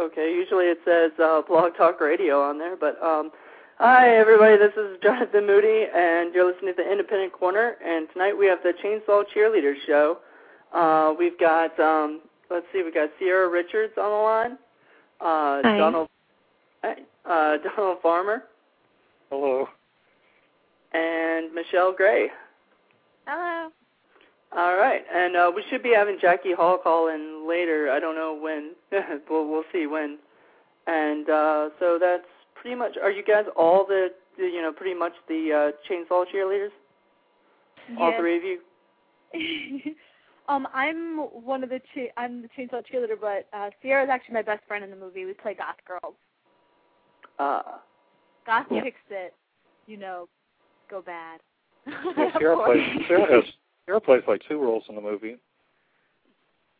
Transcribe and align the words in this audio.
Okay, 0.00 0.32
usually 0.34 0.64
it 0.66 0.78
says 0.84 1.10
uh, 1.22 1.42
Blog 1.46 1.76
Talk 1.76 2.00
Radio 2.00 2.40
on 2.40 2.58
there, 2.58 2.74
but 2.74 3.00
um, 3.02 3.30
hi 3.76 4.16
everybody, 4.16 4.56
this 4.56 4.72
is 4.74 4.96
Jonathan 5.02 5.46
Moody, 5.46 5.84
and 5.94 6.32
you're 6.34 6.50
listening 6.50 6.74
to 6.74 6.82
the 6.82 6.90
Independent 6.90 7.34
Corner. 7.34 7.76
And 7.84 8.08
tonight 8.14 8.32
we 8.32 8.46
have 8.46 8.60
the 8.62 8.72
Chainsaw 8.82 9.24
Cheerleaders 9.36 9.76
show. 9.86 10.18
Uh, 10.72 11.12
we've 11.18 11.38
got 11.38 11.78
um, 11.78 12.22
let's 12.50 12.64
see, 12.72 12.82
We've 12.82 12.94
got 12.94 13.10
Sierra 13.18 13.50
Richards 13.50 13.92
on 13.98 14.04
the 14.10 14.16
line, 14.16 14.52
uh, 15.20 15.68
Hi. 15.68 15.76
Donald, 15.76 16.08
uh, 16.82 16.94
Donald 17.76 17.98
Farmer, 18.00 18.44
Hello. 19.28 19.68
and 20.94 21.52
Michelle 21.52 21.92
Gray. 21.92 22.28
Hello. 23.26 23.68
All 24.56 24.76
right, 24.76 25.02
and 25.14 25.36
uh, 25.36 25.50
we 25.54 25.62
should 25.70 25.82
be 25.82 25.92
having 25.94 26.18
Jackie 26.20 26.52
Hall 26.52 26.76
call 26.76 27.08
in 27.08 27.46
later. 27.48 27.90
I 27.90 28.00
don't 28.00 28.16
know 28.16 28.34
when. 28.34 28.72
we'll 29.30 29.48
we'll 29.48 29.64
see 29.72 29.86
when. 29.86 30.18
And 30.86 31.28
uh, 31.30 31.68
so 31.78 31.98
that's 32.00 32.26
pretty 32.54 32.74
much. 32.74 32.96
Are 33.00 33.10
you 33.12 33.22
guys 33.22 33.44
all 33.56 33.84
the, 33.86 34.08
the 34.36 34.44
you 34.44 34.60
know 34.60 34.72
pretty 34.72 34.98
much 34.98 35.12
the 35.28 35.72
uh, 35.72 35.92
chainsaw 35.92 36.24
cheerleaders? 36.34 36.70
All 37.98 38.12
three 38.18 38.36
of 38.36 38.42
you. 38.42 38.58
um, 40.48 40.66
I'm 40.74 41.18
one 41.18 41.62
of 41.62 41.70
the 41.70 41.80
cha- 41.94 42.12
I'm 42.16 42.42
the 42.42 42.48
chainsaw 42.48 42.82
cheerleader, 42.92 43.20
but 43.20 43.46
uh, 43.56 43.70
Sierra 43.82 44.02
is 44.04 44.10
actually 44.10 44.34
my 44.34 44.42
best 44.42 44.62
friend 44.66 44.82
in 44.82 44.90
the 44.90 44.96
movie. 44.96 45.24
We 45.26 45.32
play 45.34 45.54
goth 45.54 45.76
girls. 45.86 46.14
Uh, 47.38 47.62
Goth 48.46 48.66
Yeah. 48.70 48.82
chicks 48.82 49.00
that, 49.10 49.32
you 49.86 49.96
know, 49.96 50.28
go 50.90 51.02
bad. 51.02 51.40
Yeah, 52.16 52.24
Of 52.52 52.58
course. 52.58 52.80
plays 52.80 53.06
Sarah 53.08 53.32
has 53.32 53.44
Sarah 53.90 54.00
plays 54.00 54.22
like 54.28 54.40
two 54.48 54.56
roles 54.56 54.84
in 54.88 54.94
the 54.94 55.00
movie. 55.00 55.36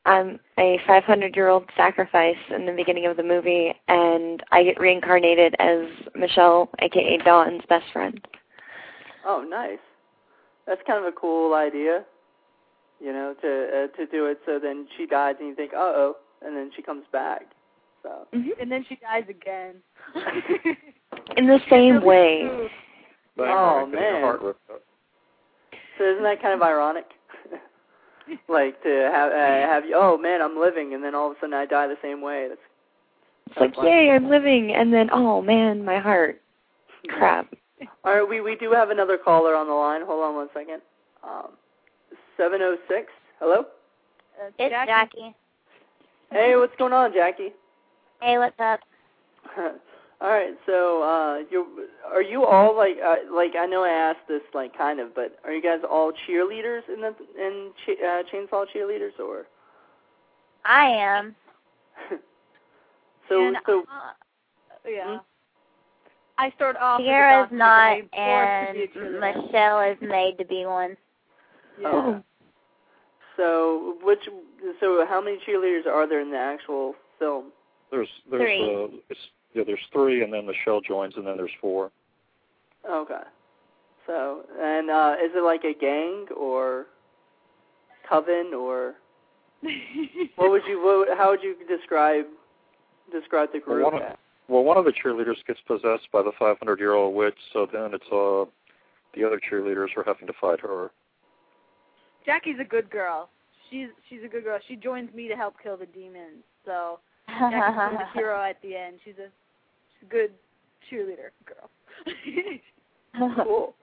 I'm 0.06 0.38
a 0.60 0.78
500 0.86 1.34
year 1.34 1.48
old 1.48 1.64
sacrifice 1.76 2.36
in 2.54 2.66
the 2.66 2.72
beginning 2.72 3.06
of 3.06 3.16
the 3.16 3.24
movie, 3.24 3.74
and 3.88 4.40
I 4.52 4.62
get 4.62 4.78
reincarnated 4.78 5.56
as 5.58 5.86
Michelle, 6.14 6.70
aka 6.78 7.18
Dawn's 7.24 7.62
best 7.68 7.86
friend. 7.92 8.24
oh, 9.26 9.44
nice. 9.48 9.80
That's 10.68 10.80
kind 10.86 11.04
of 11.04 11.12
a 11.12 11.16
cool 11.16 11.54
idea. 11.54 12.04
You 13.00 13.12
know, 13.12 13.34
to 13.42 13.48
uh, 13.48 13.96
to 13.96 14.06
do 14.06 14.26
it 14.26 14.38
so 14.46 14.60
then 14.62 14.86
she 14.96 15.06
dies 15.06 15.34
and 15.40 15.48
you 15.48 15.54
think, 15.56 15.72
uh 15.72 15.78
oh, 15.78 16.14
and 16.42 16.56
then 16.56 16.70
she 16.76 16.82
comes 16.82 17.04
back. 17.12 17.42
So. 18.04 18.28
and 18.32 18.70
then 18.70 18.86
she 18.88 18.96
dies 18.96 19.24
again. 19.28 19.76
In 21.36 21.48
the 21.48 21.58
same 21.68 22.04
way. 22.04 22.68
But 23.36 23.48
Oh, 23.48 23.88
getting 23.90 24.22
her 24.22 24.38
man. 24.38 24.54
Heart 26.00 26.16
ripped 26.16 26.20
out. 26.20 26.24
So 26.24 26.24
isn't 26.24 26.24
that 26.24 26.42
kind 26.42 26.54
of 26.54 26.62
ironic? 26.62 27.06
like 28.48 28.82
to 28.82 29.10
have 29.12 29.32
uh, 29.32 29.72
have 29.72 29.84
you? 29.84 29.94
Oh 29.96 30.18
man, 30.18 30.42
I'm 30.42 30.58
living, 30.58 30.94
and 30.94 31.04
then 31.04 31.14
all 31.14 31.30
of 31.30 31.36
a 31.36 31.40
sudden 31.40 31.54
I 31.54 31.66
die 31.66 31.86
the 31.86 31.96
same 32.02 32.20
way. 32.20 32.48
That's 32.48 32.60
It's 33.46 33.76
like, 33.76 33.86
yay, 33.86 34.10
I'm 34.10 34.28
living, 34.28 34.72
and 34.74 34.92
then, 34.92 35.10
oh 35.12 35.42
man, 35.42 35.84
my 35.84 35.98
heart. 35.98 36.40
Crap. 37.08 37.52
All 38.04 38.14
right, 38.14 38.28
we 38.28 38.40
we 38.40 38.56
do 38.56 38.72
have 38.72 38.90
another 38.90 39.16
caller 39.16 39.54
on 39.54 39.66
the 39.66 39.72
line. 39.72 40.02
Hold 40.04 40.22
on 40.22 40.34
one 40.34 40.48
second. 40.52 40.82
Um, 41.24 41.52
seven 42.36 42.60
oh 42.62 42.76
six. 42.88 43.10
Hello. 43.38 43.64
It's 44.58 44.70
Jackie. 44.70 44.86
Jackie. 44.86 45.34
Hey, 46.30 46.54
what's 46.56 46.76
going 46.76 46.92
on, 46.92 47.12
Jackie? 47.12 47.54
Hey, 48.20 48.38
what's 48.38 48.58
up? 48.58 48.80
all 50.20 50.28
right, 50.28 50.54
so 50.66 51.02
uh, 51.02 51.38
you 51.50 51.88
are 52.12 52.22
you 52.22 52.44
all 52.44 52.76
like 52.76 52.96
uh, 53.04 53.16
like 53.34 53.52
I 53.58 53.66
know 53.66 53.84
I 53.84 53.88
asked 53.88 54.28
this 54.28 54.42
like 54.52 54.76
kind 54.76 55.00
of, 55.00 55.14
but 55.14 55.38
are 55.44 55.52
you 55.52 55.62
guys 55.62 55.78
all 55.88 56.12
cheerleaders 56.28 56.82
in 56.92 57.00
the 57.00 57.14
in 57.38 57.70
ch- 57.86 57.98
uh, 58.02 58.22
chainsaw 58.32 58.66
cheerleaders 58.74 59.18
or? 59.18 59.46
I 60.64 60.86
am. 60.86 61.34
so 63.28 63.46
And, 63.46 63.56
so 63.64 63.80
uh, 63.80 64.12
yeah. 64.86 65.04
Hmm? 65.06 65.16
I 66.36 66.50
started 66.56 66.78
off. 66.82 67.00
as 67.00 67.04
a 67.04 67.08
Sierra's 67.08 67.48
not, 67.50 67.92
and 67.92 68.02
I 68.12 68.18
and 68.18 68.76
forced 68.76 68.92
to 68.94 69.00
be 69.00 69.06
a 69.06 69.10
cheerleader. 69.10 69.44
Michelle 69.44 69.80
is 69.92 69.98
made 70.02 70.38
to 70.38 70.44
be 70.44 70.66
one. 70.66 70.96
Yeah. 71.80 71.88
Oh. 71.88 72.22
So 73.36 73.96
which 74.02 74.20
so 74.80 75.06
how 75.08 75.22
many 75.22 75.38
cheerleaders 75.48 75.86
are 75.86 76.06
there 76.06 76.20
in 76.20 76.30
the 76.30 76.36
actual 76.36 76.94
film? 77.18 77.46
There's 77.90 78.08
there's 78.30 78.42
Three. 78.42 78.74
uh 78.74 78.88
it's, 79.08 79.20
yeah 79.54 79.62
there's 79.66 79.80
three 79.92 80.22
and 80.22 80.32
then 80.32 80.46
the 80.46 80.54
shell 80.64 80.80
joins 80.80 81.14
and 81.16 81.26
then 81.26 81.36
there's 81.36 81.50
four. 81.60 81.90
Okay. 82.88 83.22
So 84.06 84.42
and 84.58 84.90
uh 84.90 85.14
is 85.22 85.30
it 85.34 85.44
like 85.44 85.64
a 85.64 85.78
gang 85.78 86.26
or 86.36 86.86
coven 88.08 88.52
or 88.54 88.94
what 90.36 90.50
would 90.50 90.62
you 90.66 90.80
what, 90.82 91.16
how 91.18 91.30
would 91.30 91.42
you 91.42 91.54
describe 91.68 92.24
describe 93.12 93.50
the 93.52 93.60
group? 93.60 93.82
Well, 93.82 93.92
one 93.92 94.02
of- 94.02 94.16
Well, 94.48 94.64
one 94.64 94.76
of 94.78 94.84
the 94.84 94.92
cheerleaders 94.92 95.36
gets 95.46 95.60
possessed 95.66 96.10
by 96.12 96.22
the 96.22 96.32
500 96.38 96.78
year 96.80 96.94
old 96.94 97.14
witch, 97.14 97.36
so 97.52 97.66
then 97.70 97.92
it's 97.94 98.06
uh 98.12 98.50
the 99.14 99.24
other 99.24 99.40
cheerleaders 99.40 99.88
are 99.96 100.04
having 100.04 100.26
to 100.28 100.32
fight 100.40 100.60
her. 100.60 100.90
Jackie's 102.24 102.56
a 102.60 102.64
good 102.64 102.88
girl. 102.90 103.28
She's 103.70 103.88
she's 104.08 104.20
a 104.24 104.28
good 104.28 104.44
girl. 104.44 104.58
She 104.66 104.76
joins 104.76 105.12
me 105.14 105.28
to 105.28 105.36
help 105.36 105.54
kill 105.62 105.76
the 105.76 105.86
demons. 105.86 106.42
So 106.64 107.00
Jackie's 107.28 107.98
the 107.98 108.06
hero 108.18 108.42
at 108.42 108.60
the 108.62 108.74
end. 108.76 108.98
She's 109.04 109.14
a 109.18 109.28
good 110.08 110.32
cheerleader 110.90 111.30
girl. 111.46 111.70
cool. 113.44 113.74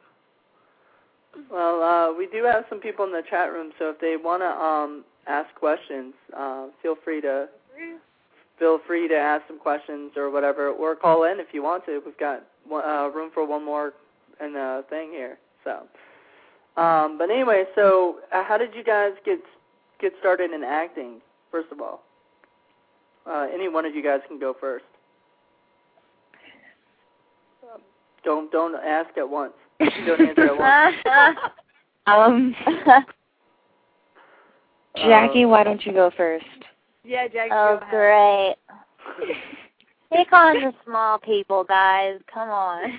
Well, 1.52 1.84
uh, 1.84 2.18
we 2.18 2.28
do 2.28 2.44
have 2.44 2.66
some 2.70 2.80
people 2.80 3.06
in 3.06 3.12
the 3.12 3.22
chat 3.30 3.52
room, 3.52 3.72
so 3.78 3.90
if 3.90 4.00
they 4.00 4.16
want 4.22 4.42
to 4.42 4.48
um, 4.48 5.06
ask 5.28 5.54
questions, 5.56 6.14
uh, 6.36 6.68
feel 6.82 6.96
free 7.04 7.22
to 7.22 7.48
feel 8.58 8.80
free 8.88 9.08
to 9.08 9.16
ask 9.16 9.44
some 9.48 9.60
questions 9.60 10.14
or 10.18 10.32
whatever, 10.32 10.70
or 10.70 10.96
call 10.96 11.26
in 11.26 11.40
if 11.40 11.48
you 11.52 11.62
want 11.62 11.86
to. 11.86 12.02
We've 12.04 12.18
got 12.18 12.44
one, 12.68 12.84
uh, 12.84 13.10
room 13.10 13.30
for 13.34 13.46
one 13.46 13.64
more 13.64 13.94
in 14.44 14.54
the 14.54 14.84
thing 14.90 15.12
here. 15.12 15.38
So, 15.64 16.82
um, 16.82 17.18
but 17.20 17.30
anyway, 17.30 17.66
so 17.76 18.20
uh, 18.34 18.44
how 18.44 18.58
did 18.58 18.74
you 18.74 18.84
guys 18.84 19.12
get 19.26 19.40
get 20.02 20.14
started 20.20 20.52
in 20.52 20.64
acting? 20.64 21.22
First 21.52 21.72
of 21.72 21.82
all, 21.82 22.04
uh, 23.28 23.48
any 23.54 23.70
one 23.70 23.86
of 23.86 23.94
you 23.96 24.04
guys 24.04 24.22
can 24.28 24.40
go 24.40 24.56
first. 24.60 24.86
Don't 28.28 28.52
don't 28.52 28.76
ask 28.76 29.18
at 29.18 29.30
once. 29.30 29.54
Don't 29.80 30.20
answer 30.20 30.48
at 30.48 30.58
once. 30.58 30.98
Um, 32.08 32.56
Jackie, 34.96 35.46
why 35.46 35.64
don't 35.66 35.86
you 35.86 35.92
go 35.92 36.10
first? 36.16 36.46
yeah, 37.04 37.28
Jackie. 37.28 37.52
oh, 37.52 37.78
go 37.92 37.98
ahead. 37.98 38.56
great. 39.20 39.36
Pick 40.14 40.32
on 40.32 40.56
the 40.56 40.74
small 40.86 41.20
people, 41.20 41.66
guys. 41.66 42.20
Come 42.34 42.50
on. 42.50 42.92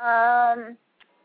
um, 0.00 0.76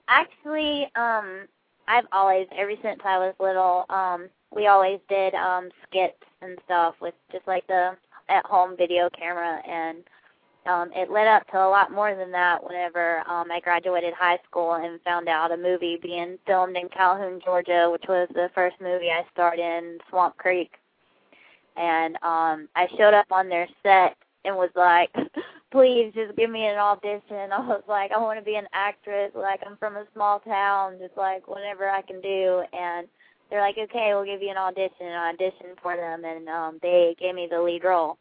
actually, 0.08 0.88
um, 0.96 1.48
I've 1.88 2.08
always, 2.12 2.48
ever 2.58 2.74
since 2.82 3.00
I 3.06 3.20
was 3.20 3.36
little, 3.40 3.86
um, 3.92 4.28
we 4.56 4.66
always 4.66 5.00
did 5.08 5.36
um 5.36 5.70
skits 5.88 6.24
and 6.42 6.58
stuff 6.66 6.96
with 7.00 7.14
just 7.32 7.48
like 7.48 7.68
the 7.68 7.92
at-home 8.28 8.76
video 8.76 9.08
camera, 9.12 9.62
and 9.68 10.04
um, 10.68 10.92
it 10.96 11.12
led 11.12 11.28
up 11.28 11.48
to 11.48 11.58
a 11.58 11.70
lot 11.70 11.92
more 11.92 12.16
than 12.16 12.32
that. 12.32 12.64
Whenever 12.64 13.20
um, 13.28 13.52
I 13.52 13.60
graduated 13.62 14.14
high 14.14 14.40
school 14.48 14.74
and 14.76 15.02
found 15.02 15.28
out 15.28 15.52
a 15.52 15.58
movie 15.58 15.98
being 16.02 16.38
filmed 16.46 16.78
in 16.78 16.90
Calhoun, 16.90 17.42
Georgia, 17.44 17.90
which 17.92 18.04
was 18.08 18.28
the 18.34 18.50
first 18.54 18.76
movie 18.82 19.10
I 19.10 19.24
starred 19.34 19.60
in, 19.60 19.98
Swamp 20.10 20.38
Creek 20.38 20.72
and 21.78 22.16
um 22.18 22.68
I 22.76 22.88
showed 22.98 23.14
up 23.14 23.32
on 23.32 23.50
their 23.50 23.68
set 23.84 24.16
and 24.44 24.56
was 24.56 24.72
like, 24.76 25.12
"Please 25.72 26.12
just 26.16 26.36
give 26.38 26.50
me 26.50 26.66
an 26.66 26.78
audition." 26.78 27.52
I 27.52 27.60
was 27.60 27.84
like, 27.88 28.12
"I 28.12 28.20
want 28.20 28.40
to 28.40 28.46
be 28.46 28.56
an 28.56 28.68
actress. 28.74 29.32
Like 29.36 29.62
I'm 29.66 29.78
from 29.78 29.96
a 29.98 30.06
small 30.14 30.40
town, 30.40 30.98
just 31.00 31.18
like 31.18 31.48
whatever 31.48 31.90
I 31.90 32.02
can 32.02 32.22
do." 32.22 32.64
And 32.74 33.08
they're 33.50 33.62
like, 33.62 33.78
"Okay, 33.78 34.12
we'll 34.14 34.26
give 34.26 34.42
you 34.42 34.50
an 34.50 34.58
audition." 34.58 35.08
And 35.08 35.16
I 35.16 35.34
auditioned 35.34 35.80
for 35.82 35.96
them, 35.96 36.26
and 36.26 36.50
um 36.50 36.80
they 36.82 37.16
gave 37.20 37.36
me 37.36 37.48
the 37.50 37.62
lead 37.62 37.84
role. 37.84 38.18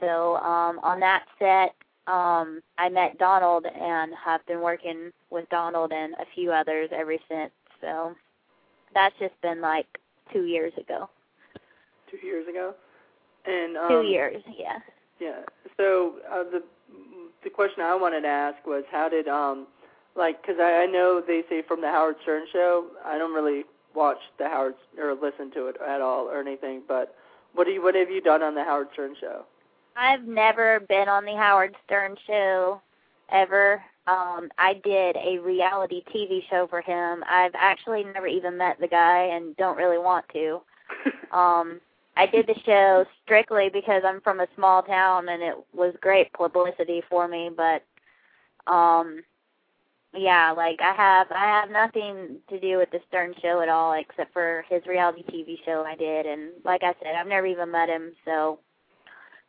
So 0.00 0.36
um 0.36 0.78
on 0.82 1.00
that 1.00 1.24
set, 1.38 1.74
um 2.06 2.62
I 2.78 2.88
met 2.88 3.18
Donald 3.18 3.66
and 3.66 4.12
have 4.24 4.44
been 4.46 4.60
working 4.60 5.10
with 5.30 5.48
Donald 5.48 5.92
and 5.92 6.14
a 6.14 6.26
few 6.34 6.52
others 6.52 6.90
ever 6.92 7.16
since. 7.28 7.52
So 7.80 8.14
that's 8.94 9.14
just 9.18 9.40
been 9.42 9.60
like 9.60 9.86
two 10.32 10.44
years 10.44 10.72
ago. 10.78 11.08
Two 12.10 12.24
years 12.24 12.48
ago. 12.48 12.74
And 13.44 13.76
um, 13.76 13.88
Two 13.88 14.08
years, 14.08 14.42
yeah. 14.58 14.78
Yeah. 15.20 15.42
So 15.76 16.16
uh, 16.30 16.44
the 16.44 16.62
the 17.44 17.50
question 17.50 17.82
I 17.82 17.94
wanted 17.94 18.22
to 18.22 18.28
ask 18.28 18.66
was 18.66 18.84
how 18.90 19.08
did 19.08 19.28
um 19.28 19.66
like 20.16 20.40
because 20.42 20.56
I, 20.60 20.82
I 20.82 20.86
know 20.86 21.22
they 21.24 21.42
say 21.48 21.62
from 21.66 21.80
the 21.80 21.88
Howard 21.88 22.16
Stern 22.22 22.46
show. 22.52 22.86
I 23.04 23.18
don't 23.18 23.34
really 23.34 23.64
watch 23.94 24.18
the 24.38 24.44
Howard 24.48 24.74
or 24.98 25.14
listen 25.14 25.50
to 25.52 25.66
it 25.68 25.76
at 25.86 26.00
all 26.00 26.26
or 26.26 26.40
anything. 26.40 26.82
But 26.86 27.14
what 27.54 27.64
do 27.64 27.72
you 27.72 27.82
what 27.82 27.94
have 27.94 28.10
you 28.10 28.20
done 28.20 28.42
on 28.42 28.54
the 28.54 28.64
Howard 28.64 28.88
Stern 28.92 29.14
show? 29.20 29.44
I've 29.96 30.26
never 30.26 30.80
been 30.80 31.08
on 31.08 31.24
the 31.24 31.36
Howard 31.36 31.74
Stern 31.86 32.16
show 32.26 32.80
ever. 33.30 33.82
Um, 34.06 34.50
I 34.58 34.74
did 34.84 35.16
a 35.16 35.38
reality 35.38 36.02
TV 36.14 36.40
show 36.48 36.66
for 36.68 36.80
him. 36.80 37.24
I've 37.28 37.54
actually 37.54 38.04
never 38.04 38.26
even 38.26 38.56
met 38.56 38.78
the 38.78 38.88
guy 38.88 39.30
and 39.32 39.56
don't 39.56 39.76
really 39.76 39.98
want 39.98 40.26
to. 40.32 40.60
Um, 41.32 41.80
I 42.16 42.24
did 42.26 42.46
the 42.46 42.54
show 42.64 43.04
strictly 43.24 43.68
because 43.70 44.02
I'm 44.06 44.20
from 44.22 44.40
a 44.40 44.46
small 44.54 44.82
town 44.82 45.28
and 45.28 45.42
it 45.42 45.54
was 45.74 45.94
great 46.00 46.32
publicity 46.32 47.02
for 47.10 47.28
me, 47.28 47.50
but 47.54 47.82
um 48.72 49.22
yeah, 50.14 50.52
like 50.52 50.80
I 50.80 50.94
have 50.94 51.26
I 51.30 51.44
have 51.60 51.70
nothing 51.70 52.38
to 52.48 52.58
do 52.60 52.78
with 52.78 52.90
the 52.90 53.00
Stern 53.08 53.34
show 53.42 53.60
at 53.60 53.68
all 53.68 53.92
except 53.92 54.32
for 54.32 54.64
his 54.70 54.86
reality 54.86 55.24
TV 55.24 55.58
show 55.64 55.84
I 55.86 55.96
did 55.96 56.24
and 56.26 56.52
like 56.64 56.82
I 56.82 56.94
said, 57.02 57.14
I've 57.18 57.26
never 57.26 57.46
even 57.46 57.70
met 57.70 57.88
him, 57.90 58.12
so 58.24 58.60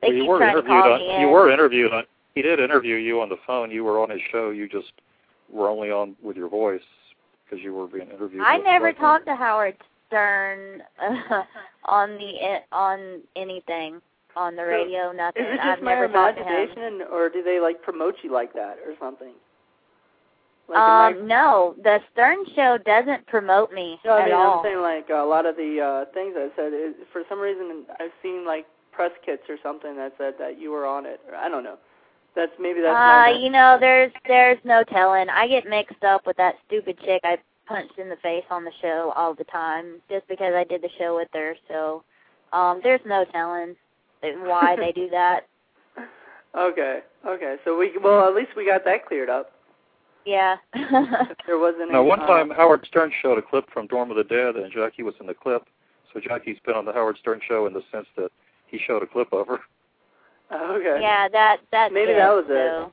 they 0.02 0.08
well, 0.10 0.16
you 0.16 0.22
keep 0.24 0.30
were 0.30 0.38
trying 0.38 0.54
to 0.56 0.60
interviewed 0.60 0.84
call 0.84 0.94
on, 0.94 1.00
me 1.00 1.16
in. 1.16 1.22
You 1.22 1.28
were 1.30 1.52
interviewed 1.52 1.94
on. 1.94 2.04
He 2.36 2.42
did 2.42 2.60
interview 2.60 2.96
you 2.96 3.22
on 3.22 3.30
the 3.30 3.38
phone. 3.48 3.72
You 3.72 3.84
were 3.84 4.00
on 4.02 4.10
his 4.10 4.22
show. 4.32 4.52
You 4.52 4.68
just 4.68 4.92
were 5.52 5.70
only 5.70 5.90
on 5.92 6.16
with 6.22 6.38
your 6.38 6.50
voice 6.50 6.82
because 7.50 7.64
you 7.64 7.74
were 7.74 7.88
being 7.88 8.10
interviewed. 8.10 8.44
I 8.46 8.58
never 8.58 8.94
talked 8.94 9.26
to 9.26 9.36
Howard 9.36 9.76
Stern 10.08 10.84
uh, 11.02 11.44
on 11.86 12.12
the 12.18 12.60
on 12.72 13.22
anything 13.36 14.02
on 14.36 14.56
the 14.56 14.62
So, 14.62 14.68
radio. 14.68 15.12
Nothing. 15.12 15.44
Is 15.46 15.54
it 15.54 15.60
I've 15.60 15.76
just 15.78 15.84
my 15.84 15.94
never 15.96 16.08
talked 16.10 16.38
to 16.38 16.44
him. 16.44 16.50
imagination, 16.54 17.08
or 17.12 17.30
do 17.30 17.42
they 17.42 17.60
like 17.60 17.82
promote 17.82 18.16
you 18.24 18.32
like 18.32 18.54
that 18.54 18.78
or 18.86 18.94
something? 19.00 19.34
Like, 20.70 20.78
am 20.78 20.84
I- 20.84 21.20
Um, 21.20 21.28
no, 21.28 21.76
the 21.82 22.00
Stern 22.12 22.46
Show 22.56 22.78
doesn't 22.86 23.26
promote 23.28 23.72
me 23.72 24.00
No, 24.06 24.12
I 24.12 24.20
at 24.20 24.26
mean, 24.26 24.34
all. 24.36 24.60
I'm 24.60 24.64
saying 24.66 24.82
like 24.82 25.10
a 25.10 25.24
lot 25.26 25.46
of 25.48 25.56
the 25.56 25.82
uh 25.82 26.14
things 26.14 26.36
I 26.38 26.50
said. 26.56 26.74
Is, 26.74 26.94
for 27.12 27.24
some 27.30 27.40
reason, 27.40 27.86
I've 28.00 28.12
seen 28.22 28.46
like 28.46 28.66
press 28.98 29.12
kits 29.24 29.44
or 29.48 29.58
something 29.62 29.96
that 29.96 30.14
said 30.18 30.34
that 30.40 30.60
you 30.60 30.72
were 30.72 30.88
on 30.88 31.06
it. 31.06 31.22
Or, 31.30 31.36
I 31.36 31.48
don't 31.48 31.64
know. 31.64 31.78
That's 32.36 32.52
maybe 32.60 32.82
that's 32.82 32.96
uh, 32.96 33.40
you 33.40 33.50
know, 33.50 33.78
there's 33.80 34.12
there's 34.28 34.58
no 34.64 34.84
telling. 34.84 35.30
I 35.30 35.48
get 35.48 35.70
mixed 35.70 36.04
up 36.04 36.26
with 36.26 36.38
that 36.38 36.56
stupid 36.66 37.00
chick 37.00 37.22
I 37.24 37.38
punched 37.68 37.98
in 37.98 38.10
the 38.10 38.16
face 38.18 38.44
on 38.50 38.64
the 38.64 38.72
show 38.82 39.14
all 39.16 39.34
the 39.34 39.44
time, 39.46 40.02
just 40.10 40.28
because 40.28 40.54
I 40.54 40.64
did 40.64 40.82
the 40.82 40.90
show 41.00 41.16
with 41.16 41.30
her. 41.34 41.56
So, 41.68 42.04
um, 42.54 42.80
there's 42.84 43.02
no 43.06 43.26
telling 43.32 43.76
why 44.22 44.76
they 44.76 44.92
do 44.92 45.10
that. 45.12 45.42
Okay, 46.58 47.02
okay. 47.28 47.58
So 47.66 47.78
we 47.78 47.92
well 48.02 48.28
at 48.28 48.34
least 48.34 48.52
we 48.56 48.66
got 48.66 48.84
that 48.86 49.06
cleared 49.06 49.30
up. 49.30 49.52
Yeah. 50.26 50.58
There 51.46 51.60
wasn't. 51.60 51.92
Now, 51.92 52.00
any, 52.00 52.10
one 52.10 52.22
uh, 52.22 52.28
time 52.28 52.50
Howard 52.50 52.86
Stern 52.88 53.12
showed 53.22 53.38
a 53.38 53.42
clip 53.42 53.70
from 53.72 53.88
Dorm 53.88 54.10
of 54.10 54.18
the 54.18 54.24
Dead, 54.24 54.56
and 54.56 54.72
Jackie 54.72 55.04
was 55.04 55.14
in 55.20 55.28
the 55.28 55.34
clip. 55.34 55.68
So 56.12 56.20
Jackie's 56.20 56.58
been 56.66 56.76
on 56.76 56.86
the 56.86 56.94
Howard 56.94 57.18
Stern 57.20 57.40
show 57.48 57.68
in 57.68 57.74
the 57.74 57.84
sense 57.92 58.08
that 58.18 58.32
he 58.68 58.80
showed 58.86 59.04
a 59.04 59.08
clip 59.08 59.32
of 59.34 59.48
her. 59.48 59.60
Oh, 60.52 60.76
okay. 60.76 61.02
Yeah, 61.02 61.28
that 61.30 61.58
that 61.72 61.92
Maybe 61.92 62.12
it, 62.12 62.18
that 62.18 62.32
was 62.32 62.46
it. 62.50 62.92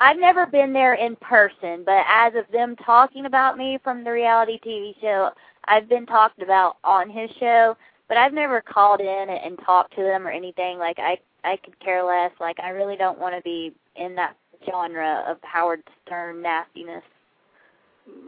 I've 0.00 0.18
never 0.18 0.46
been 0.46 0.72
there 0.72 0.94
in 0.94 1.16
person, 1.16 1.82
but 1.84 2.04
as 2.08 2.34
of 2.36 2.44
them 2.52 2.76
talking 2.76 3.26
about 3.26 3.58
me 3.58 3.78
from 3.82 4.04
the 4.04 4.12
reality 4.12 4.60
TV 4.64 4.94
show, 5.00 5.30
I've 5.64 5.88
been 5.88 6.06
talked 6.06 6.40
about 6.40 6.76
on 6.84 7.10
his 7.10 7.28
show, 7.40 7.76
but 8.06 8.16
I've 8.16 8.32
never 8.32 8.60
called 8.60 9.00
in 9.00 9.06
and, 9.06 9.30
and 9.30 9.58
talked 9.64 9.96
to 9.96 10.02
them 10.02 10.26
or 10.26 10.30
anything. 10.30 10.78
Like 10.78 10.98
I 10.98 11.18
I 11.42 11.56
could 11.56 11.78
care 11.80 12.04
less. 12.04 12.30
Like 12.40 12.60
I 12.60 12.70
really 12.70 12.96
don't 12.96 13.18
want 13.18 13.34
to 13.34 13.42
be 13.42 13.72
in 13.96 14.14
that 14.14 14.36
genre 14.70 15.24
of 15.28 15.38
Howard 15.42 15.82
Stern 16.06 16.42
nastiness. 16.42 17.04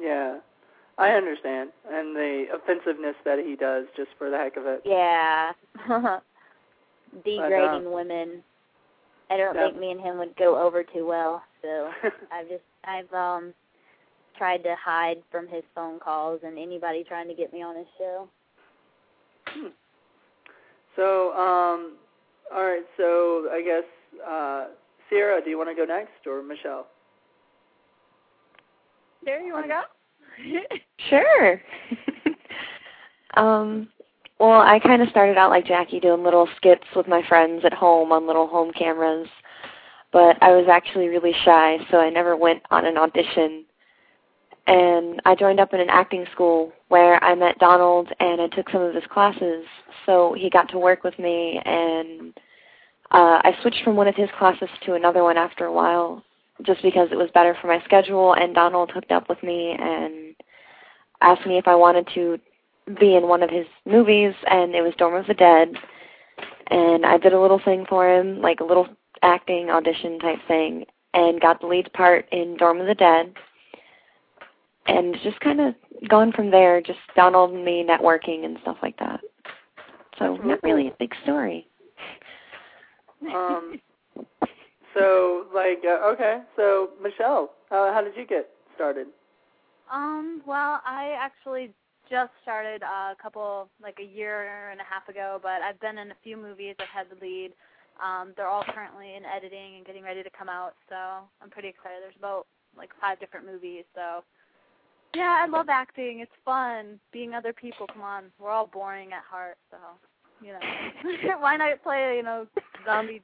Yeah, 0.00 0.38
I 0.98 1.10
understand, 1.10 1.70
and 1.88 2.14
the 2.16 2.46
offensiveness 2.52 3.14
that 3.24 3.38
he 3.38 3.54
does 3.54 3.86
just 3.96 4.10
for 4.18 4.28
the 4.28 4.36
heck 4.36 4.56
of 4.56 4.66
it. 4.66 4.82
Yeah. 4.84 5.52
Degrading 7.24 7.86
um, 7.86 7.92
women. 7.92 8.42
I 9.30 9.36
don't 9.36 9.54
yeah. 9.54 9.66
think 9.68 9.78
me 9.78 9.90
and 9.92 10.00
him 10.00 10.18
would 10.18 10.36
go 10.36 10.60
over 10.60 10.82
too 10.82 11.06
well, 11.06 11.42
so 11.62 11.90
I've 12.32 12.48
just 12.48 12.62
I've 12.84 13.12
um 13.12 13.54
tried 14.36 14.62
to 14.62 14.74
hide 14.82 15.18
from 15.30 15.46
his 15.46 15.62
phone 15.74 16.00
calls 16.00 16.40
and 16.44 16.58
anybody 16.58 17.04
trying 17.04 17.28
to 17.28 17.34
get 17.34 17.52
me 17.52 17.62
on 17.62 17.76
his 17.76 17.86
show. 17.98 18.28
Hmm. 19.46 19.68
So, 20.96 21.32
um, 21.32 21.96
all 22.54 22.64
right. 22.64 22.84
So 22.96 23.48
I 23.52 23.62
guess 23.62 24.24
uh, 24.28 24.66
Sierra, 25.08 25.42
do 25.42 25.50
you 25.50 25.58
want 25.58 25.70
to 25.70 25.74
go 25.74 25.84
next, 25.84 26.26
or 26.26 26.42
Michelle? 26.42 26.86
There, 29.24 29.40
you 29.40 29.52
want 29.52 29.66
to 29.66 29.68
go? 29.68 29.82
Sure. 31.08 31.60
um, 33.36 33.88
well, 34.40 34.60
I 34.62 34.78
kind 34.78 35.02
of 35.02 35.10
started 35.10 35.36
out 35.36 35.50
like 35.50 35.66
Jackie 35.66 36.00
doing 36.00 36.24
little 36.24 36.48
skits 36.56 36.86
with 36.96 37.06
my 37.06 37.22
friends 37.28 37.62
at 37.64 37.74
home 37.74 38.10
on 38.10 38.26
little 38.26 38.46
home 38.46 38.72
cameras, 38.72 39.28
but 40.12 40.42
I 40.42 40.52
was 40.52 40.66
actually 40.70 41.08
really 41.08 41.34
shy, 41.44 41.76
so 41.90 41.98
I 41.98 42.08
never 42.08 42.36
went 42.36 42.62
on 42.70 42.86
an 42.86 42.96
audition. 42.96 43.66
And 44.66 45.20
I 45.26 45.34
joined 45.34 45.60
up 45.60 45.74
in 45.74 45.80
an 45.80 45.90
acting 45.90 46.24
school 46.32 46.72
where 46.88 47.22
I 47.22 47.34
met 47.34 47.58
Donald 47.58 48.08
and 48.18 48.40
I 48.40 48.48
took 48.48 48.70
some 48.70 48.80
of 48.82 48.94
his 48.94 49.04
classes, 49.12 49.64
so 50.06 50.34
he 50.36 50.48
got 50.48 50.70
to 50.70 50.78
work 50.78 51.04
with 51.04 51.18
me 51.18 51.60
and 51.64 52.32
uh, 53.10 53.42
I 53.44 53.56
switched 53.60 53.82
from 53.84 53.96
one 53.96 54.08
of 54.08 54.14
his 54.14 54.28
classes 54.38 54.68
to 54.86 54.94
another 54.94 55.22
one 55.22 55.36
after 55.36 55.66
a 55.66 55.72
while 55.72 56.24
just 56.62 56.82
because 56.82 57.08
it 57.10 57.16
was 57.16 57.30
better 57.34 57.56
for 57.60 57.66
my 57.66 57.82
schedule 57.84 58.34
and 58.34 58.54
Donald 58.54 58.90
hooked 58.90 59.10
up 59.10 59.28
with 59.28 59.42
me 59.42 59.76
and 59.78 60.34
asked 61.20 61.46
me 61.46 61.58
if 61.58 61.66
I 61.66 61.74
wanted 61.74 62.08
to 62.14 62.38
be 62.98 63.14
in 63.16 63.28
one 63.28 63.42
of 63.42 63.50
his 63.50 63.66
movies 63.86 64.34
and 64.46 64.74
it 64.74 64.82
was 64.82 64.94
Dorm 64.96 65.14
of 65.14 65.26
the 65.26 65.34
Dead 65.34 65.74
and 66.70 67.04
I 67.04 67.18
did 67.18 67.32
a 67.32 67.40
little 67.40 67.60
thing 67.64 67.84
for 67.88 68.08
him, 68.08 68.40
like 68.40 68.60
a 68.60 68.64
little 68.64 68.88
acting 69.22 69.70
audition 69.70 70.18
type 70.18 70.38
thing 70.46 70.84
and 71.12 71.40
got 71.40 71.60
the 71.60 71.66
lead 71.66 71.92
part 71.92 72.26
in 72.30 72.56
Dorm 72.56 72.80
of 72.80 72.86
the 72.86 72.94
Dead 72.94 73.34
and 74.86 75.16
just 75.22 75.40
kind 75.40 75.60
of 75.60 75.74
gone 76.08 76.32
from 76.32 76.50
there, 76.50 76.80
just 76.80 76.98
Donald 77.16 77.52
and 77.52 77.64
me 77.64 77.84
networking 77.86 78.44
and 78.44 78.58
stuff 78.62 78.76
like 78.82 78.98
that. 78.98 79.20
So 80.18 80.36
That's 80.36 80.48
not 80.48 80.62
really 80.62 80.88
a 80.88 80.94
big 80.98 81.12
story. 81.22 81.66
Um, 83.34 83.80
so, 84.94 85.46
like, 85.54 85.82
uh, 85.84 86.08
okay. 86.12 86.40
So, 86.56 86.90
Michelle, 87.02 87.52
how 87.68 87.92
how 87.92 88.02
did 88.02 88.16
you 88.16 88.26
get 88.26 88.48
started? 88.74 89.08
Um, 89.92 90.42
well, 90.46 90.80
I 90.86 91.16
actually 91.18 91.72
just 92.10 92.32
started 92.42 92.82
uh, 92.82 93.14
a 93.14 93.16
couple, 93.22 93.68
like 93.82 93.98
a 94.00 94.04
year 94.04 94.70
and 94.70 94.80
a 94.80 94.84
half 94.84 95.08
ago, 95.08 95.38
but 95.42 95.62
I've 95.62 95.80
been 95.80 95.98
in 95.98 96.10
a 96.10 96.18
few 96.22 96.36
movies. 96.36 96.74
I've 96.80 96.88
had 96.88 97.06
the 97.08 97.24
lead. 97.24 97.52
Um, 98.02 98.32
they're 98.36 98.48
all 98.48 98.64
currently 98.74 99.14
in 99.14 99.24
editing 99.24 99.76
and 99.76 99.86
getting 99.86 100.02
ready 100.02 100.22
to 100.22 100.30
come 100.30 100.48
out, 100.48 100.74
so 100.88 100.96
I'm 101.42 101.50
pretty 101.50 101.68
excited. 101.68 101.98
There's 102.02 102.16
about 102.18 102.46
like 102.76 102.90
five 103.00 103.20
different 103.20 103.46
movies, 103.46 103.84
so 103.94 104.24
yeah, 105.14 105.42
I 105.42 105.46
love 105.46 105.66
acting. 105.68 106.20
It's 106.20 106.32
fun 106.44 106.98
being 107.12 107.34
other 107.34 107.52
people. 107.52 107.86
Come 107.86 108.02
on, 108.02 108.24
we're 108.38 108.50
all 108.50 108.66
boring 108.66 109.12
at 109.12 109.22
heart, 109.28 109.58
so 109.70 109.76
you 110.40 110.52
know, 110.52 111.38
why 111.40 111.56
not 111.56 111.82
play 111.82 112.14
you 112.16 112.22
know 112.22 112.46
zombie 112.86 113.20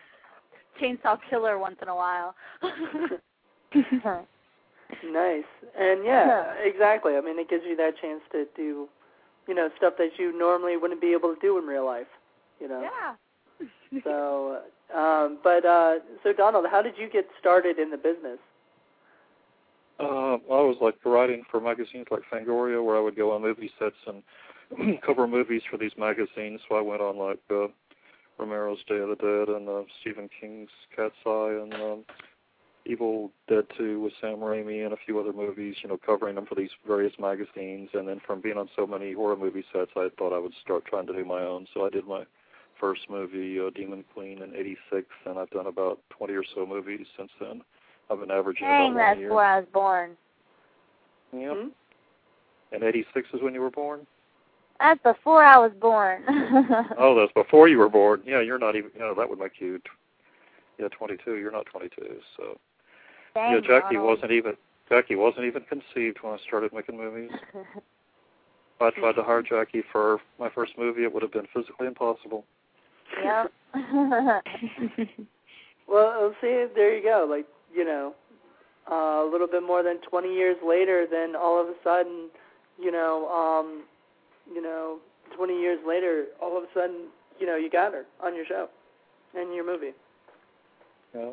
chainsaw 0.80 1.18
killer 1.30 1.58
once 1.58 1.76
in 1.80 1.88
a 1.88 1.94
while? 1.94 2.34
Nice. 5.04 5.44
And 5.78 6.04
yeah, 6.04 6.54
exactly. 6.62 7.16
I 7.16 7.20
mean, 7.20 7.38
it 7.38 7.48
gives 7.48 7.64
you 7.66 7.76
that 7.76 7.94
chance 8.00 8.20
to 8.32 8.46
do, 8.56 8.88
you 9.48 9.54
know, 9.54 9.68
stuff 9.76 9.94
that 9.98 10.10
you 10.18 10.36
normally 10.36 10.76
wouldn't 10.76 11.00
be 11.00 11.12
able 11.12 11.34
to 11.34 11.40
do 11.40 11.58
in 11.58 11.64
real 11.64 11.84
life. 11.84 12.06
You 12.60 12.68
know. 12.68 12.82
yeah. 12.82 13.14
So, 14.04 14.60
um, 14.94 15.38
but 15.42 15.64
uh, 15.64 15.96
so 16.22 16.32
Donald, 16.32 16.66
how 16.70 16.82
did 16.82 16.94
you 16.98 17.08
get 17.08 17.26
started 17.38 17.78
in 17.78 17.90
the 17.90 17.96
business? 17.96 18.38
Uh, 19.98 20.34
I 20.34 20.60
was 20.60 20.76
like 20.80 20.96
writing 21.04 21.42
for 21.50 21.60
magazines 21.60 22.06
like 22.10 22.22
Fangoria, 22.30 22.84
where 22.84 22.96
I 22.96 23.00
would 23.00 23.16
go 23.16 23.32
on 23.32 23.42
movie 23.42 23.70
sets 23.78 23.96
and 24.06 25.00
cover 25.06 25.26
movies 25.26 25.62
for 25.70 25.78
these 25.78 25.92
magazines. 25.96 26.60
So 26.68 26.76
I 26.76 26.82
went 26.82 27.00
on 27.00 27.16
like 27.16 27.40
uh, 27.50 27.68
Romero's 28.38 28.78
Day 28.88 28.98
of 28.98 29.08
the 29.08 29.16
Dead 29.16 29.54
and 29.54 29.68
uh, 29.68 29.82
Stephen 30.00 30.28
King's 30.40 30.68
Cat's 30.94 31.14
Eye 31.24 31.58
and 31.62 31.74
um, 31.74 32.04
Evil 32.86 33.30
Dead 33.48 33.64
2 33.76 34.00
with 34.00 34.12
Sam 34.20 34.36
Raimi 34.36 34.84
and 34.84 34.92
a 34.92 34.96
few 35.04 35.18
other 35.18 35.32
movies. 35.32 35.76
You 35.82 35.88
know, 35.88 35.98
covering 36.04 36.36
them 36.36 36.46
for 36.46 36.54
these 36.54 36.70
various 36.86 37.12
magazines. 37.18 37.90
And 37.94 38.06
then 38.08 38.20
from 38.26 38.40
being 38.40 38.56
on 38.56 38.68
so 38.76 38.86
many 38.86 39.12
horror 39.12 39.36
movie 39.36 39.64
sets, 39.72 39.90
I 39.96 40.08
thought 40.18 40.34
I 40.34 40.38
would 40.38 40.54
start 40.62 40.84
trying 40.86 41.06
to 41.08 41.12
do 41.12 41.24
my 41.24 41.42
own. 41.42 41.66
So 41.74 41.84
I 41.84 41.90
did 41.90 42.06
my 42.06 42.24
first 42.80 43.08
movie, 43.10 43.58
uh, 43.58 43.70
Demon 43.70 44.04
Queen, 44.14 44.42
in 44.42 44.54
'86, 44.54 45.06
and 45.24 45.38
I've 45.38 45.50
done 45.50 45.66
about 45.66 45.98
20 46.10 46.32
or 46.34 46.44
so 46.54 46.66
movies 46.66 47.06
since 47.16 47.30
then. 47.40 47.62
I've 48.10 48.20
been 48.20 48.30
averaging 48.30 48.66
Dang, 48.66 48.92
about 48.92 48.98
that's 48.98 49.08
one 49.08 49.16
a 49.16 49.20
year. 49.20 49.28
before 49.28 49.44
I 49.44 49.58
was 49.58 49.68
born. 49.72 50.10
Yep. 51.32 51.56
Hmm? 51.56 51.68
And 52.72 52.82
86 52.82 53.28
is 53.34 53.42
when 53.42 53.54
you 53.54 53.60
were 53.60 53.70
born? 53.70 54.06
That's 54.78 55.02
before 55.02 55.42
I 55.42 55.56
was 55.58 55.72
born. 55.80 56.22
Oh, 56.98 57.18
that's 57.18 57.32
before 57.32 57.68
you 57.68 57.78
were 57.78 57.88
born. 57.88 58.22
Yeah, 58.26 58.40
you're 58.40 58.58
not 58.58 58.76
even, 58.76 58.90
you 58.94 59.00
know, 59.00 59.14
that 59.14 59.28
would 59.28 59.38
make 59.38 59.60
you, 59.60 59.78
t- 59.78 59.84
yeah, 60.78 60.88
22. 60.88 61.36
You're 61.36 61.50
not 61.52 61.66
22. 61.66 62.18
So, 62.36 62.58
Yeah, 63.36 63.60
Jackie 63.60 63.94
Donald. 63.94 64.18
wasn't 64.18 64.32
even, 64.32 64.54
Jackie 64.88 65.16
wasn't 65.16 65.46
even 65.46 65.62
conceived 65.62 66.18
when 66.22 66.32
I 66.34 66.38
started 66.46 66.72
making 66.72 66.96
movies. 66.96 67.30
If 68.78 68.94
I 68.94 69.00
tried 69.00 69.12
to 69.14 69.22
hire 69.22 69.40
Jackie 69.40 69.82
for 69.90 70.20
my 70.38 70.50
first 70.50 70.72
movie, 70.76 71.04
it 71.04 71.14
would 71.14 71.22
have 71.22 71.32
been 71.32 71.46
physically 71.54 71.86
impossible. 71.86 72.44
Yeah. 73.24 73.46
Well, 75.88 76.34
see, 76.40 76.66
there 76.74 76.96
you 76.96 77.02
go. 77.02 77.26
Like, 77.30 77.46
you 77.72 77.84
know, 77.84 78.12
uh, 78.90 79.24
a 79.24 79.28
little 79.30 79.46
bit 79.46 79.62
more 79.62 79.84
than 79.84 79.98
20 80.00 80.34
years 80.34 80.56
later, 80.66 81.06
then 81.08 81.36
all 81.36 81.60
of 81.60 81.68
a 81.68 81.74
sudden, 81.84 82.28
you 82.76 82.90
know, 82.90 83.28
um, 83.28 83.84
you 84.52 84.60
know, 84.60 84.98
20 85.36 85.58
years 85.60 85.78
later, 85.86 86.24
all 86.42 86.58
of 86.58 86.64
a 86.64 86.66
sudden, 86.74 87.06
you 87.38 87.46
know 87.46 87.56
you 87.56 87.70
got 87.70 87.92
her 87.92 88.04
on 88.22 88.34
your 88.34 88.46
show 88.46 88.68
and 89.34 89.54
your 89.54 89.66
movie. 89.66 89.92
Yeah. 91.14 91.32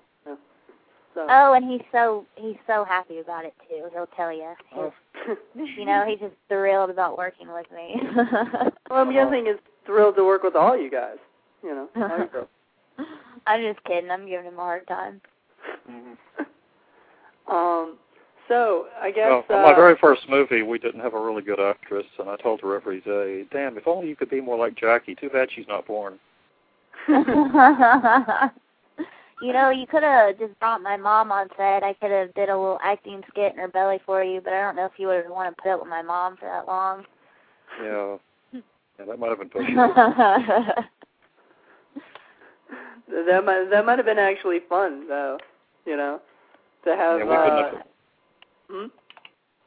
Yeah. 1.16 1.22
So. 1.22 1.28
Oh, 1.30 1.54
and 1.54 1.70
he's 1.70 1.82
so 1.92 2.26
he's 2.36 2.58
so 2.68 2.84
happy 2.84 3.20
about 3.20 3.46
it 3.46 3.54
too. 3.70 3.88
He'll 3.94 4.08
tell 4.16 4.32
you. 4.32 4.54
Oh. 4.76 4.94
you 5.56 5.86
know, 5.86 6.06
he's 6.08 6.20
just 6.20 6.36
thrilled 6.50 6.90
about 6.90 7.18
working 7.18 7.48
with 7.54 7.66
me. 7.72 8.02
well, 8.90 9.02
I'm 9.02 9.14
guessing 9.14 9.46
he's 9.46 9.56
thrilled 9.86 10.16
to 10.16 10.24
work 10.24 10.44
with 10.44 10.56
all 10.56 10.78
you 10.78 10.90
guys. 10.90 11.18
You 11.64 11.70
know, 11.70 11.90
all 11.96 12.18
you. 12.20 13.06
I'm 13.48 13.62
just 13.62 13.84
kidding. 13.86 14.10
I'm 14.12 14.28
giving 14.28 14.48
him 14.48 14.58
a 14.58 14.62
hard 14.62 14.88
time. 14.88 15.22
Mm-hmm. 15.90 17.54
um. 17.54 17.98
So 18.50 18.88
I 19.02 19.10
guess 19.12 19.30
well, 19.30 19.46
uh, 19.50 19.54
on 19.54 19.64
my 19.64 19.74
very 19.74 19.96
first 20.02 20.28
movie, 20.28 20.64
we 20.64 20.78
didn't 20.78 21.00
have 21.00 21.14
a 21.14 21.22
really 21.22 21.42
good 21.42 21.62
actress, 21.62 22.06
and 22.20 22.30
I 22.30 22.36
told 22.36 22.60
her 22.62 22.76
every 22.76 23.00
day, 23.02 23.46
"Damn, 23.52 23.78
if 23.78 23.88
only 23.88 24.10
you 24.10 24.16
could 24.18 24.30
be 24.30 24.42
more 24.42 24.58
like 24.58 24.76
Jackie. 24.76 25.16
Too 25.16 25.30
bad 25.30 25.50
she's 25.54 25.68
not 25.68 25.88
born." 25.88 26.20
you 29.44 29.52
know, 29.52 29.70
you 29.70 29.86
could 29.86 30.04
have 30.04 30.40
just 30.40 30.58
brought 30.60 30.82
my 30.82 30.96
mom 30.96 31.30
on 31.30 31.50
set. 31.58 31.84
I 31.84 31.94
could 32.00 32.12
have 32.12 32.34
did 32.34 32.48
a 32.48 32.58
little 32.58 32.80
acting 32.82 33.22
skit 33.30 33.52
in 33.52 33.60
her 33.60 33.68
belly 33.68 34.00
for 34.06 34.24
you, 34.24 34.40
but 34.42 34.54
I 34.54 34.62
don't 34.62 34.78
know 34.78 34.86
if 34.86 34.94
you 34.98 35.08
would 35.08 35.24
have 35.24 35.32
wanted 35.32 35.50
to 35.52 35.58
put 35.62 35.74
up 35.74 35.82
with 35.82 35.90
my 35.90 36.02
mom 36.02 36.38
for 36.38 36.46
that 36.46 36.66
long. 36.66 37.04
Yeah. 37.82 38.16
Yeah, 39.00 39.06
that 39.06 39.20
might 39.20 39.30
have 39.30 39.40
been 39.40 39.50
pushing. 39.50 39.76
that 39.76 40.86
might 43.44 43.70
that 43.70 43.86
might 43.86 44.00
have 44.00 44.06
been 44.06 44.20
actually 44.20 44.60
fun 44.70 45.10
though. 45.10 45.38
You 45.86 45.98
know, 45.98 46.22
to 46.86 46.96
have. 46.96 47.20
Yeah, 47.20 47.26
we 47.26 47.36
uh, 47.36 47.44
couldn't 47.44 47.64
have, 47.64 47.74
hmm? 48.70 48.86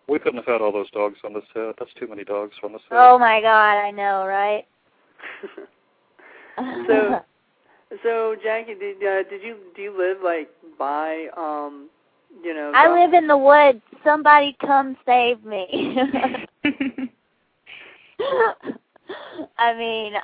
we 0.09 0.19
couldn't 0.19 0.39
have 0.39 0.47
had 0.47 0.63
all 0.63 0.73
those 0.73 0.91
dogs 0.93 1.19
on 1.25 1.35
the 1.35 1.43
set. 1.53 1.75
That's 1.79 1.93
too 1.99 2.07
many 2.07 2.25
dogs 2.25 2.55
on 2.63 2.73
the 2.73 2.79
set. 2.89 2.97
oh 2.97 3.19
my 3.19 3.41
god, 3.41 3.77
I 3.77 3.91
know, 3.91 4.25
right? 4.25 4.65
so, 6.87 7.21
so 8.03 8.37
Jackie, 8.43 8.75
did 8.75 8.97
uh, 8.97 9.23
did 9.29 9.43
you 9.43 9.57
do 9.75 9.83
you 9.83 9.97
live 9.97 10.19
like 10.23 10.49
by 10.79 11.27
um, 11.37 11.89
you 12.43 12.55
know? 12.55 12.73
I 12.75 12.93
live 12.93 13.15
in 13.15 13.27
the 13.27 13.37
woods. 13.37 13.81
Somebody 14.05 14.57
come 14.61 14.97
save 15.07 15.45
me. 15.45 15.67
I 19.59 19.75
mean, 19.77 20.15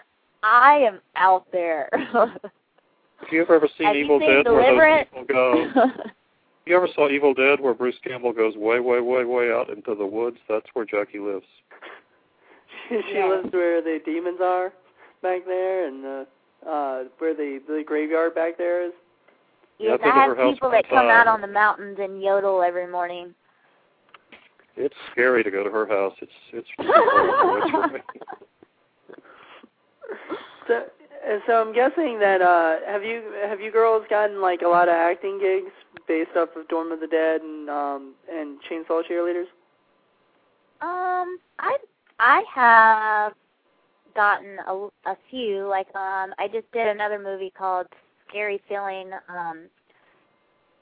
I 0.42 0.74
am 0.78 1.00
out 1.16 1.46
there. 1.52 1.88
Have 1.92 3.30
you 3.30 3.42
ever 3.42 3.68
seen 3.78 3.86
Have 3.86 3.96
Evil 3.96 4.18
seen 4.18 4.28
Dead 4.28 4.46
where 4.46 4.62
Deliverance? 4.64 5.08
those 5.14 5.24
people 5.26 5.72
go? 5.74 5.92
You 6.64 6.76
ever 6.76 6.86
saw 6.94 7.08
Evil 7.08 7.34
Dead 7.34 7.58
where 7.58 7.74
Bruce 7.74 7.98
Campbell 8.04 8.32
goes 8.32 8.54
way, 8.54 8.78
way, 8.78 9.00
way, 9.00 9.24
way 9.24 9.50
out 9.50 9.68
into 9.68 9.96
the 9.96 10.06
woods? 10.06 10.36
That's 10.48 10.66
where 10.74 10.84
Jackie 10.84 11.18
lives. 11.18 11.46
she 12.88 13.14
Yeah. 13.14 13.26
lives 13.30 13.52
where 13.52 13.82
the 13.82 13.98
demons 14.04 14.38
are 14.40 14.72
back 15.22 15.44
there, 15.44 15.88
and 15.88 16.06
uh, 16.06 16.24
uh, 16.68 17.04
where 17.18 17.34
the 17.34 17.60
the 17.66 17.82
graveyard 17.86 18.34
back 18.34 18.58
there 18.58 18.86
is. 18.86 18.92
Yeah, 19.78 19.90
yes, 19.90 19.94
I've 19.94 20.00
been 20.02 20.12
I 20.12 20.14
have 20.14 20.36
her 20.36 20.42
house 20.42 20.54
people 20.54 20.70
that 20.70 20.88
come 20.88 21.06
out 21.08 21.26
on 21.26 21.40
the 21.40 21.46
mountains 21.46 21.98
and 22.00 22.22
yodel 22.22 22.62
every 22.62 22.86
morning. 22.86 23.34
It's 24.76 24.94
scary 25.10 25.42
to 25.44 25.50
go 25.50 25.64
to 25.64 25.70
her 25.70 25.86
house. 25.86 26.14
It's 26.20 26.32
it's 26.52 26.68
really 26.78 26.92
horrible. 26.94 27.62
It's 27.62 27.70
for 27.70 27.88
me. 27.88 28.00
So, 30.68 30.84
so 31.46 31.60
I'm 31.60 31.72
guessing 31.74 32.18
that 32.20 32.40
uh, 32.40 32.76
have 32.86 33.02
you 33.02 33.22
have 33.46 33.60
you 33.60 33.70
girls 33.72 34.04
gotten 34.08 34.40
like 34.40 34.62
a 34.62 34.68
lot 34.68 34.88
of 34.88 34.94
acting 34.94 35.38
gigs 35.38 35.72
based 36.08 36.36
off 36.36 36.50
of 36.56 36.68
Dorm 36.68 36.92
of 36.92 37.00
the 37.00 37.06
Dead 37.06 37.40
and 37.42 37.68
um 37.68 38.14
and 38.30 38.58
Chainsaw 38.68 39.02
Cheerleaders? 39.08 39.46
Um, 40.80 41.38
I 41.58 41.76
I 42.18 42.44
have 42.54 43.32
gotten 44.14 44.58
a, 44.66 44.88
a 45.10 45.16
few. 45.30 45.66
Like, 45.68 45.88
um, 45.94 46.34
I 46.38 46.48
just 46.52 46.70
did 46.72 46.88
another 46.88 47.18
movie 47.18 47.52
called 47.56 47.86
Scary 48.28 48.60
Feeling. 48.68 49.10
Um, 49.28 49.64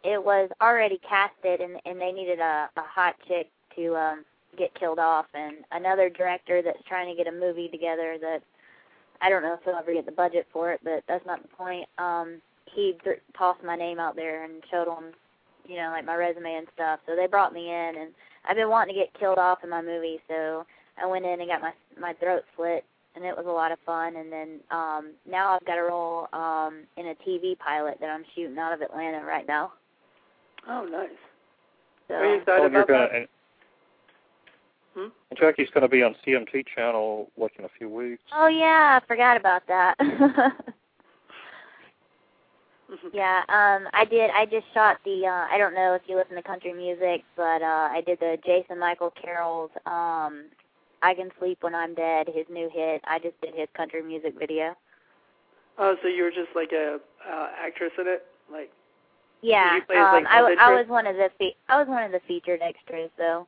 it 0.04 0.22
was 0.22 0.50
already 0.62 1.00
casted, 1.08 1.60
and 1.60 1.78
and 1.84 2.00
they 2.00 2.12
needed 2.12 2.38
a 2.40 2.68
a 2.76 2.82
hot 2.82 3.16
chick 3.28 3.48
to 3.76 3.96
um 3.96 4.24
get 4.56 4.74
killed 4.74 4.98
off, 4.98 5.26
and 5.34 5.56
another 5.72 6.08
director 6.10 6.62
that's 6.62 6.82
trying 6.88 7.08
to 7.14 7.22
get 7.22 7.32
a 7.32 7.36
movie 7.36 7.68
together 7.68 8.16
that 8.20 8.42
I 9.22 9.28
don't 9.28 9.42
know 9.42 9.54
if 9.54 9.60
he'll 9.64 9.74
ever 9.74 9.92
get 9.92 10.06
the 10.06 10.12
budget 10.12 10.46
for 10.52 10.72
it, 10.72 10.80
but 10.82 11.04
that's 11.08 11.26
not 11.26 11.42
the 11.42 11.48
point. 11.48 11.88
Um, 11.98 12.40
he 12.74 12.96
th- 13.04 13.20
tossed 13.36 13.62
my 13.64 13.76
name 13.76 13.98
out 13.98 14.16
there 14.16 14.44
and 14.44 14.62
showed 14.70 14.86
them, 14.86 15.12
you 15.66 15.76
know, 15.76 15.90
like 15.90 16.04
my 16.06 16.14
resume 16.16 16.54
and 16.54 16.68
stuff. 16.74 17.00
So 17.06 17.16
they 17.16 17.26
brought 17.26 17.52
me 17.52 17.68
in, 17.68 17.94
and 18.00 18.10
I've 18.48 18.56
been 18.56 18.70
wanting 18.70 18.94
to 18.94 19.00
get 19.00 19.18
killed 19.18 19.38
off 19.38 19.58
in 19.64 19.70
my 19.70 19.82
movie, 19.82 20.20
so 20.28 20.64
I 21.02 21.06
went 21.06 21.26
in 21.26 21.40
and 21.40 21.48
got 21.48 21.62
my 21.62 21.72
my 22.00 22.14
throat 22.14 22.42
slit, 22.56 22.84
and 23.14 23.24
it 23.24 23.36
was 23.36 23.46
a 23.46 23.50
lot 23.50 23.72
of 23.72 23.78
fun. 23.84 24.16
And 24.16 24.32
then 24.32 24.60
um, 24.70 25.10
now 25.28 25.54
I've 25.54 25.64
got 25.66 25.78
a 25.78 25.82
role 25.82 26.28
um, 26.32 26.80
in 26.96 27.08
a 27.08 27.14
TV 27.26 27.58
pilot 27.58 27.98
that 28.00 28.10
I'm 28.10 28.24
shooting 28.34 28.58
out 28.58 28.72
of 28.72 28.80
Atlanta 28.82 29.24
right 29.24 29.46
now. 29.46 29.72
Oh, 30.68 30.84
nice. 30.90 31.08
So 32.08 32.14
Are 32.14 32.26
you 32.26 32.40
excited 32.40 32.60
Oh, 32.62 32.64
and 32.64 32.72
you're 32.74 32.82
about 32.82 32.88
gonna, 32.92 33.08
that? 33.08 33.16
and, 33.16 33.28
Hmm? 34.94 35.08
and 35.30 35.38
Jackie's 35.38 35.68
going 35.72 35.82
to 35.82 35.88
be 35.88 36.02
on 36.02 36.16
CMT 36.26 36.66
channel 36.74 37.30
like 37.36 37.52
in 37.58 37.64
a 37.64 37.68
few 37.78 37.88
weeks. 37.88 38.22
Oh 38.36 38.48
yeah, 38.48 38.98
I 39.00 39.06
forgot 39.06 39.36
about 39.36 39.62
that. 39.68 39.94
yeah, 43.12 43.42
um 43.48 43.88
I 43.92 44.04
did 44.04 44.30
I 44.30 44.46
just 44.46 44.66
shot 44.74 44.98
the 45.04 45.26
uh 45.26 45.46
I 45.48 45.58
don't 45.58 45.74
know 45.76 45.94
if 45.94 46.02
you 46.08 46.16
listen 46.16 46.34
to 46.34 46.42
country 46.42 46.72
music, 46.72 47.22
but 47.36 47.62
uh 47.62 47.88
I 47.92 48.02
did 48.04 48.18
the 48.18 48.36
Jason 48.44 48.80
Michael 48.80 49.12
Carroll's 49.22 49.70
um 49.86 50.46
I 51.02 51.14
Can 51.14 51.30
Sleep 51.38 51.58
When 51.62 51.74
I'm 51.74 51.94
Dead, 51.94 52.28
his 52.28 52.46
new 52.50 52.68
hit. 52.72 53.02
I 53.06 53.18
just 53.18 53.40
did 53.40 53.54
his 53.54 53.68
country 53.76 54.02
music 54.02 54.34
video. 54.38 54.74
Oh, 55.78 55.96
so 56.02 56.08
you 56.08 56.24
were 56.24 56.30
just 56.30 56.50
like 56.54 56.72
a 56.72 56.98
uh, 57.26 57.48
actress 57.58 57.92
in 57.98 58.06
it, 58.06 58.26
like 58.52 58.70
Yeah, 59.42 59.76
you 59.76 59.82
play 59.82 59.96
as, 59.96 60.06
um 60.06 60.12
like, 60.24 60.26
I 60.26 60.42
was 60.42 60.58
I 60.60 60.78
was 60.78 60.88
one 60.88 61.06
of 61.06 61.16
the 61.16 61.30
fe- 61.38 61.56
I 61.68 61.78
was 61.78 61.88
one 61.88 62.02
of 62.02 62.12
the 62.12 62.20
featured 62.28 62.60
extras 62.62 63.10
though. 63.16 63.46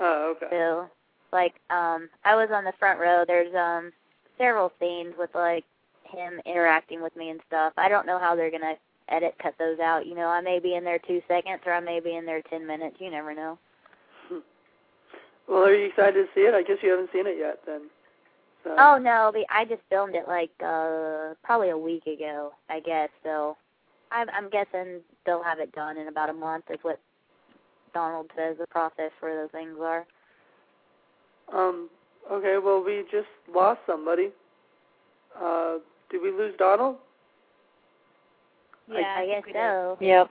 oh, 0.00 0.34
okay. 0.36 0.46
So 0.50 0.88
like 1.32 1.54
um 1.70 2.08
I 2.24 2.36
was 2.36 2.50
on 2.52 2.64
the 2.64 2.72
front 2.78 3.00
row. 3.00 3.24
There's 3.26 3.54
um 3.54 3.92
several 4.38 4.70
scenes 4.78 5.14
with 5.18 5.30
like 5.34 5.64
him 6.04 6.40
interacting 6.46 7.02
with 7.02 7.16
me 7.16 7.30
and 7.30 7.40
stuff. 7.48 7.72
I 7.76 7.88
don't 7.88 8.06
know 8.06 8.18
how 8.18 8.36
they're 8.36 8.50
gonna 8.50 8.76
edit 9.08 9.34
cut 9.42 9.54
those 9.58 9.80
out. 9.80 10.06
You 10.06 10.14
know, 10.14 10.28
I 10.28 10.40
may 10.40 10.60
be 10.60 10.76
in 10.76 10.84
there 10.84 11.00
two 11.00 11.20
seconds 11.26 11.62
or 11.66 11.72
I 11.72 11.80
may 11.80 11.98
be 11.98 12.14
in 12.14 12.26
there 12.26 12.42
ten 12.42 12.64
minutes. 12.66 12.96
You 13.00 13.10
never 13.10 13.34
know. 13.34 13.58
Well, 15.48 15.64
are 15.64 15.74
you 15.74 15.86
excited 15.86 16.14
to 16.14 16.26
see 16.34 16.42
it? 16.42 16.54
I 16.54 16.62
guess 16.62 16.78
you 16.82 16.90
haven't 16.90 17.10
seen 17.12 17.26
it 17.26 17.36
yet, 17.38 17.60
then. 17.66 17.82
So. 18.64 18.74
Oh 18.78 18.98
no, 18.98 19.30
the, 19.32 19.46
I 19.48 19.64
just 19.64 19.82
filmed 19.88 20.16
it 20.16 20.26
like 20.26 20.50
uh 20.60 21.34
probably 21.44 21.70
a 21.70 21.78
week 21.78 22.06
ago, 22.06 22.52
I 22.68 22.80
guess. 22.80 23.10
So 23.22 23.56
I'm 24.10 24.28
I'm 24.30 24.50
guessing 24.50 25.00
they'll 25.24 25.42
have 25.42 25.60
it 25.60 25.72
done 25.72 25.96
in 25.96 26.08
about 26.08 26.30
a 26.30 26.32
month 26.32 26.64
is 26.70 26.78
what 26.82 27.00
Donald 27.94 28.30
says 28.36 28.56
the 28.58 28.66
process 28.66 29.12
for 29.20 29.32
those 29.32 29.50
things 29.52 29.76
are. 29.80 30.04
Um. 31.54 31.88
Okay. 32.30 32.56
Well, 32.62 32.82
we 32.82 33.04
just 33.10 33.28
lost 33.54 33.80
somebody. 33.86 34.30
Uh, 35.40 35.76
did 36.10 36.22
we 36.22 36.32
lose 36.32 36.54
Donald? 36.58 36.96
Yeah, 38.88 39.14
I 39.16 39.26
guess 39.26 39.44
think 39.44 39.56
did. 39.56 39.60
so. 39.60 39.98
Yep. 40.00 40.30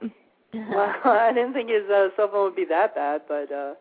well, 0.53 0.95
I 1.05 1.31
didn't 1.33 1.53
think 1.53 1.69
his 1.69 1.89
uh, 1.89 2.09
cell 2.15 2.29
phone 2.31 2.45
would 2.45 2.55
be 2.55 2.65
that 2.65 2.95
bad, 2.95 3.21
but 3.27 3.51
uh, 3.51 3.73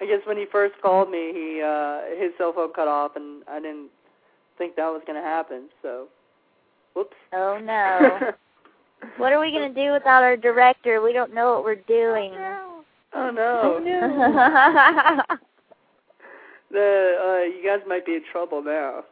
I 0.00 0.06
guess 0.06 0.20
when 0.26 0.36
he 0.36 0.46
first 0.50 0.74
called 0.82 1.10
me, 1.10 1.32
he 1.32 1.62
uh, 1.64 2.00
his 2.20 2.32
cell 2.38 2.52
phone 2.52 2.72
cut 2.72 2.88
off, 2.88 3.12
and 3.16 3.42
I 3.48 3.60
didn't 3.60 3.88
think 4.58 4.76
that 4.76 4.86
was 4.86 5.02
going 5.06 5.20
to 5.20 5.26
happen. 5.26 5.68
So, 5.82 6.08
whoops. 6.94 7.16
Oh 7.32 7.58
no. 7.62 8.32
What 9.16 9.32
are 9.32 9.40
we 9.40 9.50
gonna 9.50 9.74
do 9.74 9.90
without 9.92 10.22
our 10.22 10.36
director? 10.36 11.02
We 11.02 11.12
don't 11.12 11.34
know 11.34 11.54
what 11.54 11.64
we're 11.64 11.74
doing. 11.74 12.32
oh 12.36 13.30
no. 13.34 13.60
Oh, 13.64 13.78
no. 13.82 15.22
The 16.70 17.14
uh, 17.20 17.42
you 17.56 17.62
guys 17.66 17.80
might 17.86 18.06
be 18.06 18.14
in 18.14 18.22
trouble 18.30 18.62
now. 18.62 19.04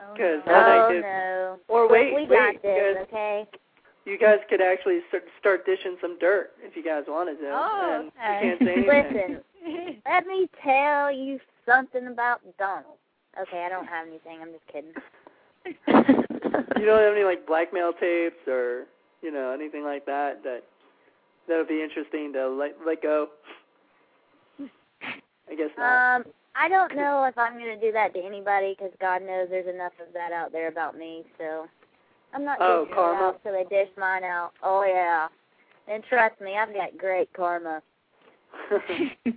Oh, 0.00 0.16
Good. 0.16 0.42
no. 0.46 0.52
Well, 0.52 0.88
they 0.90 0.96
oh 0.96 1.00
no. 1.00 1.58
Or 1.68 1.86
We- 1.86 1.92
wait, 1.92 2.14
we 2.14 2.20
wait, 2.22 2.28
got 2.30 2.54
you 2.54 2.60
this, 2.62 2.96
guys, 2.96 3.06
okay? 3.08 3.46
you 4.06 4.18
guys 4.18 4.38
could 4.48 4.60
actually 4.62 5.00
start, 5.08 5.24
start 5.38 5.66
dishing 5.66 5.96
some 6.00 6.18
dirt 6.18 6.52
if 6.62 6.74
you 6.74 6.82
guys 6.82 7.04
wanted 7.06 7.36
to. 7.40 7.50
Oh, 7.52 8.00
and 8.00 8.08
okay. 8.08 8.46
you 8.46 8.56
can't 8.56 8.60
say 8.60 8.72
anything. 8.90 9.14
Listen, 9.14 9.44
let 10.06 10.26
me 10.26 10.48
tell 10.62 11.12
you 11.12 11.38
something 11.66 12.06
about 12.06 12.40
Donald. 12.58 12.96
Okay, 13.40 13.64
I 13.64 13.68
don't 13.68 13.86
have 13.86 14.06
anything. 14.08 14.38
I'm 14.40 14.52
just 14.52 14.66
kidding. 14.72 14.92
you 16.80 16.86
don't 16.86 17.02
have 17.02 17.14
any 17.14 17.24
like 17.24 17.46
blackmail 17.46 17.92
tapes 17.92 18.48
or 18.48 18.86
you 19.22 19.30
know 19.30 19.52
anything 19.52 19.84
like 19.84 20.06
that 20.06 20.42
that 20.42 20.62
that 21.48 21.58
would 21.58 21.68
be 21.68 21.82
interesting 21.82 22.32
to 22.32 22.48
let 22.48 22.76
let 22.86 23.02
go. 23.02 23.28
I 25.50 25.54
guess 25.54 25.70
not. 25.76 26.16
Um, 26.16 26.24
I 26.56 26.68
don't 26.68 26.94
know 26.96 27.24
if 27.24 27.36
I'm 27.38 27.54
gonna 27.58 27.80
do 27.80 27.92
that 27.92 28.14
to 28.14 28.20
anybody 28.20 28.74
because 28.76 28.92
God 29.00 29.22
knows 29.22 29.48
there's 29.50 29.72
enough 29.72 29.92
of 30.00 30.12
that 30.14 30.32
out 30.32 30.52
there 30.52 30.68
about 30.68 30.96
me. 30.96 31.24
So 31.38 31.66
I'm 32.34 32.44
not 32.44 32.58
Oh, 32.60 32.86
karma? 32.92 33.28
out 33.28 33.42
till 33.42 33.52
they 33.52 33.64
dish 33.64 33.90
mine 33.98 34.24
out. 34.24 34.52
Oh 34.62 34.84
yeah, 34.84 35.28
and 35.86 36.02
trust 36.04 36.40
me, 36.40 36.56
I've 36.56 36.74
got 36.74 36.96
great 36.98 37.32
karma. 37.32 37.82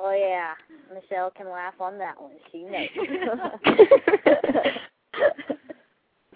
Oh 0.00 0.12
yeah, 0.12 0.54
Michelle 0.94 1.28
can 1.30 1.50
laugh 1.50 1.74
on 1.80 1.98
that 1.98 2.20
one. 2.20 2.34
She 2.52 2.62
knows. 2.62 2.88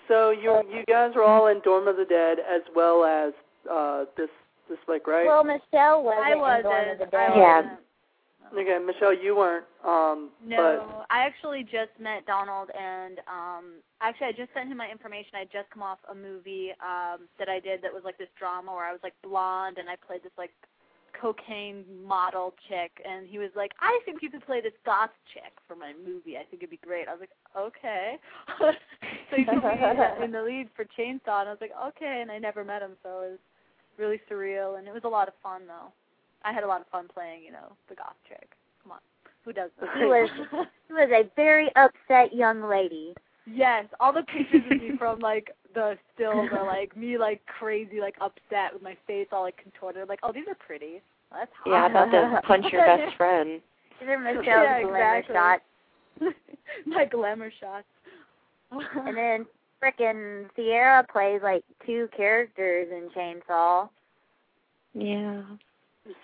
So 0.09 0.31
you 0.31 0.61
you 0.69 0.85
guys 0.87 1.13
were 1.15 1.23
all 1.23 1.47
in 1.47 1.61
Dorm 1.61 1.89
of 1.89 1.97
the 1.97 2.05
Dead 2.05 2.39
as 2.41 2.61
well 2.75 3.05
as 3.05 3.33
uh 3.71 4.05
this 4.17 4.29
this 4.69 4.79
flick, 4.85 5.07
right? 5.07 5.27
Well, 5.27 5.43
Michelle 5.43 6.03
wasn't 6.03 6.27
I 6.27 6.35
wasn't. 6.35 6.65
Dawn 6.65 6.89
of 6.91 6.99
the 6.99 7.07
Dead. 7.07 7.31
Yeah. 7.35 7.77
okay, 8.53 8.79
Michelle, 8.85 9.15
you 9.15 9.37
weren't. 9.37 9.65
Um, 9.85 10.31
No, 10.45 11.05
I 11.09 11.21
actually 11.21 11.63
just 11.63 11.91
met 11.99 12.27
Donald, 12.27 12.71
and 12.79 13.19
um, 13.27 13.65
actually 14.01 14.27
I 14.29 14.33
just 14.33 14.53
sent 14.55 14.69
him 14.69 14.77
my 14.77 14.91
information. 14.91 15.33
I 15.35 15.45
just 15.45 15.71
come 15.73 15.83
off 15.83 15.99
a 16.11 16.15
movie 16.15 16.71
um, 16.85 17.29
that 17.39 17.49
I 17.49 17.59
did 17.59 17.81
that 17.83 17.93
was 17.93 18.03
like 18.05 18.19
this 18.19 18.29
drama 18.39 18.73
where 18.73 18.85
I 18.85 18.93
was 18.93 19.01
like 19.03 19.15
blonde 19.23 19.79
and 19.79 19.89
I 19.89 19.97
played 20.07 20.23
this 20.23 20.33
like 20.37 20.51
cocaine 21.21 21.85
model 22.07 22.55
chick, 22.69 22.91
and 23.09 23.27
he 23.27 23.39
was 23.39 23.51
like, 23.55 23.73
"I 23.81 24.01
think 24.05 24.23
you 24.23 24.31
could 24.31 24.45
play 24.45 24.61
this 24.61 24.73
goth 24.85 25.11
chick 25.33 25.53
for 25.67 25.77
my 25.77 25.93
movie. 26.05 26.37
I 26.37 26.45
think 26.45 26.63
it'd 26.63 26.71
be 26.71 26.79
great." 26.79 27.09
I 27.09 27.13
was 27.13 27.21
like, 27.21 27.37
"Okay." 27.57 28.19
so 28.59 29.37
he 29.37 29.45
put 29.45 29.57
me 29.57 30.25
in 30.25 30.33
the 30.33 30.43
lead 30.43 30.69
for 30.75 30.85
Chainsaw, 30.85 31.41
and 31.41 31.49
I 31.49 31.53
was 31.53 31.61
like, 31.61 31.73
"Okay," 31.89 32.21
and 32.23 32.31
I 32.31 32.39
never 32.39 32.65
met 32.65 32.83
him, 32.83 32.93
so 33.03 33.09
it 33.23 33.31
was 33.31 33.39
really 33.99 34.21
surreal, 34.31 34.79
and 34.79 34.89
it 34.89 34.95
was 34.95 35.05
a 35.05 35.09
lot 35.09 35.29
of 35.29 35.35
fun 35.43 35.63
though. 35.67 35.93
I 36.45 36.53
had 36.53 36.65
a 36.65 36.67
lot 36.67 36.81
of 36.81 36.89
fun 36.89 37.07
playing, 37.13 37.45
you 37.45 37.53
know, 37.53 37.77
the 37.89 37.95
goth 37.95 38.17
chick. 38.29 38.51
Come 38.83 38.93
on, 38.93 38.99
who 39.45 39.53
does 39.53 39.71
that? 39.81 39.91
He 39.99 40.07
was 40.07 40.29
was 40.91 41.11
a 41.11 41.31
very 41.37 41.71
upset 41.77 42.35
young 42.35 42.69
lady. 42.69 43.15
Yes, 43.47 43.87
all 43.99 44.13
the 44.13 44.23
pictures 44.23 44.63
of 44.71 44.81
me 44.81 44.93
from 44.99 45.19
like 45.19 45.51
the 45.75 45.97
stills 46.15 46.49
are 46.57 46.67
like 46.67 46.97
me 46.97 47.19
like 47.19 47.41
crazy, 47.47 48.01
like 48.01 48.17
upset 48.21 48.73
with 48.73 48.83
my 48.83 48.97
face 49.07 49.29
all 49.33 49.43
like 49.43 49.57
contorted. 49.57 50.09
Like, 50.09 50.21
oh, 50.23 50.33
these 50.33 50.47
are 50.49 50.55
pretty. 50.55 51.03
That's 51.33 51.51
hot. 51.65 51.71
Yeah, 51.71 51.87
about 51.87 52.11
to 52.11 52.41
punch 52.47 52.67
your 52.73 52.85
best 52.85 53.17
friend. 53.17 53.61
These 54.01 54.09
are 54.09 54.19
Michelle's 54.19 54.47
Yeah, 54.47 54.83
glamour 54.83 55.19
exactly. 55.19 55.35
shots. 55.35 56.35
my 56.87 57.05
glamour 57.05 57.53
shots. 57.61 57.87
And 58.73 59.17
then 59.17 59.47
frickin' 59.83 60.49
Sierra 60.57 61.07
plays 61.11 61.41
like 61.43 61.63
two 61.87 62.09
characters 62.17 62.89
in 62.91 63.11
Chainsaw. 63.17 63.89
Yeah. 64.95 65.43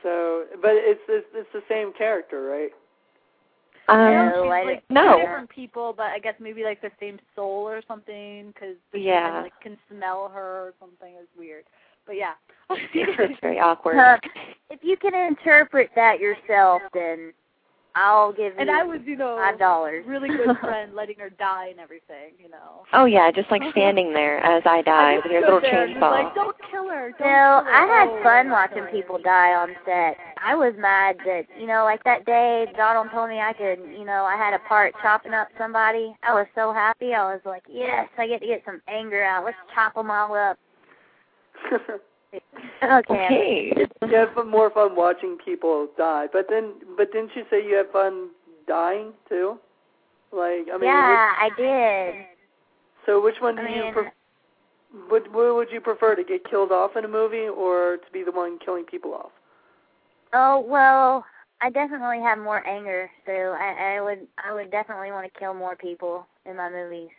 so, 0.03 0.45
but 0.61 0.73
it's 0.73 1.01
it's, 1.09 1.27
it's 1.35 1.49
the 1.53 1.63
same 1.69 1.93
character, 1.97 2.43
right? 2.43 2.71
Um, 3.89 3.99
No, 3.99 4.43
she's 4.45 4.53
I 4.53 4.63
like 4.65 4.85
no. 4.91 5.19
different 5.19 5.49
people, 5.51 5.95
but 5.97 6.07
I 6.07 6.19
guess 6.19 6.35
maybe 6.39 6.63
like 6.63 6.81
the 6.81 6.91
same 7.01 7.19
soul 7.35 7.69
or 7.69 7.83
something, 7.89 8.49
because 8.49 8.77
Yeah. 8.93 9.41
like 9.43 9.59
can 9.61 9.79
smell 9.91 10.29
her 10.29 10.67
or 10.69 10.75
something. 10.79 11.15
It's 11.19 11.29
weird, 11.37 11.65
but 12.07 12.17
yeah. 12.17 12.35
it's 12.71 13.41
very 13.41 13.59
awkward. 13.61 13.97
Huh. 13.97 14.19
If 14.71 14.81
you 14.83 14.97
can 14.97 15.15
interpret 15.15 15.91
that 15.95 16.21
yourself, 16.21 16.83
then 16.93 17.33
I'll 17.95 18.33
give 18.33 18.55
you 18.55 18.61
and 18.61 18.71
I 18.71 18.85
was, 18.85 19.01
you 19.07 19.17
know, 19.17 19.37
five 19.43 19.59
dollars. 19.59 20.05
really 20.07 20.29
good 20.29 20.57
friend, 20.61 20.95
letting 20.95 21.19
her 21.19 21.31
die 21.31 21.69
and 21.71 21.81
everything, 21.81 22.33
you 22.39 22.49
know. 22.49 22.85
Oh 22.93 23.07
yeah, 23.07 23.31
just 23.33 23.51
like 23.51 23.63
standing 23.73 24.13
there 24.13 24.39
as 24.45 24.63
I 24.67 24.83
die 24.87 25.17
with 25.17 25.33
your 25.33 25.41
little 25.41 25.59
Stood 25.61 25.73
there 25.73 25.85
and 25.85 25.95
was 25.95 26.03
chainsaw. 26.03 26.25
Like, 26.25 26.35
don't 26.35 26.57
kill 26.71 26.89
her. 26.89 27.11
Don't 27.19 27.21
No, 27.21 27.63
kill 27.65 27.65
her. 27.65 27.75
I 27.75 27.87
had 27.87 28.09
Oh, 28.09 28.23
fun 28.23 28.51
watching 28.51 28.85
people 28.93 29.19
die 29.19 29.55
on 29.55 29.75
set. 29.85 30.17
I 30.43 30.55
was 30.55 30.75
mad 30.79 31.17
that, 31.25 31.47
you 31.59 31.67
know, 31.67 31.83
like 31.85 32.05
that 32.05 32.25
day 32.25 32.67
Donald 32.77 33.09
told 33.13 33.31
me 33.31 33.41
I 33.41 33.53
could, 33.53 33.81
you 33.99 34.05
know, 34.05 34.25
I 34.25 34.37
had 34.37 34.55
a 34.55 34.61
part 34.69 34.95
chopping 35.03 35.35
up 35.35 35.49
somebody. 35.59 36.15
I 36.23 36.33
was 36.35 36.47
so 36.55 36.73
happy. 36.73 37.15
I 37.15 37.33
was 37.33 37.41
like, 37.45 37.65
yes, 37.69 38.09
I 38.17 38.27
get 38.29 38.41
to 38.43 38.47
get 38.47 38.63
some 38.65 38.81
anger 38.89 39.23
out. 39.25 39.45
Let's 39.45 39.57
chop 39.75 39.95
them 39.95 40.11
all 40.11 40.35
up. 40.35 40.57
Okay. 42.33 42.43
Okay. 42.83 43.73
you 44.03 44.15
have 44.15 44.33
fun- 44.35 44.49
more 44.49 44.71
fun 44.71 44.95
watching 44.95 45.37
people 45.45 45.89
die, 45.97 46.27
but 46.33 46.47
then 46.49 46.75
but 46.97 47.13
didn't 47.13 47.35
you 47.35 47.45
say 47.51 47.65
you 47.65 47.75
had 47.75 47.91
fun 47.91 48.31
dying 48.67 49.13
too? 49.29 49.59
Like 50.33 50.69
I 50.73 50.77
mean, 50.79 50.85
yeah, 50.85 51.33
I 51.39 51.51
did. 51.57 52.15
so 53.07 53.21
which 53.23 53.37
one 53.41 53.57
do 53.57 53.63
I 53.63 53.69
you 53.69 53.83
mean, 53.83 53.91
uh, 53.91 53.93
pre- 53.93 54.11
would 55.11 55.35
what 55.35 55.55
would 55.55 55.71
you 55.73 55.81
prefer 55.81 56.15
to 56.15 56.23
get 56.25 56.49
killed 56.49 56.71
off 56.71 56.97
in 56.97 57.05
a 57.05 57.09
movie 57.09 57.49
or 57.49 57.97
to 57.97 58.13
be 58.13 58.23
the 58.23 58.33
one 58.33 58.59
killing 58.65 58.85
people 58.85 59.15
off? 59.15 59.33
oh 60.33 60.61
well, 60.61 61.25
I 61.61 61.71
definitely 61.71 62.21
have 62.21 62.39
more 62.39 62.65
anger, 62.67 63.11
so 63.27 63.33
I, 63.33 63.97
I 63.97 64.01
would 64.03 64.27
I 64.45 64.53
would 64.55 64.71
definitely 64.71 65.11
want 65.11 65.33
to 65.33 65.39
kill 65.41 65.55
more 65.55 65.77
people 65.77 66.27
in 66.47 66.57
my 66.57 66.71
movies. 66.71 67.11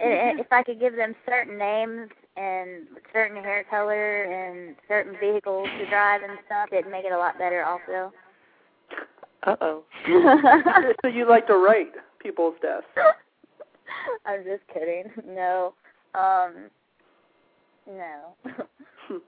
I- 0.00 0.04
I- 0.04 0.34
If 0.38 0.52
I 0.52 0.62
could 0.62 0.78
give 0.78 0.94
them 0.94 1.14
certain 1.28 1.58
names 1.58 2.10
and 2.36 2.86
certain 3.12 3.42
hair 3.42 3.64
color 3.68 4.24
and 4.24 4.76
certain 4.88 5.16
vehicles 5.18 5.68
to 5.78 5.86
drive 5.88 6.22
and 6.22 6.38
stuff, 6.46 6.68
it'd 6.72 6.90
make 6.90 7.04
it 7.04 7.12
a 7.12 7.18
lot 7.18 7.38
better 7.38 7.64
also. 7.64 8.12
Uh 9.44 9.56
oh. 9.60 9.84
so 11.02 11.08
you 11.08 11.28
like 11.28 11.46
to 11.46 11.56
write 11.56 11.92
people's 12.20 12.54
deaths? 12.60 12.86
I'm 14.26 14.44
just 14.44 14.62
kidding. 14.72 15.10
No. 15.26 15.74
Um 16.14 16.70
no. 17.86 18.34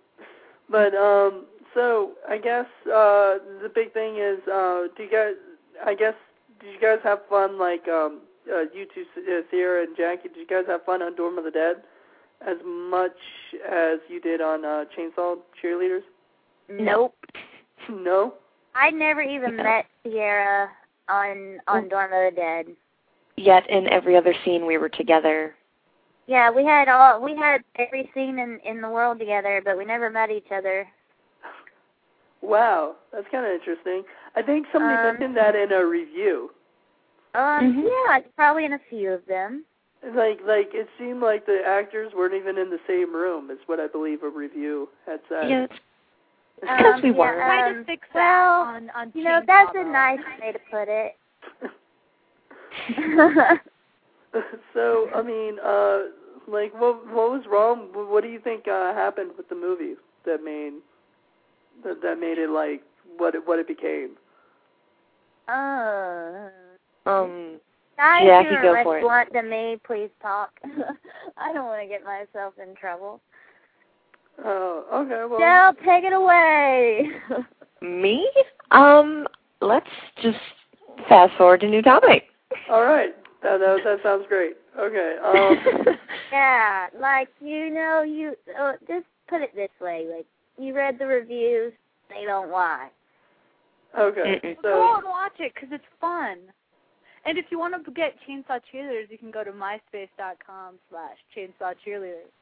but 0.71 0.95
um, 0.95 1.47
so 1.75 2.13
I 2.29 2.39
guess 2.39 2.67
uh, 2.87 3.39
the 3.63 3.71
big 3.73 3.93
thing 3.93 4.17
is, 4.17 4.41
uh, 4.49 4.89
do 4.97 5.05
you 5.05 5.11
guys? 5.11 5.35
I 5.85 5.95
guess 5.95 6.15
did 6.61 6.73
you 6.75 6.81
guys 6.81 6.99
have 7.05 7.21
fun? 7.29 7.59
Like 7.59 7.87
um, 7.89 8.23
uh, 8.51 8.63
you 8.75 8.87
two, 8.95 9.05
uh, 9.17 9.43
Sierra 9.51 9.85
and 9.85 9.97
Jackie, 9.97 10.29
did 10.29 10.39
you 10.39 10.47
guys 10.47 10.65
have 10.67 10.85
fun 10.85 11.03
on 11.03 11.15
Dorm 11.15 11.39
of 11.39 11.45
the 11.45 11.51
Dead 11.51 11.77
as 12.47 12.57
much 12.65 13.17
as 13.69 13.99
you 14.09 14.21
did 14.21 14.41
on 14.41 14.65
uh, 14.65 14.85
Chainsaw 14.97 15.37
Cheerleaders? 15.63 16.03
nope. 16.69 17.15
no. 17.89 18.35
I 18.75 18.91
never 18.91 19.23
even 19.23 19.57
No. 19.57 19.63
met 19.65 19.87
Sierra 20.05 20.71
on 21.09 21.59
on 21.67 21.89
Dorm 21.89 22.13
of 22.13 22.33
the 22.35 22.37
Dead. 22.37 22.67
Yet 23.37 23.69
in 23.71 23.89
every 23.89 24.17
other 24.17 24.35
scene 24.45 24.67
we 24.67 24.79
were 24.79 24.89
together. 24.89 25.55
Yeah, 26.27 26.51
we 26.51 26.65
had 26.65 26.89
all 26.89 27.21
we 27.23 27.35
had 27.35 27.63
every 27.77 28.11
scene 28.15 28.39
in 28.39 28.61
in 28.65 28.81
the 28.81 28.89
world 28.89 29.19
together, 29.19 29.63
but 29.65 29.79
we 29.79 29.85
never 29.85 30.11
met 30.11 30.31
each 30.31 30.51
other. 30.53 30.87
Wow, 32.41 32.97
that's 33.13 33.27
kind 33.33 33.45
of 33.47 33.53
interesting. 33.53 34.05
I 34.37 34.43
think 34.43 34.67
somebody 34.73 34.95
Um, 34.95 35.03
mentioned 35.03 35.37
that 35.37 35.57
in 35.57 35.73
a 35.73 35.85
review. 35.85 36.53
Um, 37.35 37.75
Mhm. 37.75 37.89
yeah, 38.07 38.21
probably 38.37 38.65
in 38.65 38.75
a 38.75 38.79
few 38.79 39.13
of 39.13 39.25
them. 39.27 39.65
Like, 40.03 40.41
like 40.47 40.71
it 40.75 40.89
seemed 40.99 41.21
like 41.23 41.47
the 41.47 41.61
actors 41.67 42.13
weren't 42.15 42.35
even 42.35 42.57
in 42.59 42.71
the 42.71 42.79
same 42.87 43.15
room. 43.15 43.51
Is 43.51 43.59
what 43.67 43.81
I 43.81 43.87
believe 43.89 44.23
a 44.23 44.29
review 44.29 44.89
had 45.07 45.21
said. 45.29 45.49
Yeah, 45.49 45.65
it's 45.65 45.73
because 46.61 46.95
Um, 46.95 47.03
we 47.03 47.11
were. 47.11 47.35
Try 47.37 47.69
Um, 47.71 47.75
to 47.79 47.85
fix 47.85 48.09
well, 48.15 48.25
that 48.63 48.77
on 48.77 48.91
on 48.95 49.13
You 49.15 49.25
know, 49.25 49.41
Chainsaw, 49.41 49.47
that's 49.47 49.75
a 49.75 49.85
nice 49.85 50.21
way 50.41 50.53
to 50.53 50.59
put 50.71 50.89
it. 50.89 51.17
so 54.75 55.09
I 55.15 55.23
mean, 55.23 55.59
uh, 55.65 55.99
like, 56.49 56.73
what 56.81 57.07
what 57.07 57.31
was 57.31 57.43
wrong? 57.51 57.89
What 57.93 58.09
what 58.09 58.23
do 58.23 58.29
you 58.29 58.41
think 58.41 58.67
uh, 58.69 58.95
happened 58.95 59.33
with 59.37 59.49
the 59.49 59.55
movie 59.55 59.95
that 60.25 60.43
made 60.43 60.73
that, 61.85 62.03
that 62.03 62.19
made 62.19 62.39
it 62.39 62.51
like 62.51 62.83
what 63.17 63.35
it 63.35 63.47
what 63.47 63.59
it 63.59 63.67
became? 63.67 64.17
uh, 65.49 66.49
Um, 67.07 67.61
guys 67.99 68.25
Jackie, 68.25 68.49
who 68.49 68.55
are 68.55 68.63
go 68.63 68.73
less 68.73 68.85
for 68.85 68.99
it. 68.99 69.03
blunt 69.03 69.33
than 69.33 69.51
me, 69.51 69.77
please 69.85 70.11
talk. 70.23 70.51
I 71.37 71.53
don't 71.53 71.67
want 71.67 71.83
to 71.83 71.89
get 71.89 72.05
myself 72.05 72.55
in 72.63 72.75
trouble. 72.77 73.21
Oh, 74.45 74.85
okay. 74.93 75.25
Well, 75.29 75.41
Del, 75.41 75.75
take 75.85 76.05
it 76.05 76.13
away. 76.13 77.09
me? 77.83 78.31
Um, 78.71 79.27
let's 79.61 79.91
just 80.23 80.39
fast 81.09 81.37
forward 81.37 81.61
to 81.61 81.69
new 81.69 81.83
topic. 81.83 82.25
all 82.71 82.85
right. 82.85 83.15
That 83.43 83.59
that, 83.59 83.79
that 83.85 83.99
sounds 84.03 84.25
great. 84.29 84.57
Okay. 84.79 85.17
Um, 85.25 85.97
yeah, 86.33 86.87
like 87.01 87.29
you 87.41 87.71
know, 87.71 88.03
you 88.03 88.35
uh, 88.59 88.73
just 88.89 89.07
put 89.29 89.43
it 89.43 89.55
this 89.55 89.71
way: 89.81 90.07
like 90.13 90.27
you 90.57 90.75
read 90.75 90.99
the 90.99 91.07
reviews, 91.07 91.73
they 92.09 92.25
don't 92.25 92.51
lie. 92.51 92.89
okay. 93.97 94.41
Mm-mm. 94.43 94.63
Go 94.63 94.97
and 94.97 95.05
watch 95.05 95.35
it 95.39 95.53
because 95.55 95.69
it's 95.73 95.85
fun. 96.01 96.39
And 97.29 97.37
if 97.37 97.45
you 97.51 97.59
want 97.59 97.75
to 97.85 97.91
get 97.93 98.15
Chainsaw 98.27 98.59
Cheerleaders, 98.73 99.11
you 99.11 99.19
can 99.19 99.31
go 99.31 99.45
to 99.45 99.53
myspace.com 99.53 100.77
slash 100.89 101.19
Chainsaw 101.37 101.75
Cheerleaders. 101.87 102.33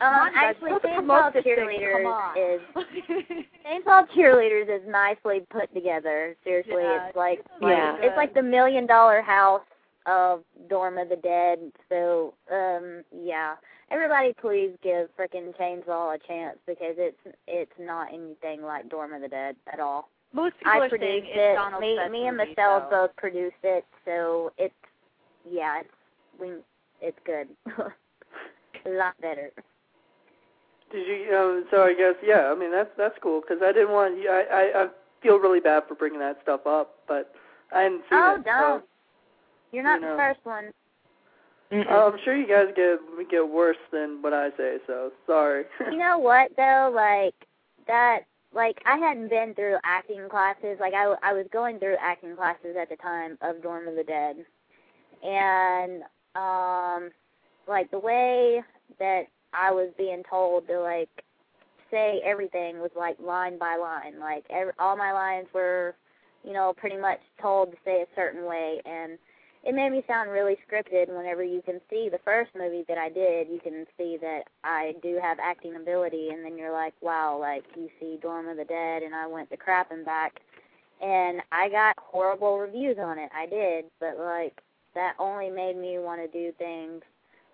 Um, 0.00 0.30
actually, 0.34 0.72
Chainsaw 0.72 0.94
promote 0.96 1.32
this 1.32 1.44
thing. 1.44 1.54
Come 1.56 1.68
Cheerleaders 1.68 2.56
is 2.56 2.60
Chainsaw 3.64 4.08
Cheerleaders 4.16 4.68
is 4.68 4.82
nicely 4.88 5.46
put 5.48 5.72
together. 5.72 6.34
Seriously, 6.42 6.74
Yeah, 6.82 7.06
it's 7.06 7.16
like, 7.16 7.38
it's 7.38 7.48
like 7.62 7.76
Yeah. 7.76 7.96
it's 8.00 8.16
like 8.16 8.34
the 8.34 8.42
million 8.42 8.84
dollar 8.84 9.22
house 9.22 9.62
of 10.06 10.42
Dorm 10.68 10.98
of 10.98 11.08
the 11.08 11.16
Dead. 11.16 11.60
So, 11.88 12.34
um, 12.50 13.04
yeah, 13.14 13.54
everybody, 13.92 14.32
please 14.40 14.72
give 14.82 15.08
frickin' 15.16 15.54
Chainsaw 15.56 16.16
a 16.16 16.18
chance 16.26 16.58
because 16.66 16.96
it's 16.98 17.36
it's 17.46 17.78
not 17.78 18.08
anything 18.12 18.62
like 18.62 18.88
Dorm 18.88 19.12
of 19.12 19.20
the 19.20 19.28
Dead 19.28 19.54
at 19.72 19.78
all. 19.78 20.08
Most 20.32 20.56
people 20.58 20.72
I 20.72 20.78
are 20.78 20.88
produced 20.88 21.26
it's 21.28 21.36
it. 21.36 21.54
Donald's 21.56 21.80
Me, 21.82 22.08
me 22.10 22.26
and 22.28 22.36
Michelle 22.36 22.86
so. 22.88 22.90
both 22.90 23.16
produced 23.16 23.56
it, 23.62 23.84
so 24.04 24.52
it's 24.58 24.74
yeah, 25.50 25.80
it's 25.80 25.88
we 26.40 26.52
it's 27.00 27.18
good. 27.24 27.48
a 28.86 28.90
lot 28.90 29.14
better. 29.20 29.50
did 30.92 31.06
you? 31.06 31.36
Um, 31.36 31.64
so 31.70 31.82
I 31.84 31.94
guess 31.94 32.14
yeah. 32.22 32.52
I 32.52 32.54
mean 32.54 32.70
that's 32.70 32.90
that's 32.96 33.16
cool 33.22 33.40
because 33.40 33.62
I 33.62 33.72
didn't 33.72 33.90
want. 33.92 34.14
I, 34.28 34.42
I 34.52 34.82
I 34.84 34.88
feel 35.22 35.38
really 35.38 35.60
bad 35.60 35.82
for 35.88 35.94
bringing 35.94 36.20
that 36.20 36.38
stuff 36.42 36.66
up, 36.66 36.96
but 37.08 37.34
I 37.74 37.82
hadn't 37.82 38.02
seen 38.08 38.18
Oh, 38.18 38.34
it. 38.36 38.44
don't. 38.44 38.84
You're 39.72 39.82
not 39.82 40.00
you 40.00 40.06
know. 40.06 40.12
the 40.12 40.18
first 40.18 40.40
one. 40.44 40.72
I'm 41.72 42.18
sure 42.24 42.36
you 42.36 42.48
guys 42.48 42.66
get 42.74 42.98
get 43.30 43.48
worse 43.48 43.76
than 43.92 44.22
what 44.22 44.32
I 44.32 44.50
say, 44.56 44.78
so 44.86 45.12
sorry. 45.26 45.64
you 45.90 45.98
know 45.98 46.18
what 46.18 46.50
though, 46.56 46.90
like 46.94 47.34
that 47.86 48.20
like 48.54 48.80
I 48.84 48.96
hadn't 48.96 49.28
been 49.28 49.54
through 49.54 49.76
acting 49.84 50.28
classes. 50.28 50.78
Like 50.80 50.94
I 50.94 51.14
I 51.22 51.32
was 51.32 51.46
going 51.52 51.78
through 51.78 51.96
acting 52.00 52.36
classes 52.36 52.76
at 52.80 52.88
the 52.88 52.96
time 52.96 53.38
of 53.42 53.62
Dorm 53.62 53.88
of 53.88 53.94
the 53.96 54.04
Dead. 54.04 54.36
And 55.22 56.02
um 56.34 57.10
like 57.68 57.90
the 57.90 57.98
way 57.98 58.62
that 58.98 59.24
I 59.52 59.70
was 59.72 59.90
being 59.96 60.22
told 60.28 60.66
to 60.68 60.80
like 60.80 61.08
say 61.90 62.20
everything 62.24 62.80
was 62.80 62.90
like 62.96 63.18
line 63.20 63.58
by 63.58 63.76
line. 63.76 64.18
Like 64.20 64.44
every, 64.50 64.72
all 64.78 64.96
my 64.96 65.12
lines 65.12 65.48
were, 65.54 65.94
you 66.44 66.52
know, 66.52 66.72
pretty 66.76 66.96
much 66.96 67.20
told 67.40 67.72
to 67.72 67.76
say 67.84 68.02
a 68.02 68.14
certain 68.14 68.44
way 68.44 68.80
and 68.84 69.18
it 69.62 69.74
made 69.74 69.90
me 69.90 70.02
sound 70.06 70.30
really 70.30 70.56
scripted 70.66 71.08
whenever 71.14 71.42
you 71.44 71.60
can 71.62 71.80
see 71.90 72.08
the 72.08 72.20
first 72.24 72.50
movie 72.56 72.84
that 72.88 72.96
I 72.96 73.10
did, 73.10 73.48
you 73.48 73.60
can 73.62 73.84
see 73.98 74.16
that 74.20 74.44
I 74.64 74.94
do 75.02 75.18
have 75.20 75.38
acting 75.38 75.76
ability 75.76 76.30
and 76.30 76.44
then 76.44 76.56
you're 76.56 76.72
like, 76.72 76.94
wow, 77.02 77.36
like 77.38 77.64
you 77.76 77.90
see 78.00 78.18
Dorm 78.22 78.48
of 78.48 78.56
the 78.56 78.64
Dead 78.64 79.02
and 79.02 79.14
I 79.14 79.26
went 79.26 79.50
to 79.50 79.58
crap 79.58 79.90
and 79.90 80.04
back 80.04 80.40
and 81.02 81.42
I 81.52 81.68
got 81.68 81.96
horrible 81.98 82.58
reviews 82.58 82.96
on 82.98 83.18
it. 83.18 83.30
I 83.34 83.46
did, 83.46 83.84
but 84.00 84.18
like 84.18 84.62
that 84.94 85.14
only 85.18 85.50
made 85.50 85.76
me 85.76 85.98
want 85.98 86.20
to 86.22 86.28
do 86.28 86.52
things 86.58 87.02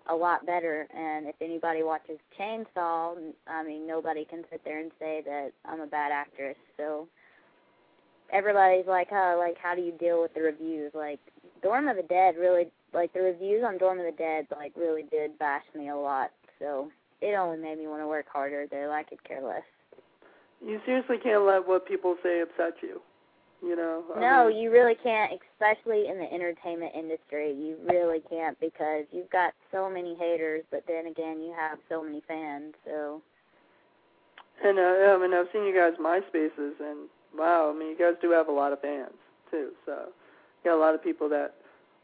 a 0.09 0.15
lot 0.15 0.45
better 0.45 0.87
and 0.95 1.27
if 1.27 1.35
anybody 1.41 1.83
watches 1.83 2.19
Chainsaw, 2.39 3.17
I 3.47 3.63
mean 3.63 3.85
nobody 3.85 4.23
can 4.23 4.45
sit 4.49 4.61
there 4.63 4.79
and 4.79 4.91
say 4.97 5.21
that 5.25 5.51
I'm 5.65 5.81
a 5.81 5.87
bad 5.87 6.13
actress. 6.13 6.55
So 6.77 7.09
everybody's 8.31 8.87
like, 8.87 9.09
"Oh, 9.11 9.35
like 9.37 9.57
how 9.57 9.75
do 9.75 9.81
you 9.81 9.91
deal 9.91 10.21
with 10.21 10.33
the 10.33 10.41
reviews?" 10.41 10.91
Like 10.93 11.19
Dorm 11.61 11.87
of 11.87 11.97
the 11.97 12.03
Dead 12.03 12.35
really 12.37 12.67
like 12.93 13.13
the 13.13 13.21
reviews 13.21 13.63
on 13.65 13.77
Dorm 13.77 13.99
of 13.99 14.05
the 14.05 14.17
Dead 14.17 14.47
like 14.51 14.73
really 14.75 15.03
did 15.03 15.37
bash 15.39 15.63
me 15.75 15.89
a 15.89 15.95
lot. 15.95 16.31
So 16.59 16.89
it 17.21 17.35
only 17.35 17.57
made 17.57 17.77
me 17.77 17.87
want 17.87 18.01
to 18.01 18.07
work 18.07 18.25
harder 18.31 18.67
though. 18.69 18.91
I 18.91 19.03
could 19.03 19.23
care 19.23 19.41
less. 19.41 19.63
You 20.65 20.79
seriously 20.85 21.17
can't 21.21 21.45
let 21.45 21.67
what 21.67 21.87
people 21.87 22.15
say 22.23 22.41
upset 22.41 22.73
you. 22.81 23.01
You 23.61 23.75
know. 23.75 24.03
I 24.15 24.19
no, 24.19 24.49
mean, 24.49 24.57
you 24.57 24.71
really 24.71 24.95
can't, 25.01 25.33
especially 25.53 26.07
in 26.07 26.19
the 26.19 26.31
entertainment 26.31 26.91
industry. 26.93 27.53
You 27.53 27.77
really 27.89 28.21
can't 28.29 28.59
because 28.59 29.05
you've 29.11 29.31
got 29.31 29.53
so 29.71 29.89
many 29.89 30.15
haters, 30.15 30.63
but 30.69 30.83
then 30.87 31.07
again, 31.07 31.41
you 31.41 31.53
have 31.57 31.79
so 31.89 32.03
many 32.03 32.21
fans. 32.27 32.75
So. 32.85 33.21
And 34.63 34.77
uh, 34.77 34.81
I 34.81 35.17
mean, 35.19 35.33
I've 35.33 35.47
seen 35.51 35.65
you 35.65 35.73
guys 35.73 35.93
MySpaces, 35.99 36.79
and 36.79 37.09
wow, 37.35 37.71
I 37.73 37.77
mean, 37.77 37.89
you 37.89 37.97
guys 37.97 38.13
do 38.21 38.31
have 38.31 38.47
a 38.47 38.51
lot 38.51 38.73
of 38.73 38.81
fans 38.81 39.13
too. 39.49 39.71
So 39.85 40.09
got 40.67 40.75
a 40.75 40.79
lot 40.79 40.95
of 40.95 41.03
people 41.03 41.29
that 41.29 41.53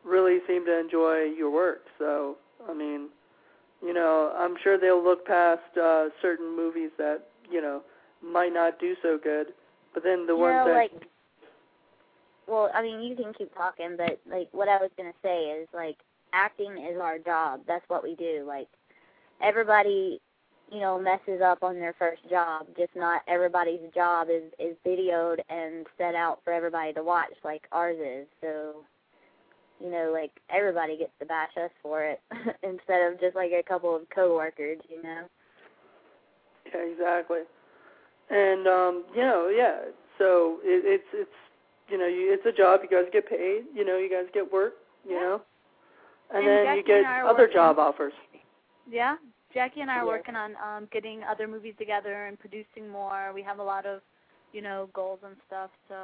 really 0.03 0.39
seem 0.47 0.65
to 0.65 0.79
enjoy 0.79 1.23
your 1.23 1.51
work. 1.51 1.81
So, 1.99 2.37
I 2.69 2.73
mean, 2.73 3.09
you 3.83 3.93
know, 3.93 4.33
I'm 4.37 4.55
sure 4.63 4.77
they'll 4.77 5.03
look 5.03 5.25
past 5.25 5.77
uh, 5.81 6.09
certain 6.21 6.55
movies 6.55 6.91
that 6.97 7.27
you 7.51 7.61
know 7.61 7.81
might 8.23 8.53
not 8.53 8.79
do 8.79 8.95
so 9.01 9.19
good, 9.21 9.47
but 9.93 10.03
then 10.03 10.25
the 10.25 10.33
you 10.33 10.39
ones 10.39 10.53
know, 10.55 10.65
that. 10.67 10.75
Like, 10.75 10.91
well, 12.47 12.69
I 12.73 12.81
mean, 12.81 13.01
you 13.01 13.15
can 13.15 13.33
keep 13.33 13.53
talking, 13.55 13.95
but 13.97 14.19
like 14.29 14.49
what 14.51 14.69
I 14.69 14.77
was 14.77 14.91
gonna 14.97 15.13
say 15.21 15.45
is 15.51 15.67
like 15.73 15.97
acting 16.31 16.77
is 16.77 16.99
our 16.99 17.19
job. 17.19 17.61
That's 17.67 17.85
what 17.87 18.03
we 18.03 18.15
do. 18.15 18.43
Like 18.47 18.67
everybody 19.41 20.21
you 20.71 20.79
know 20.79 20.99
messes 20.99 21.41
up 21.41 21.63
on 21.63 21.75
their 21.75 21.93
first 21.99 22.27
job 22.29 22.65
just 22.77 22.95
not 22.95 23.21
everybody's 23.27 23.79
job 23.93 24.27
is 24.29 24.43
is 24.59 24.75
videoed 24.85 25.39
and 25.49 25.85
set 25.97 26.15
out 26.15 26.39
for 26.43 26.53
everybody 26.53 26.93
to 26.93 27.03
watch 27.03 27.33
like 27.43 27.63
ours 27.71 27.97
is. 27.99 28.27
So 28.41 28.75
you 29.79 29.91
know 29.91 30.11
like 30.13 30.31
everybody 30.49 30.97
gets 30.97 31.11
to 31.19 31.25
bash 31.25 31.51
us 31.63 31.71
for 31.81 32.03
it 32.03 32.21
instead 32.63 33.11
of 33.11 33.19
just 33.19 33.35
like 33.35 33.51
a 33.51 33.63
couple 33.63 33.95
of 33.95 34.09
coworkers 34.09 34.79
you 34.89 35.01
know? 35.03 35.23
Yeah 36.73 36.81
exactly. 36.81 37.41
And 38.29 38.67
um 38.67 39.03
you 39.15 39.21
know 39.21 39.49
yeah 39.55 39.91
so 40.17 40.59
it, 40.63 40.83
it's 40.85 41.07
it's 41.13 41.31
you 41.89 41.97
know 41.97 42.07
you, 42.07 42.33
it's 42.33 42.45
a 42.45 42.51
job 42.51 42.81
you 42.83 42.89
guys 42.89 43.09
get 43.11 43.29
paid 43.29 43.63
you 43.75 43.85
know 43.85 43.97
you 43.97 44.09
guys 44.09 44.25
get 44.33 44.51
work 44.51 44.73
you 45.07 45.15
yeah. 45.15 45.19
know? 45.19 45.41
And, 46.33 46.47
and 46.47 46.67
then 46.67 46.77
you 46.77 46.83
get 46.83 47.05
other 47.05 47.43
working. 47.43 47.53
job 47.53 47.77
offers. 47.77 48.13
Yeah 48.89 49.17
Jackie 49.53 49.81
and 49.81 49.91
I 49.91 49.97
are 49.97 50.05
Yeah. 50.05 50.07
working 50.07 50.35
on 50.35 50.55
um 50.57 50.87
getting 50.91 51.23
other 51.23 51.47
movies 51.47 51.75
together 51.77 52.25
and 52.27 52.39
producing 52.39 52.89
more. 52.89 53.31
We 53.33 53.43
have 53.43 53.59
a 53.59 53.63
lot 53.63 53.85
of, 53.85 54.01
you 54.51 54.61
know, 54.61 54.89
goals 54.93 55.19
and 55.23 55.35
stuff. 55.47 55.71
So 55.87 55.95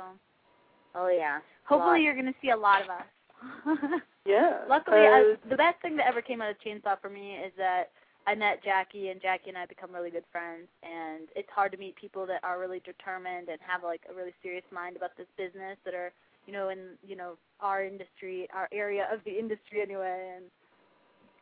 oh 0.95 1.07
yeah 1.09 1.39
hopefully 1.65 2.01
you're 2.03 2.15
going 2.15 2.25
to 2.25 2.39
see 2.41 2.49
a 2.49 2.57
lot 2.57 2.81
of 2.81 2.89
us. 2.89 4.01
yeah 4.25 4.65
Luckily, 4.67 4.97
uh, 5.05 5.09
I, 5.11 5.35
the 5.49 5.55
best 5.55 5.81
thing 5.81 5.95
that 5.97 6.07
ever 6.07 6.21
came 6.21 6.41
out 6.41 6.49
of 6.51 6.57
Chainsaw 6.59 6.99
for 6.99 7.09
me 7.09 7.35
is 7.35 7.53
that 7.57 7.91
I 8.27 8.35
met 8.35 8.63
Jackie, 8.63 9.09
and 9.09 9.21
Jackie 9.21 9.49
and 9.49 9.57
I 9.57 9.65
become 9.65 9.91
really 9.93 10.11
good 10.11 10.25
friends. 10.31 10.67
And 10.83 11.29
it's 11.35 11.49
hard 11.49 11.71
to 11.71 11.77
meet 11.77 11.95
people 11.95 12.25
that 12.27 12.43
are 12.43 12.59
really 12.59 12.81
determined 12.85 13.49
and 13.49 13.57
have 13.65 13.83
like 13.83 14.01
a 14.09 14.13
really 14.13 14.33
serious 14.43 14.65
mind 14.71 14.97
about 14.97 15.15
this 15.17 15.27
business 15.37 15.77
that 15.85 15.93
are, 15.95 16.11
you 16.45 16.53
know, 16.53 16.69
in 16.69 16.97
you 17.07 17.15
know 17.15 17.37
our 17.61 17.83
industry, 17.83 18.47
our 18.53 18.67
area 18.71 19.07
of 19.11 19.19
the 19.25 19.31
industry 19.37 19.81
anyway. 19.81 20.33
And 20.35 20.45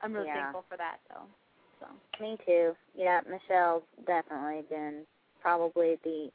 I'm 0.02 0.14
really 0.14 0.28
Yeah. 0.28 0.44
thankful 0.44 0.66
for 0.70 0.78
that. 0.78 0.98
So, 1.10 1.16
so 1.80 1.88
Me 2.22 2.38
too. 2.46 2.76
Yeah, 2.96 3.22
Michelle's 3.30 3.84
definitely 4.06 4.64
been 4.70 5.04
probably 5.42 5.98
the 6.04 6.30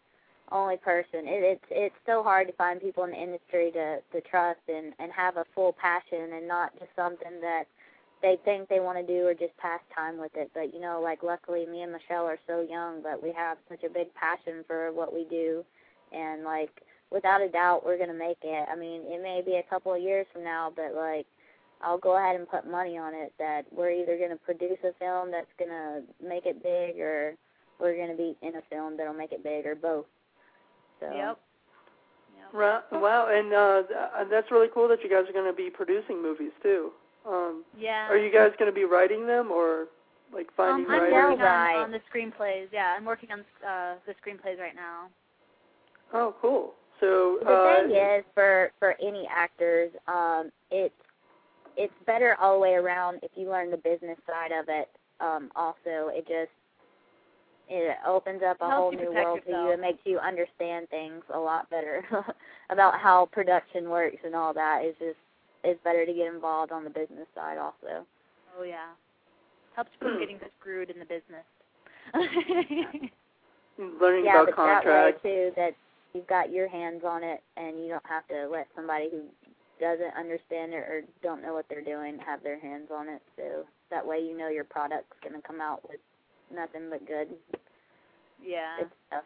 only 0.50 0.76
person. 0.76 1.26
It, 1.26 1.42
it's 1.42 1.64
it's 1.70 1.94
so 2.06 2.22
hard 2.22 2.46
to 2.48 2.52
find 2.54 2.80
people 2.80 3.04
in 3.04 3.10
the 3.10 3.22
industry 3.22 3.70
to 3.72 3.98
to 4.12 4.20
trust 4.28 4.60
and 4.68 4.92
and 4.98 5.10
have 5.12 5.36
a 5.36 5.44
full 5.54 5.72
passion 5.72 6.34
and 6.36 6.46
not 6.46 6.72
just 6.78 6.90
something 6.96 7.40
that 7.40 7.64
they 8.22 8.38
think 8.44 8.68
they 8.68 8.78
want 8.80 8.98
to 8.98 9.06
do 9.06 9.26
or 9.26 9.34
just 9.34 9.56
pass 9.56 9.80
time 9.94 10.18
with 10.18 10.32
it. 10.36 10.50
But 10.54 10.72
you 10.72 10.80
know, 10.80 11.00
like 11.02 11.22
luckily 11.22 11.66
me 11.66 11.82
and 11.82 11.92
Michelle 11.92 12.26
are 12.26 12.38
so 12.46 12.60
young, 12.68 13.02
but 13.02 13.22
we 13.22 13.32
have 13.32 13.58
such 13.68 13.82
a 13.84 13.90
big 13.90 14.14
passion 14.14 14.64
for 14.66 14.92
what 14.92 15.12
we 15.12 15.24
do, 15.24 15.64
and 16.12 16.44
like 16.44 16.70
without 17.10 17.42
a 17.42 17.48
doubt 17.48 17.84
we're 17.84 17.98
gonna 17.98 18.14
make 18.14 18.38
it. 18.42 18.68
I 18.70 18.76
mean, 18.76 19.02
it 19.06 19.22
may 19.22 19.42
be 19.44 19.56
a 19.56 19.68
couple 19.70 19.94
of 19.94 20.02
years 20.02 20.26
from 20.32 20.44
now, 20.44 20.72
but 20.74 20.94
like 20.94 21.26
I'll 21.82 21.98
go 21.98 22.16
ahead 22.16 22.36
and 22.36 22.48
put 22.48 22.70
money 22.70 22.96
on 22.98 23.14
it 23.14 23.32
that 23.38 23.64
we're 23.70 23.90
either 23.90 24.16
going 24.16 24.30
to 24.30 24.36
produce 24.36 24.78
a 24.84 24.92
film 24.98 25.30
that's 25.30 25.50
going 25.58 25.70
to 25.70 26.02
make 26.24 26.46
it 26.46 26.62
big 26.62 27.00
or 27.00 27.34
we're 27.80 27.96
going 27.96 28.10
to 28.10 28.16
be 28.16 28.36
in 28.42 28.56
a 28.56 28.62
film 28.70 28.96
that'll 28.96 29.14
make 29.14 29.32
it 29.32 29.42
big 29.42 29.66
or 29.66 29.74
both. 29.74 30.06
So 31.00 31.06
yep. 31.14 31.38
Yep. 32.36 32.48
Right. 32.52 32.82
Wow, 32.92 33.28
and 33.30 33.52
uh, 33.52 34.24
that's 34.30 34.50
really 34.50 34.68
cool 34.72 34.88
that 34.88 35.02
you 35.02 35.10
guys 35.10 35.28
are 35.28 35.32
going 35.32 35.50
to 35.50 35.56
be 35.56 35.70
producing 35.70 36.22
movies 36.22 36.52
too. 36.62 36.90
Um, 37.26 37.64
Yeah. 37.78 38.08
are 38.08 38.16
you 38.16 38.32
guys 38.32 38.52
going 38.58 38.70
to 38.70 38.74
be 38.74 38.84
writing 38.84 39.26
them 39.26 39.50
or 39.50 39.88
like 40.32 40.48
finding 40.56 40.86
um, 40.86 40.90
I'm 40.92 41.00
writers? 41.00 41.12
working 41.12 41.40
on, 41.40 41.46
Right. 41.46 41.76
on 41.76 41.90
the 41.90 42.00
screenplays. 42.12 42.68
Yeah, 42.72 42.94
I'm 42.96 43.04
working 43.04 43.30
on 43.32 43.40
uh, 43.66 43.94
the 44.06 44.14
screenplays 44.14 44.58
right 44.58 44.74
now. 44.74 45.08
Oh, 46.12 46.34
cool. 46.40 46.74
So 47.00 47.38
the 47.42 47.50
uh, 47.50 47.82
thing 47.82 47.96
is 47.96 48.24
for 48.34 48.70
for 48.78 48.94
any 49.02 49.26
actors, 49.28 49.90
um, 50.06 50.50
it's 50.70 50.94
it's 51.76 51.92
better 52.06 52.36
all 52.40 52.54
the 52.54 52.60
way 52.60 52.74
around 52.74 53.20
if 53.22 53.30
you 53.34 53.48
learn 53.50 53.70
the 53.70 53.76
business 53.76 54.18
side 54.26 54.52
of 54.52 54.66
it. 54.68 54.88
Um, 55.20 55.50
also, 55.56 56.10
it 56.10 56.26
just 56.26 56.50
it 57.68 57.96
opens 58.06 58.42
up 58.46 58.56
a 58.60 58.68
Helps 58.68 58.76
whole 58.76 58.90
new 58.92 58.98
protect 59.06 59.24
world 59.26 59.40
to 59.46 59.50
you. 59.50 59.56
yourself. 59.56 59.74
It 59.74 59.80
makes 59.80 59.98
you 60.04 60.18
understand 60.18 60.88
things 60.90 61.22
a 61.32 61.38
lot 61.38 61.70
better 61.70 62.04
about 62.70 62.98
how 63.00 63.28
production 63.32 63.88
works 63.88 64.18
and 64.24 64.34
all 64.34 64.52
that. 64.54 64.80
It's 64.82 64.98
just 64.98 65.16
it's 65.64 65.82
better 65.84 66.04
to 66.04 66.12
get 66.12 66.26
involved 66.32 66.72
on 66.72 66.84
the 66.84 66.90
business 66.90 67.26
side 67.34 67.58
also. 67.58 68.04
Oh 68.58 68.62
yeah. 68.64 68.90
Helps 69.76 69.90
you 70.00 70.08
from 70.08 70.18
getting 70.18 70.38
screwed 70.60 70.90
in 70.90 70.98
the 70.98 71.04
business. 71.06 71.46
learning 73.78 74.24
yeah, 74.26 74.42
about 74.42 74.46
but 74.54 74.56
that 74.56 74.84
way 74.84 75.12
contracts. 75.12 75.22
too 75.22 75.50
that 75.56 75.72
you've 76.14 76.26
got 76.26 76.52
your 76.52 76.68
hands 76.68 77.02
on 77.06 77.22
it 77.24 77.40
and 77.56 77.78
you 77.78 77.88
don't 77.88 78.04
have 78.06 78.26
to 78.28 78.48
let 78.50 78.66
somebody 78.76 79.08
who 79.10 79.22
doesn't 79.82 80.14
understand 80.16 80.72
it 80.72 80.86
or 80.86 81.02
don't 81.22 81.42
know 81.42 81.54
what 81.54 81.66
they're 81.68 81.82
doing 81.82 82.16
have 82.24 82.42
their 82.42 82.58
hands 82.58 82.88
on 82.94 83.08
it. 83.08 83.20
So 83.36 83.66
that 83.90 84.06
way 84.06 84.20
you 84.20 84.38
know 84.38 84.48
your 84.48 84.64
product's 84.64 85.18
going 85.22 85.34
to 85.34 85.42
come 85.46 85.60
out 85.60 85.82
with 85.90 85.98
nothing 86.54 86.88
but 86.88 87.04
good 87.06 87.28
yeah. 88.38 88.78
good 88.78 88.90
stuff. 89.08 89.24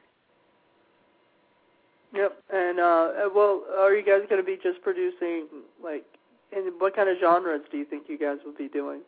Yep. 2.14 2.42
And 2.50 2.80
uh, 2.80 2.82
uh, 2.82 3.28
well, 3.34 3.64
are 3.78 3.94
you 3.94 4.04
guys 4.04 4.24
going 4.28 4.40
to 4.40 4.46
be 4.46 4.56
just 4.62 4.80
producing 4.82 5.46
like? 5.82 6.04
And 6.52 6.72
what 6.78 6.94
kind 6.94 7.08
of 7.10 7.16
genres 7.20 7.62
do 7.70 7.76
you 7.76 7.84
think 7.84 8.04
you 8.08 8.16
guys 8.16 8.38
will 8.44 8.54
be 8.54 8.68
doing? 8.68 9.00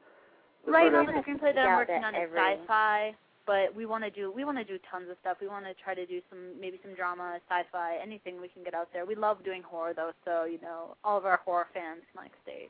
Right 0.67 0.93
now, 0.93 1.05
production? 1.05 1.39
the 1.39 1.47
screenplay 1.47 1.55
that 1.55 1.67
I'm 1.67 1.77
working 1.77 2.05
on 2.05 2.15
is 2.15 2.29
sci-fi, 2.35 3.15
but 3.49 3.75
we 3.75 3.87
want 3.87 4.05
to 4.05 4.11
do 4.11 4.31
we 4.31 4.45
want 4.45 4.59
to 4.59 4.65
do 4.65 4.79
tons 4.91 5.09
of 5.11 5.17
stuff. 5.23 5.39
We 5.41 5.49
want 5.49 5.65
to 5.65 5.73
try 5.83 5.95
to 5.95 6.05
do 6.05 6.21
some 6.29 6.61
maybe 6.61 6.79
some 6.85 6.95
drama, 6.95 7.41
sci-fi, 7.49 7.97
anything 8.01 8.41
we 8.41 8.49
can 8.49 8.63
get 8.63 8.75
out 8.75 8.89
there. 8.93 9.07
We 9.07 9.17
love 9.17 9.43
doing 9.43 9.63
horror 9.63 9.95
though, 9.97 10.13
so 10.25 10.45
you 10.45 10.61
know 10.61 10.95
all 11.03 11.17
of 11.17 11.25
our 11.25 11.41
horror 11.45 11.67
fans 11.73 12.03
can 12.13 12.23
like 12.23 12.33
stay. 12.45 12.69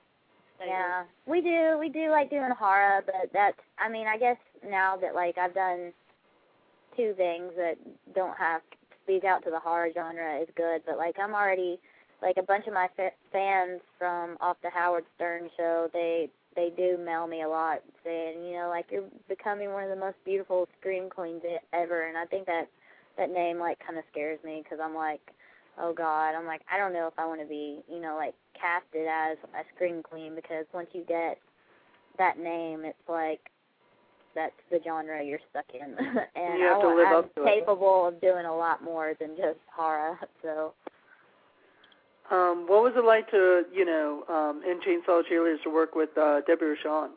Yeah, 0.65 1.05
we 1.27 1.41
do. 1.41 1.77
We 1.79 1.89
do 1.89 2.11
like 2.11 2.31
doing 2.31 2.51
horror, 2.57 3.03
but 3.05 3.31
that's. 3.33 3.59
I 3.79 3.89
mean, 3.89 4.07
I 4.07 4.19
guess 4.19 4.39
now 4.69 4.97
that 4.97 5.15
like 5.15 5.37
I've 5.37 5.55
done 5.55 5.93
two 6.97 7.13
things 7.17 7.53
that 7.57 7.75
don't 8.15 8.37
have 8.39 8.63
speak 9.03 9.25
out 9.25 9.45
to 9.45 9.51
the 9.51 9.59
horror 9.59 9.91
genre 9.93 10.41
is 10.41 10.49
good. 10.57 10.83
But 10.87 10.97
like 10.97 11.17
I'm 11.19 11.35
already 11.35 11.79
like 12.23 12.37
a 12.39 12.43
bunch 12.43 12.67
of 12.67 12.75
my 12.75 12.89
fa- 12.97 13.19
fans 13.33 13.81
from 13.99 14.37
off 14.41 14.57
the 14.63 14.71
Howard 14.71 15.05
Stern 15.17 15.51
show. 15.57 15.89
They 15.93 16.31
they 16.59 16.73
do 16.77 16.99
mail 16.99 17.29
me 17.29 17.43
a 17.43 17.49
lot 17.49 17.79
saying, 18.03 18.45
you 18.45 18.55
know, 18.59 18.69
like 18.69 18.87
you're 18.91 19.05
becoming 19.29 19.73
one 19.73 19.85
of 19.85 19.91
the 19.91 19.97
most 19.97 20.17
beautiful 20.25 20.67
scream 20.81 21.09
queens 21.09 21.41
ever, 21.73 22.09
and 22.09 22.19
I 22.19 22.25
think 22.25 22.47
that 22.47 22.67
that 23.17 23.31
name 23.31 23.61
like 23.61 23.79
kind 23.87 23.97
of 23.97 24.05
scares 24.11 24.41
me 24.45 24.61
because 24.65 24.79
I'm 24.83 24.95
like, 24.95 25.21
oh 25.79 25.95
God, 25.95 26.31
I'm 26.35 26.47
like 26.47 26.63
I 26.73 26.77
don't 26.77 26.93
know 26.93 27.07
if 27.07 27.15
I 27.17 27.27
want 27.27 27.41
to 27.41 27.47
be, 27.47 27.79
you 27.89 28.01
know, 28.01 28.17
like 28.17 28.35
casted 28.59 29.07
as 29.07 29.39
a 29.55 29.63
scream 29.77 30.03
queen 30.03 30.35
because 30.35 30.67
once 30.75 30.89
you 30.93 31.05
get 31.07 31.39
that 32.19 32.41
name, 32.41 32.83
it's 32.85 33.09
like 33.09 33.41
that's 34.35 34.59
the 34.73 34.81
genre 34.85 35.23
you're 35.25 35.39
stuck 35.51 35.67
in, 35.73 35.95
and 36.35 36.59
You 36.59 36.65
have 36.67 36.79
I, 36.79 36.83
to 36.83 36.89
live 36.97 37.07
I'm 37.07 37.15
up 37.25 37.35
to 37.37 37.43
it. 37.43 37.55
capable 37.61 38.09
of 38.09 38.21
doing 38.21 38.47
a 38.47 38.57
lot 38.57 38.83
more 38.83 39.15
than 39.21 39.37
just 39.37 39.61
horror. 39.73 40.19
So 40.43 40.73
um, 42.31 42.67
what 42.67 42.83
was 42.83 42.93
it 42.97 43.05
like 43.05 43.31
to, 43.31 43.63
you 43.73 43.85
know, 43.85 44.23
um, 44.29 44.63
in 44.63 44.81
Chainsaw 44.81 45.23
Cheerleaders 45.31 45.63
to 45.63 45.71
work 45.71 45.95
with 45.95 46.11
uh, 46.17 46.41
Debbie 46.47 46.77
Rochon? 46.77 47.11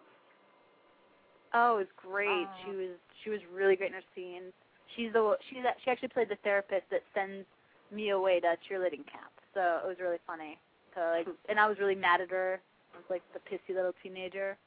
Oh, 1.54 1.76
it 1.76 1.78
was 1.80 1.88
great. 1.98 2.48
Oh. 2.48 2.56
She 2.64 2.72
was 2.76 2.96
she 3.24 3.30
was 3.30 3.40
really 3.54 3.76
great 3.76 3.92
in 3.92 3.94
her 3.94 4.08
scenes. 4.16 4.54
She's 4.96 5.12
the 5.14 5.36
she's 5.50 5.64
she 5.84 5.92
actually 5.92 6.10
played 6.10 6.30
the 6.30 6.38
therapist 6.44 6.84
that 6.92 7.04
sends 7.14 7.46
me 7.92 8.10
away 8.10 8.40
to 8.40 8.56
cheerleading 8.70 9.06
camp. 9.06 9.36
So 9.54 9.80
it 9.84 9.88
was 9.88 9.98
really 10.00 10.20
funny. 10.26 10.58
So 10.96 11.02
like, 11.02 11.28
and 11.50 11.60
I 11.60 11.68
was 11.68 11.78
really 11.80 11.96
mad 11.96 12.22
at 12.22 12.30
her. 12.32 12.60
I 12.94 12.98
was 12.98 13.06
like 13.10 13.22
the 13.34 13.40
pissy 13.40 13.76
little 13.76 13.94
teenager 14.02 14.58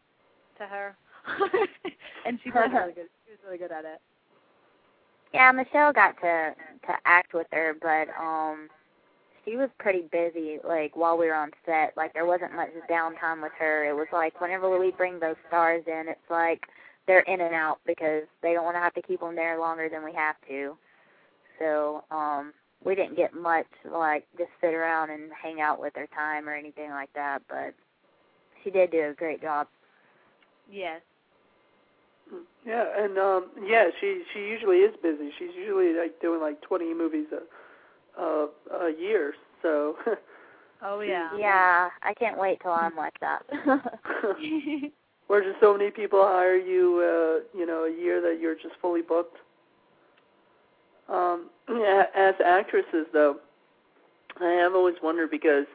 to 0.59 0.65
her, 0.65 0.97
and 2.27 2.39
she 2.43 2.51
was 2.51 2.71
really 2.73 2.93
good. 2.93 3.09
She 3.25 3.33
was 3.33 3.41
really 3.47 3.59
good 3.59 3.73
at 3.73 3.85
it. 3.85 4.01
Yeah, 5.33 5.51
Michelle 5.53 5.93
got 5.93 6.17
to 6.21 6.55
to 6.87 6.95
act 7.07 7.33
with 7.35 7.47
her, 7.53 7.75
but 7.81 8.09
um 8.21 8.69
she 9.45 9.57
was 9.57 9.69
pretty 9.79 10.03
busy 10.11 10.59
like 10.67 10.97
while 10.97 11.19
we 11.19 11.27
were 11.27 11.35
on 11.35 11.51
set. 11.67 11.95
Like 11.97 12.13
there 12.15 12.27
wasn't 12.27 12.55
much 12.55 12.71
downtime 12.91 13.43
with 13.43 13.53
her. 13.59 13.89
It 13.89 13.95
was 13.95 14.09
like 14.13 14.41
whenever 14.41 14.79
we 14.79 14.91
bring 14.93 15.21
those 15.21 15.37
stars 15.49 15.85
in, 15.87 16.05
it's 16.09 16.31
like 16.31 16.63
they're 17.07 17.21
in 17.21 17.41
and 17.41 17.55
out 17.55 17.79
because 17.87 18.25
they 18.43 18.53
don't 18.55 18.65
want 18.65 18.77
to 18.77 18.81
have 18.81 18.95
to 18.95 19.03
keep 19.03 19.21
them 19.21 19.37
there 19.37 19.59
longer 19.59 19.89
than 19.89 20.05
we 20.05 20.13
have 20.15 20.37
to. 20.49 20.77
So, 21.59 22.05
um 22.11 22.53
we 22.85 22.95
didn't 22.95 23.17
get 23.17 23.35
much 23.35 23.67
like 23.91 24.27
just 24.37 24.51
sit 24.61 24.75
around 24.75 25.11
and 25.11 25.31
hang 25.33 25.61
out 25.61 25.81
with 25.81 25.95
her 25.97 26.07
time 26.15 26.49
or 26.49 26.55
anything 26.55 26.91
like 26.91 27.13
that, 27.15 27.41
but 27.49 27.75
she 28.63 28.71
did 28.71 28.91
do 28.91 29.09
a 29.11 29.15
great 29.15 29.41
job. 29.41 29.67
Yes. 30.71 31.01
Yeah, 32.67 32.85
and 32.97 33.19
um 33.19 33.51
yeah, 33.65 33.87
she 34.01 34.23
she 34.33 34.41
usually 34.41 34.79
is 34.79 34.95
busy. 35.03 35.31
She's 35.39 35.55
usually 35.57 35.93
like 35.95 36.21
doing 36.21 36.41
like 36.41 36.61
20 36.63 36.95
movies 36.95 37.27
a 37.33 37.41
a, 38.19 38.47
a 38.73 38.93
year. 38.99 39.35
So 39.63 39.97
Oh 40.83 41.01
yeah. 41.01 41.31
Yeah, 41.37 41.89
I 42.03 42.15
can't 42.15 42.39
wait 42.39 42.61
till 42.63 42.73
I'm 42.73 42.97
like 42.97 43.19
that. 43.21 43.43
where 45.27 45.43
just 45.43 45.61
so 45.61 45.77
many 45.77 45.91
people 45.91 46.23
hire 46.23 46.57
you 46.57 47.01
uh, 47.01 47.59
you 47.59 47.67
know, 47.67 47.85
a 47.85 47.91
year 47.91 48.21
that 48.21 48.39
you're 48.41 48.55
just 48.55 48.75
fully 48.81 49.03
booked. 49.03 49.39
Um 51.09 51.51
as 52.15 52.35
actresses 52.45 53.07
though, 53.13 53.37
I 54.41 54.51
have 54.63 54.75
always 54.75 54.97
wondered 55.03 55.31
because 55.31 55.67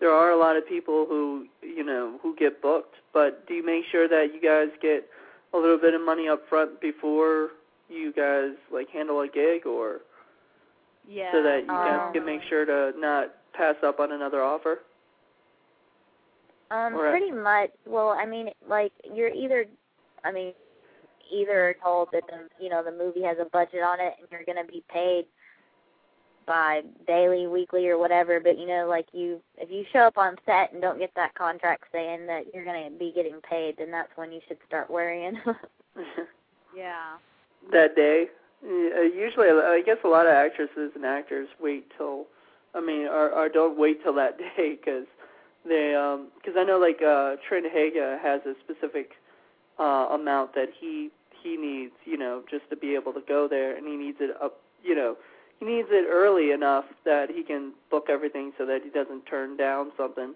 there 0.00 0.12
are 0.12 0.30
a 0.30 0.38
lot 0.38 0.56
of 0.56 0.66
people 0.68 1.06
who, 1.08 1.46
you 1.62 1.84
know, 1.84 2.18
who 2.22 2.36
get 2.36 2.62
booked, 2.62 2.94
but 3.12 3.46
do 3.48 3.54
you 3.54 3.66
make 3.66 3.84
sure 3.90 4.06
that 4.08 4.28
you 4.32 4.40
guys 4.40 4.68
get 4.80 5.08
a 5.54 5.58
little 5.58 5.78
bit 5.78 5.94
of 5.94 6.00
money 6.00 6.28
up 6.28 6.42
front 6.48 6.80
before 6.80 7.50
you 7.88 8.12
guys 8.12 8.52
like 8.72 8.88
handle 8.90 9.20
a 9.20 9.28
gig 9.28 9.66
or 9.66 10.00
yeah. 11.08 11.32
so 11.32 11.42
that 11.42 11.62
you 11.62 11.66
guys 11.68 12.00
Um, 12.08 12.12
can 12.12 12.24
make 12.24 12.42
sure 12.48 12.64
to 12.64 12.92
not 12.98 13.34
pass 13.54 13.76
up 13.82 13.98
on 13.98 14.12
another 14.12 14.42
offer? 14.42 14.80
Um, 16.70 16.94
Right. 16.94 17.10
pretty 17.10 17.32
much. 17.32 17.70
Well, 17.86 18.10
I 18.10 18.26
mean, 18.26 18.50
like 18.68 18.92
you're 19.12 19.30
either, 19.30 19.66
I 20.22 20.30
mean, 20.30 20.52
either 21.30 21.74
told 21.82 22.10
that 22.12 22.26
the 22.28 22.48
you 22.62 22.68
know 22.68 22.82
the 22.82 22.92
movie 22.92 23.22
has 23.22 23.38
a 23.38 23.46
budget 23.46 23.82
on 23.82 24.00
it 24.00 24.14
and 24.18 24.28
you're 24.30 24.44
going 24.44 24.64
to 24.64 24.70
be 24.70 24.84
paid 24.92 25.26
by 26.46 26.82
daily, 27.06 27.46
weekly, 27.46 27.88
or 27.88 27.98
whatever. 27.98 28.40
But 28.40 28.58
you 28.58 28.66
know, 28.66 28.86
like 28.86 29.06
you, 29.12 29.40
if 29.56 29.70
you 29.70 29.84
show 29.92 30.00
up 30.00 30.18
on 30.18 30.36
set 30.46 30.72
and 30.72 30.80
don't 30.82 30.98
get 30.98 31.12
that 31.16 31.34
contract 31.34 31.84
saying 31.92 32.26
that 32.26 32.44
you're 32.52 32.64
going 32.64 32.90
to 32.90 32.98
be 32.98 33.12
getting 33.14 33.40
paid, 33.48 33.76
then 33.78 33.90
that's 33.90 34.14
when 34.16 34.32
you 34.32 34.40
should 34.46 34.58
start 34.66 34.90
worrying. 34.90 35.38
yeah. 36.76 37.16
that 37.72 37.94
day. 37.96 38.28
Uh, 38.64 39.02
usually, 39.02 39.48
I 39.48 39.82
guess 39.84 39.98
a 40.04 40.08
lot 40.08 40.26
of 40.26 40.32
actresses 40.32 40.92
and 40.94 41.04
actors 41.04 41.48
wait 41.60 41.86
till, 41.96 42.26
I 42.74 42.80
mean, 42.80 43.06
or, 43.06 43.30
or 43.30 43.48
don't 43.48 43.78
wait 43.78 44.02
till 44.02 44.14
that 44.14 44.38
day 44.56 44.76
because 44.76 45.06
they, 45.64 45.94
um, 45.94 46.28
because 46.36 46.56
I 46.58 46.64
know 46.64 46.78
like 46.78 47.00
uh, 47.02 47.36
Trent 47.46 47.66
Haaga 47.66 48.20
has 48.20 48.40
a 48.46 48.54
specific 48.64 49.12
uh, 49.78 50.08
amount 50.10 50.54
that 50.54 50.68
he 50.78 51.10
he 51.42 51.56
needs, 51.56 51.92
you 52.04 52.18
know, 52.18 52.42
just 52.50 52.68
to 52.70 52.76
be 52.76 52.94
able 52.94 53.12
to 53.12 53.22
go 53.26 53.46
there, 53.48 53.76
and 53.76 53.86
he 53.86 53.96
needs 53.96 54.18
it 54.20 54.36
up, 54.42 54.60
you 54.82 54.94
know, 54.94 55.16
he 55.60 55.66
needs 55.66 55.88
it 55.90 56.06
early 56.10 56.50
enough 56.50 56.84
that 57.04 57.30
he 57.30 57.42
can 57.42 57.72
book 57.90 58.06
everything 58.08 58.52
so 58.58 58.66
that 58.66 58.80
he 58.82 58.90
doesn't 58.90 59.26
turn 59.26 59.56
down 59.56 59.92
something. 59.96 60.34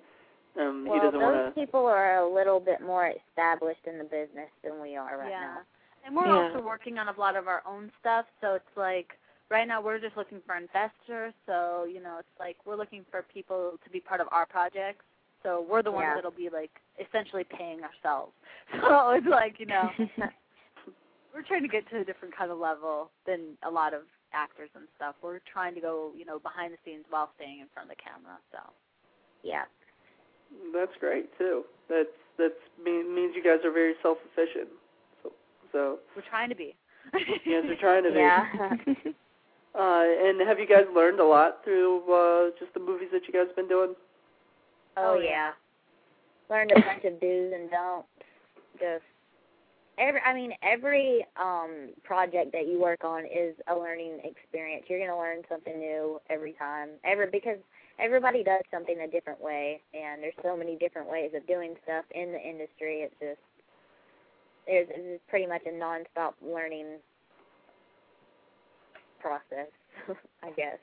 Um, 0.60 0.84
well, 0.86 0.94
he 0.94 1.00
doesn't 1.00 1.18
those 1.18 1.22
want 1.22 1.54
to. 1.54 1.60
people 1.60 1.86
are 1.86 2.18
a 2.18 2.34
little 2.34 2.60
bit 2.60 2.80
more 2.82 3.10
established 3.10 3.86
in 3.86 3.98
the 3.98 4.04
business 4.04 4.50
than 4.62 4.80
we 4.82 4.96
are 4.96 5.18
right 5.18 5.30
yeah. 5.30 5.40
now. 5.40 5.58
And 6.04 6.16
we're 6.16 6.26
Yeah. 6.26 6.50
also 6.52 6.60
working 6.60 6.98
on 6.98 7.08
a 7.08 7.12
lot 7.18 7.36
of 7.36 7.46
our 7.48 7.62
own 7.66 7.92
stuff, 8.00 8.26
so 8.40 8.54
it's 8.54 8.76
like 8.76 9.18
right 9.50 9.66
now 9.68 9.80
we're 9.80 9.98
just 10.00 10.16
looking 10.16 10.40
for 10.42 10.56
investors. 10.56 11.32
So 11.46 11.84
you 11.84 12.00
know, 12.00 12.18
it's 12.18 12.38
like 12.40 12.56
we're 12.64 12.76
looking 12.76 13.04
for 13.10 13.22
people 13.22 13.78
to 13.84 13.90
be 13.90 14.00
part 14.00 14.20
of 14.20 14.28
our 14.32 14.46
projects. 14.46 15.04
So 15.42 15.60
we're 15.68 15.82
the 15.82 15.92
ones 15.92 16.06
Yeah. 16.08 16.14
that'll 16.16 16.30
be 16.30 16.48
like 16.50 16.80
essentially 16.98 17.44
paying 17.44 17.80
ourselves. 17.82 18.32
So 18.80 19.10
it's 19.10 19.26
like 19.26 19.60
you 19.60 19.66
know, 19.66 19.90
we're 21.34 21.42
trying 21.42 21.62
to 21.62 21.68
get 21.68 21.88
to 21.90 22.00
a 22.00 22.04
different 22.04 22.34
kind 22.36 22.50
of 22.50 22.58
level 22.58 23.10
than 23.26 23.56
a 23.62 23.70
lot 23.70 23.92
of 23.94 24.02
actors 24.32 24.70
and 24.74 24.88
stuff. 24.96 25.14
We're 25.22 25.40
trying 25.40 25.74
to 25.74 25.80
go 25.80 26.12
you 26.16 26.24
know 26.24 26.38
behind 26.38 26.72
the 26.72 26.78
scenes 26.84 27.04
while 27.10 27.30
staying 27.36 27.60
in 27.60 27.66
front 27.74 27.90
of 27.90 27.96
the 27.96 28.02
camera. 28.02 28.38
So 28.50 28.58
Yeah. 29.42 29.64
That's 30.74 30.92
great 31.00 31.36
too. 31.38 31.64
That's 31.88 32.08
that's 32.38 32.58
mean, 32.82 33.14
means 33.14 33.34
you 33.36 33.42
guys 33.42 33.64
are 33.64 33.70
very 33.72 33.94
self 34.02 34.18
efficient. 34.32 34.68
So 35.72 35.98
so 35.98 35.98
we're 36.16 36.28
trying 36.28 36.48
to 36.50 36.54
be. 36.54 36.74
you 37.44 37.62
we're 37.64 37.76
trying 37.80 38.04
to 38.04 38.10
be. 38.10 38.18
Yeah. 38.18 39.12
Uh, 39.74 40.04
and 40.04 40.46
have 40.46 40.58
you 40.58 40.66
guys 40.66 40.84
learned 40.94 41.18
a 41.18 41.24
lot 41.24 41.64
through 41.64 42.00
uh, 42.12 42.50
just 42.60 42.74
the 42.74 42.80
movies 42.80 43.08
that 43.10 43.22
you 43.26 43.32
guys 43.32 43.46
have 43.46 43.56
been 43.56 43.68
doing? 43.68 43.94
Oh, 44.98 45.16
Oh, 45.16 45.18
yeah. 45.18 45.52
Learned 46.50 46.72
a 46.72 46.80
bunch 46.80 47.04
of 47.04 47.18
do's 47.20 47.52
and 47.54 47.70
don'ts. 47.70 48.06
Just 48.74 49.04
every 49.96 50.20
I 50.26 50.34
mean 50.34 50.52
every 50.62 51.24
um 51.40 51.90
project 52.04 52.52
that 52.52 52.68
you 52.68 52.78
work 52.78 53.02
on 53.02 53.24
is 53.24 53.54
a 53.70 53.74
learning 53.74 54.20
experience. 54.24 54.84
You're 54.88 54.98
going 54.98 55.10
to 55.10 55.16
learn 55.16 55.40
something 55.48 55.78
new 55.78 56.20
every 56.28 56.52
time. 56.52 56.90
ever 57.04 57.26
because 57.26 57.56
everybody 57.98 58.44
does 58.44 58.60
something 58.70 58.96
a 59.00 59.10
different 59.10 59.40
way 59.40 59.80
and 59.94 60.22
there's 60.22 60.34
so 60.42 60.54
many 60.54 60.76
different 60.76 61.08
ways 61.08 61.30
of 61.34 61.46
doing 61.46 61.74
stuff 61.84 62.04
in 62.14 62.32
the 62.32 62.40
industry. 62.40 63.08
It's 63.08 63.14
just 63.20 63.40
it's 64.66 65.22
pretty 65.28 65.46
much 65.46 65.62
a 65.66 65.70
nonstop 65.70 66.32
learning 66.42 66.98
process, 69.20 69.68
I 70.42 70.50
guess. 70.50 70.78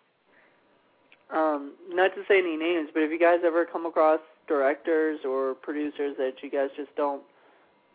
Um, 1.31 1.73
not 1.89 2.15
to 2.15 2.23
say 2.27 2.39
any 2.39 2.57
names, 2.57 2.89
but 2.93 3.03
have 3.03 3.11
you 3.11 3.19
guys 3.19 3.39
ever 3.45 3.65
come 3.65 3.85
across 3.85 4.19
directors 4.47 5.19
or 5.23 5.53
producers 5.53 6.15
that 6.17 6.33
you 6.41 6.49
guys 6.49 6.69
just 6.75 6.95
don't, 6.95 7.21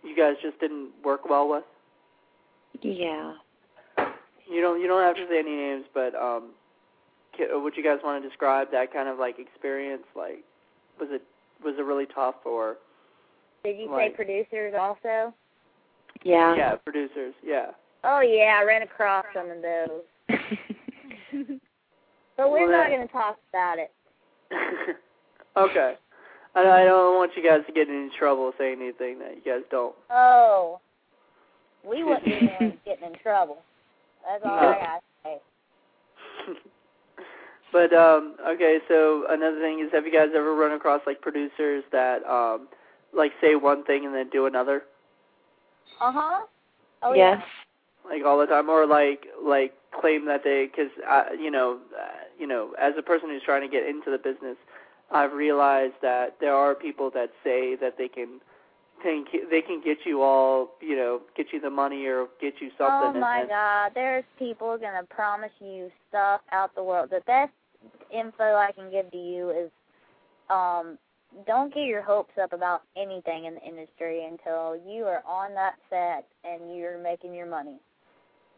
you 0.05 0.17
guys 0.17 0.35
just 0.43 0.59
didn't 0.61 0.91
work 1.03 1.29
well 1.29 1.49
with? 1.49 1.65
yeah. 2.83 3.35
You 4.51 4.61
don't, 4.61 4.81
you 4.81 4.87
don't 4.87 5.03
have 5.03 5.17
to 5.17 5.27
say 5.29 5.39
any 5.39 5.57
names, 5.57 5.85
but 5.95 6.15
um, 6.15 6.51
would 7.39 7.77
you 7.77 7.83
guys 7.83 7.99
want 8.05 8.23
to 8.23 8.29
describe 8.29 8.71
that 8.73 8.93
kind 8.93 9.09
of 9.09 9.19
like 9.19 9.39
experience? 9.39 10.05
Like, 10.15 10.45
was 11.01 11.09
it 11.11 11.23
was 11.65 11.75
it 11.79 11.83
really 11.83 12.07
tough 12.07 12.35
or? 12.45 12.77
Did 13.65 13.79
you 13.79 13.91
Right. 13.91 14.11
say 14.11 14.17
producers 14.17 14.75
also? 14.79 15.33
Yeah. 16.23 16.55
Yeah, 16.57 16.77
producers. 16.77 17.35
Yeah. 17.45 17.67
Oh 18.05 18.21
yeah, 18.21 18.59
I 18.61 18.65
ran 18.65 18.83
across 18.83 19.25
some 19.35 19.51
of 19.51 19.63
those. 19.63 20.03
But 22.37 22.51
we're 22.51 22.69
Well, 22.69 22.79
not 22.79 22.89
going 22.89 23.07
to 23.07 23.13
talk 23.13 23.39
about 23.51 23.79
it. 23.79 23.93
okay. 25.57 25.95
I, 26.55 26.61
I 26.61 26.85
don't 26.85 27.17
want 27.17 27.33
you 27.37 27.43
guys 27.43 27.61
to 27.67 27.73
get 27.73 27.89
in 27.89 27.95
any 27.95 28.11
trouble 28.19 28.53
saying 28.59 28.79
anything 28.81 29.19
that 29.21 29.37
you 29.37 29.43
guys 29.45 29.63
don't. 29.71 29.95
Oh, 30.11 30.81
we 31.89 32.03
wouldn't 32.05 32.25
be 32.25 32.41
the 32.41 32.65
ones 32.65 32.75
getting 32.85 33.13
in 33.13 33.19
trouble. 33.23 33.59
That's 34.27 34.43
all 34.45 34.59
I 34.59 34.75
got 34.75 34.97
to 34.97 35.03
say. 35.25 35.39
but 37.73 37.93
um 37.93 38.37
okay, 38.49 38.79
so 38.89 39.25
another 39.29 39.61
thing 39.61 39.81
is 39.81 39.93
have 39.93 40.07
you 40.07 40.13
guys 40.13 40.29
ever 40.35 40.55
run 40.55 40.73
across 40.73 41.03
like 41.07 41.21
producers 41.21 41.85
that 41.93 42.25
um 42.25 42.69
like 43.17 43.33
say 43.41 43.55
one 43.55 43.85
thing 43.85 44.07
and 44.07 44.15
then 44.15 44.29
do 44.31 44.47
another 44.47 44.83
Uh 46.01 46.13
huh. 46.13 46.47
Oh 47.03 47.15
yes. 47.15 47.43
like 48.09 48.25
all 48.25 48.39
the 48.39 48.47
time 48.47 48.69
or 48.69 48.87
like 48.87 49.27
like 49.43 49.75
claim 50.01 50.27
that 50.27 50.43
they 50.45 50.69
cuz 50.75 50.91
uh, 51.09 51.25
you 51.39 51.51
know 51.51 51.79
uh, 51.99 52.25
you 52.39 52.47
know 52.47 52.75
as 52.79 52.95
a 52.99 53.03
person 53.03 53.31
who's 53.31 53.43
trying 53.43 53.63
to 53.63 53.69
get 53.69 53.87
into 53.87 54.11
the 54.11 54.19
business 54.19 54.57
I've 55.11 55.33
realized 55.33 55.95
that 56.03 56.37
there 56.41 56.55
are 56.55 56.75
people 56.75 57.11
that 57.11 57.31
say 57.43 57.77
that 57.77 57.97
they 57.99 58.09
can 58.09 58.41
can 59.03 59.25
they 59.51 59.61
can 59.61 59.83
get 59.83 59.99
you 60.05 60.23
all, 60.23 60.71
you 60.81 60.97
know, 60.97 61.21
get 61.37 61.53
you 61.53 61.61
the 61.61 61.71
money 61.71 62.07
or 62.07 62.27
get 62.41 62.55
you 62.61 62.71
something. 62.79 63.17
Oh 63.17 63.21
my 63.21 63.41
and, 63.41 63.49
God! 63.49 63.93
There's 63.95 64.25
people 64.39 64.79
gonna 64.79 65.05
promise 65.05 65.53
you 65.61 65.91
stuff 66.09 66.41
out 66.53 66.75
the 66.75 66.83
world. 66.83 67.11
The 67.11 67.23
best 67.27 67.53
info 68.11 68.55
I 68.57 68.73
can 68.73 68.91
give 68.91 69.11
to 69.11 69.19
you 69.19 69.51
is, 69.51 69.71
um, 70.49 70.99
don't 71.47 71.75
get 71.75 71.85
your 71.85 72.03
hopes 72.03 72.35
up 72.41 72.53
about 72.53 72.83
anything 72.97 73.47
in 73.47 73.55
the 73.55 73.63
industry 73.63 74.27
until 74.27 74.77
you 74.77 75.05
are 75.05 75.23
on 75.27 75.55
that 75.55 75.75
set 75.91 76.27
and 76.45 76.77
you're 76.77 76.99
making 76.99 77.35
your 77.35 77.47
money. 77.47 77.79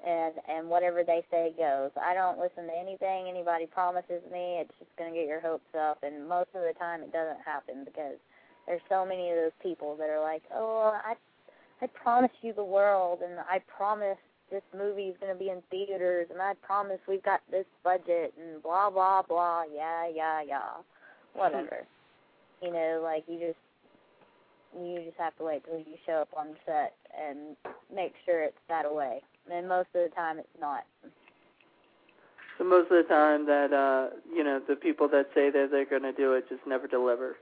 And 0.07 0.35
and 0.47 0.69
whatever 0.69 1.03
they 1.03 1.25
say 1.31 1.55
goes. 1.57 1.91
I 2.01 2.13
don't 2.13 2.39
listen 2.39 2.67
to 2.67 2.79
anything 2.79 3.29
anybody 3.29 3.67
promises 3.67 4.23
me. 4.31 4.61
It's 4.61 4.73
just 4.79 4.95
gonna 4.99 5.13
get 5.13 5.27
your 5.27 5.41
hopes 5.41 5.75
up, 5.75 5.99
and 6.03 6.29
most 6.29 6.51
of 6.55 6.63
the 6.63 6.75
time 6.79 7.03
it 7.03 7.13
doesn't 7.13 7.41
happen 7.45 7.83
because 7.85 8.19
there's 8.67 8.83
so 8.91 9.07
many 9.07 9.31
of 9.31 9.37
those 9.37 9.57
people 9.63 9.97
that 9.97 10.11
are 10.11 10.21
like, 10.21 10.43
oh, 10.55 10.93
I 11.03 11.15
I 11.81 11.87
promise 11.89 12.31
you 12.43 12.53
the 12.53 12.65
world, 12.65 13.21
and 13.23 13.39
I 13.41 13.61
promise 13.75 14.19
this 14.51 14.63
movie 14.77 15.09
is 15.09 15.17
going 15.21 15.33
to 15.33 15.39
be 15.39 15.51
in 15.51 15.63
theaters, 15.71 16.29
and 16.31 16.41
I 16.41 16.55
promise 16.63 16.99
we've 17.09 17.23
got 17.23 17.41
this 17.51 17.67
budget, 17.83 18.35
and 18.41 18.63
blah 18.63 18.91
blah 18.91 19.23
blah, 19.23 19.65
yeah 19.75 20.09
yeah 20.15 20.43
yeah, 20.47 20.61
whatever. 21.35 21.87
You 22.63 22.73
know, 22.73 23.01
like 23.03 23.25
you 23.29 23.39
just 23.39 23.59
you 24.79 25.03
just 25.05 25.17
have 25.19 25.37
to 25.39 25.45
wait 25.45 25.65
till 25.65 25.79
you 25.79 25.97
show 26.05 26.23
up 26.23 26.29
on 26.37 26.49
set 26.67 26.95
and 27.19 27.57
make 27.95 28.13
sure 28.25 28.43
it's 28.43 28.57
that 28.69 28.85
away. 28.85 29.23
And 29.51 29.69
most 29.69 29.89
of 29.95 30.03
the 30.09 30.15
time, 30.15 30.39
it's 30.39 30.49
not. 30.61 30.85
So 32.59 32.65
most 32.65 32.91
of 32.91 32.97
the 32.97 33.09
time 33.09 33.47
that 33.47 33.73
uh, 33.73 34.17
you 34.33 34.43
know, 34.43 34.61
the 34.67 34.77
people 34.77 35.09
that 35.09 35.27
say 35.35 35.51
that 35.51 35.69
they're 35.71 35.87
going 35.87 36.03
to 36.03 36.13
do 36.13 36.33
it 36.33 36.49
just 36.49 36.63
never 36.67 36.87
deliver. 36.87 37.37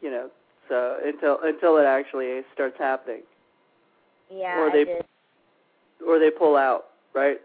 You 0.00 0.10
know, 0.10 0.30
so 0.68 0.96
until 1.04 1.38
until 1.42 1.76
it 1.78 1.84
actually 1.84 2.42
starts 2.52 2.76
happening. 2.78 3.22
Yeah, 4.30 4.58
or 4.58 4.70
they 4.70 4.82
I 4.82 4.84
just, 4.84 5.08
or 6.06 6.18
they 6.18 6.30
pull 6.30 6.56
out, 6.56 6.86
right? 7.14 7.40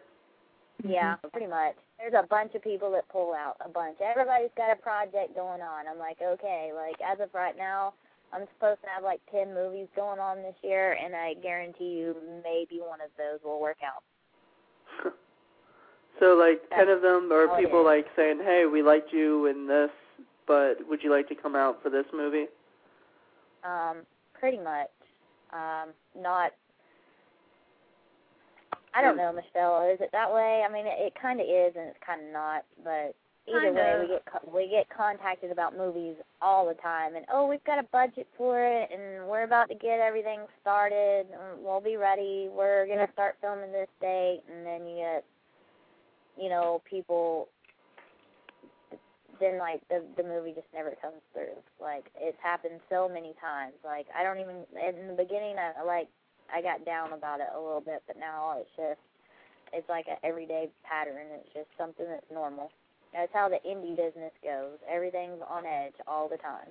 Yeah, 0.87 1.15
pretty 1.31 1.47
much. 1.47 1.75
There's 1.99 2.13
a 2.13 2.25
bunch 2.27 2.55
of 2.55 2.63
people 2.63 2.91
that 2.91 3.07
pull 3.09 3.33
out. 3.33 3.57
A 3.63 3.67
bunch. 3.67 3.97
Everybody's 3.99 4.55
got 4.55 4.71
a 4.71 4.75
project 4.75 5.35
going 5.35 5.62
on. 5.62 5.85
I'm 5.88 5.99
like, 5.99 6.17
okay, 6.21 6.71
like 6.73 6.95
as 7.01 7.19
of 7.19 7.29
right 7.33 7.57
now, 7.57 7.93
I'm 8.31 8.45
supposed 8.55 8.81
to 8.83 8.88
have 8.95 9.03
like 9.03 9.19
ten 9.31 9.53
movies 9.53 9.88
going 9.95 10.19
on 10.19 10.38
this 10.38 10.55
year, 10.63 10.93
and 10.93 11.15
I 11.15 11.33
guarantee 11.35 11.99
you, 11.99 12.15
maybe 12.43 12.79
one 12.79 13.01
of 13.01 13.09
those 13.17 13.39
will 13.43 13.59
work 13.59 13.77
out. 13.83 14.03
so 16.19 16.35
like 16.35 16.62
That's 16.69 16.85
ten 16.85 16.89
of 16.89 17.01
them 17.01 17.31
are 17.31 17.59
people 17.59 17.83
like 17.83 18.07
saying, 18.15 18.39
"Hey, 18.43 18.65
we 18.65 18.81
liked 18.81 19.12
you 19.12 19.47
in 19.47 19.67
this, 19.67 19.91
but 20.47 20.75
would 20.88 21.03
you 21.03 21.12
like 21.12 21.27
to 21.29 21.35
come 21.35 21.55
out 21.55 21.83
for 21.83 21.89
this 21.89 22.05
movie?" 22.13 22.45
Um, 23.63 24.05
pretty 24.33 24.57
much. 24.57 24.89
Um, 25.51 25.89
not. 26.15 26.51
I 28.93 29.02
don't 29.02 29.17
know, 29.17 29.32
Michelle. 29.32 29.89
Is 29.91 29.99
it 30.02 30.10
that 30.12 30.34
way? 30.34 30.63
I 30.67 30.71
mean, 30.71 30.86
it, 30.88 30.95
it 30.99 31.13
kind 31.21 31.39
of 31.39 31.45
is, 31.45 31.73
and 31.75 31.88
it's 31.89 31.99
kind 32.06 32.21
of 32.25 32.34
not. 32.34 32.63
But 32.84 33.15
either 33.47 33.71
way, 33.73 33.97
we 34.02 34.08
get 34.08 34.25
co- 34.25 34.52
we 34.54 34.67
get 34.69 34.89
contacted 34.89 35.52
about 35.52 35.78
movies 35.78 36.15
all 36.41 36.67
the 36.67 36.73
time, 36.75 37.15
and 37.15 37.25
oh, 37.32 37.47
we've 37.47 37.63
got 37.65 37.80
a 37.80 37.84
budget 37.91 38.28
for 38.38 38.62
it, 38.65 38.89
and 38.91 39.28
we're 39.28 39.43
about 39.43 39.69
to 39.69 39.75
get 39.75 39.99
everything 39.99 40.41
started. 40.62 41.28
and 41.32 41.63
We'll 41.63 41.82
be 41.82 41.97
ready. 41.97 42.49
We're 42.52 42.88
gonna 42.88 43.10
start 43.13 43.38
filming 43.41 43.71
this 43.71 43.89
date, 44.02 44.41
and 44.52 44.65
then 44.65 44.88
you 44.88 44.97
get, 44.97 45.23
you 46.41 46.49
know, 46.49 46.82
people. 46.89 47.47
Then 49.39 49.58
like 49.58 49.80
the 49.88 50.04
the 50.17 50.23
movie 50.23 50.52
just 50.52 50.67
never 50.73 50.91
comes 51.02 51.21
through. 51.34 51.56
Like 51.80 52.12
it's 52.19 52.38
happened 52.43 52.82
so 52.89 53.08
many 53.08 53.34
times. 53.39 53.73
Like 53.86 54.08
I 54.17 54.23
don't 54.23 54.39
even 54.39 54.65
in 54.75 55.08
the 55.08 55.13
beginning 55.13 55.56
I 55.58 55.82
like 55.84 56.10
I 56.53 56.62
got 56.62 56.85
down 56.85 57.13
about 57.13 57.39
it 57.39 57.47
a 57.55 57.59
little 57.59 57.81
bit, 57.81 58.03
but 58.07 58.17
now 58.19 58.55
it's 58.57 58.69
just 58.75 58.99
it's 59.73 59.88
like 59.89 60.07
an 60.07 60.17
everyday 60.23 60.69
pattern. 60.83 61.27
It's 61.39 61.53
just 61.53 61.67
something 61.77 62.05
that's 62.09 62.25
normal. 62.31 62.71
That's 63.13 63.31
how 63.33 63.49
the 63.49 63.59
indie 63.67 63.95
business 63.95 64.33
goes. 64.43 64.77
Everything's 64.89 65.41
on 65.47 65.65
edge 65.65 65.93
all 66.07 66.29
the 66.29 66.38
time. 66.38 66.69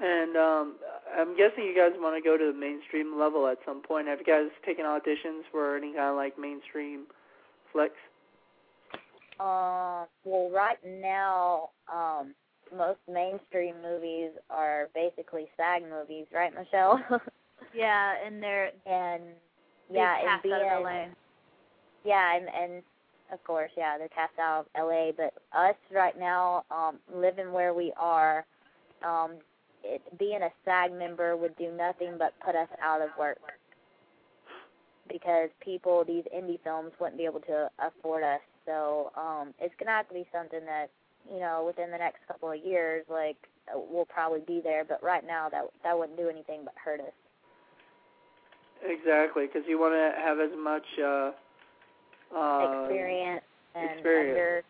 And 0.00 0.36
um 0.36 0.76
I'm 1.16 1.36
guessing 1.36 1.64
you 1.64 1.74
guys 1.76 1.92
want 1.96 2.16
to 2.16 2.26
go 2.26 2.36
to 2.36 2.52
the 2.52 2.58
mainstream 2.58 3.18
level 3.18 3.46
at 3.48 3.58
some 3.66 3.82
point. 3.82 4.08
Have 4.08 4.20
you 4.20 4.24
guys 4.24 4.50
taken 4.64 4.84
auditions 4.84 5.42
for 5.50 5.76
any 5.76 5.92
kind 5.94 6.10
of 6.10 6.16
like 6.16 6.38
mainstream 6.38 7.06
flicks? 7.72 8.00
Uh, 9.40 10.04
well, 10.24 10.50
right 10.50 10.76
now, 10.84 11.70
um, 11.90 12.34
most 12.76 12.98
mainstream 13.10 13.74
movies 13.82 14.30
are 14.50 14.88
basically 14.94 15.48
SAG 15.56 15.82
movies, 15.88 16.26
right, 16.32 16.52
Michelle? 16.54 17.00
Yeah, 17.74 18.14
and 18.24 18.42
they're 18.42 18.72
and 18.86 19.22
they 19.90 19.96
yeah, 19.98 20.16
and 20.32 20.42
being 20.42 20.54
out 20.54 20.62
of 20.78 20.82
LA. 20.82 21.06
yeah, 22.04 22.36
and 22.36 22.48
and 22.48 22.82
of 23.32 23.42
course, 23.44 23.70
yeah, 23.76 23.98
they're 23.98 24.08
cast 24.08 24.38
out 24.40 24.66
of 24.74 24.86
LA. 24.88 25.12
But 25.16 25.34
us 25.56 25.76
right 25.92 26.18
now, 26.18 26.64
um, 26.70 26.98
living 27.14 27.52
where 27.52 27.74
we 27.74 27.92
are, 27.96 28.44
um, 29.04 29.32
it, 29.84 30.02
being 30.18 30.42
a 30.42 30.50
SAG 30.64 30.92
member 30.92 31.36
would 31.36 31.56
do 31.56 31.70
nothing 31.72 32.14
but 32.18 32.34
put 32.44 32.56
us 32.56 32.68
out 32.82 33.00
of 33.00 33.10
work 33.18 33.38
because 35.08 35.50
people, 35.60 36.04
these 36.04 36.24
indie 36.34 36.60
films, 36.62 36.92
wouldn't 37.00 37.18
be 37.18 37.24
able 37.24 37.40
to 37.40 37.68
afford 37.78 38.22
us. 38.24 38.40
So 38.66 39.12
um, 39.16 39.54
it's 39.60 39.74
gonna 39.78 39.92
have 39.92 40.08
to 40.08 40.14
be 40.14 40.26
something 40.32 40.64
that 40.66 40.90
you 41.32 41.40
know 41.40 41.64
within 41.66 41.90
the 41.90 41.98
next 41.98 42.18
couple 42.26 42.50
of 42.50 42.64
years, 42.64 43.04
like 43.08 43.36
we'll 43.74 44.06
probably 44.06 44.40
be 44.46 44.60
there. 44.62 44.84
But 44.84 45.02
right 45.02 45.26
now, 45.26 45.48
that 45.48 45.64
that 45.84 45.98
wouldn't 45.98 46.18
do 46.18 46.28
anything 46.28 46.60
but 46.64 46.74
hurt 46.82 47.00
us. 47.00 47.12
Exactly, 48.84 49.46
because 49.46 49.62
you 49.68 49.78
want 49.78 49.94
to 49.94 50.20
have 50.20 50.40
as 50.40 50.50
much 50.56 50.86
uh, 51.02 51.30
uh, 52.36 52.82
experience 52.84 53.42
and 53.74 53.90
experience. 53.90 54.30
under 54.30 54.62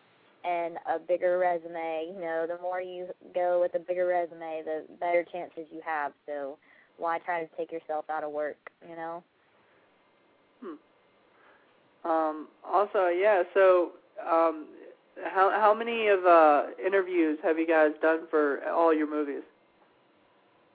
and 0.43 0.77
a 0.93 0.99
bigger 0.99 1.37
resume. 1.37 2.11
You 2.13 2.19
know, 2.19 2.45
the 2.47 2.61
more 2.61 2.81
you 2.81 3.07
go 3.33 3.61
with 3.61 3.75
a 3.75 3.79
bigger 3.79 4.07
resume, 4.07 4.63
the 4.65 4.83
better 4.99 5.25
chances 5.31 5.65
you 5.71 5.81
have. 5.85 6.11
So 6.25 6.57
why 6.97 7.19
try 7.19 7.43
to 7.43 7.49
take 7.55 7.71
yourself 7.71 8.05
out 8.09 8.23
of 8.23 8.31
work? 8.31 8.57
You 8.87 8.95
know. 8.95 9.23
Um, 12.03 12.47
also, 12.65 13.07
yeah. 13.07 13.43
So, 13.53 13.91
um, 14.27 14.65
how 15.23 15.51
how 15.51 15.73
many 15.73 16.07
of 16.07 16.25
uh, 16.25 16.63
interviews 16.85 17.37
have 17.43 17.57
you 17.57 17.67
guys 17.67 17.91
done 18.01 18.21
for 18.29 18.61
all 18.69 18.93
your 18.93 19.09
movies? 19.09 19.43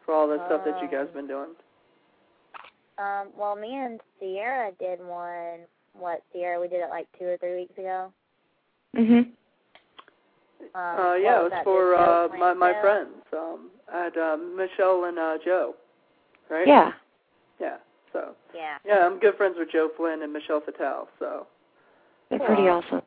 For 0.04 0.14
all 0.14 0.28
the 0.28 0.40
stuff 0.46 0.62
that 0.64 0.80
you 0.80 0.88
guys 0.88 1.08
Um, 1.08 1.14
been 1.14 1.26
doing? 1.26 1.48
Um, 2.98 3.28
well, 3.36 3.56
me 3.56 3.74
and 3.74 4.00
Sierra 4.20 4.70
did 4.78 5.00
one. 5.04 5.66
What 5.92 6.22
Sierra? 6.32 6.60
We 6.60 6.68
did 6.68 6.80
it 6.80 6.90
like 6.90 7.08
two 7.18 7.26
or 7.26 7.36
three 7.38 7.56
weeks 7.56 7.76
ago. 7.76 8.12
Mhm. 8.94 9.32
Um, 10.74 10.98
uh, 10.98 11.14
yeah, 11.14 11.40
it 11.40 11.42
was 11.42 11.50
that, 11.50 11.64
for 11.64 11.94
uh, 11.94 12.28
my 12.28 12.54
my 12.54 12.72
show? 12.72 12.80
friends. 12.80 13.24
Um, 13.32 13.70
I 13.92 14.04
had 14.04 14.16
uh, 14.16 14.36
Michelle 14.36 15.04
and 15.04 15.18
uh, 15.18 15.38
Joe, 15.44 15.74
right? 16.48 16.66
Yeah. 16.66 16.92
Yeah. 17.60 17.76
So, 18.12 18.34
Yeah. 18.54 18.78
yeah, 18.84 19.06
I'm 19.06 19.18
good 19.18 19.36
friends 19.36 19.56
with 19.58 19.70
Joe 19.70 19.90
Flynn 19.96 20.22
and 20.22 20.32
Michelle 20.32 20.60
Fatale. 20.60 21.08
So, 21.18 21.46
They're 22.30 22.38
pretty 22.38 22.68
awesome. 22.68 23.02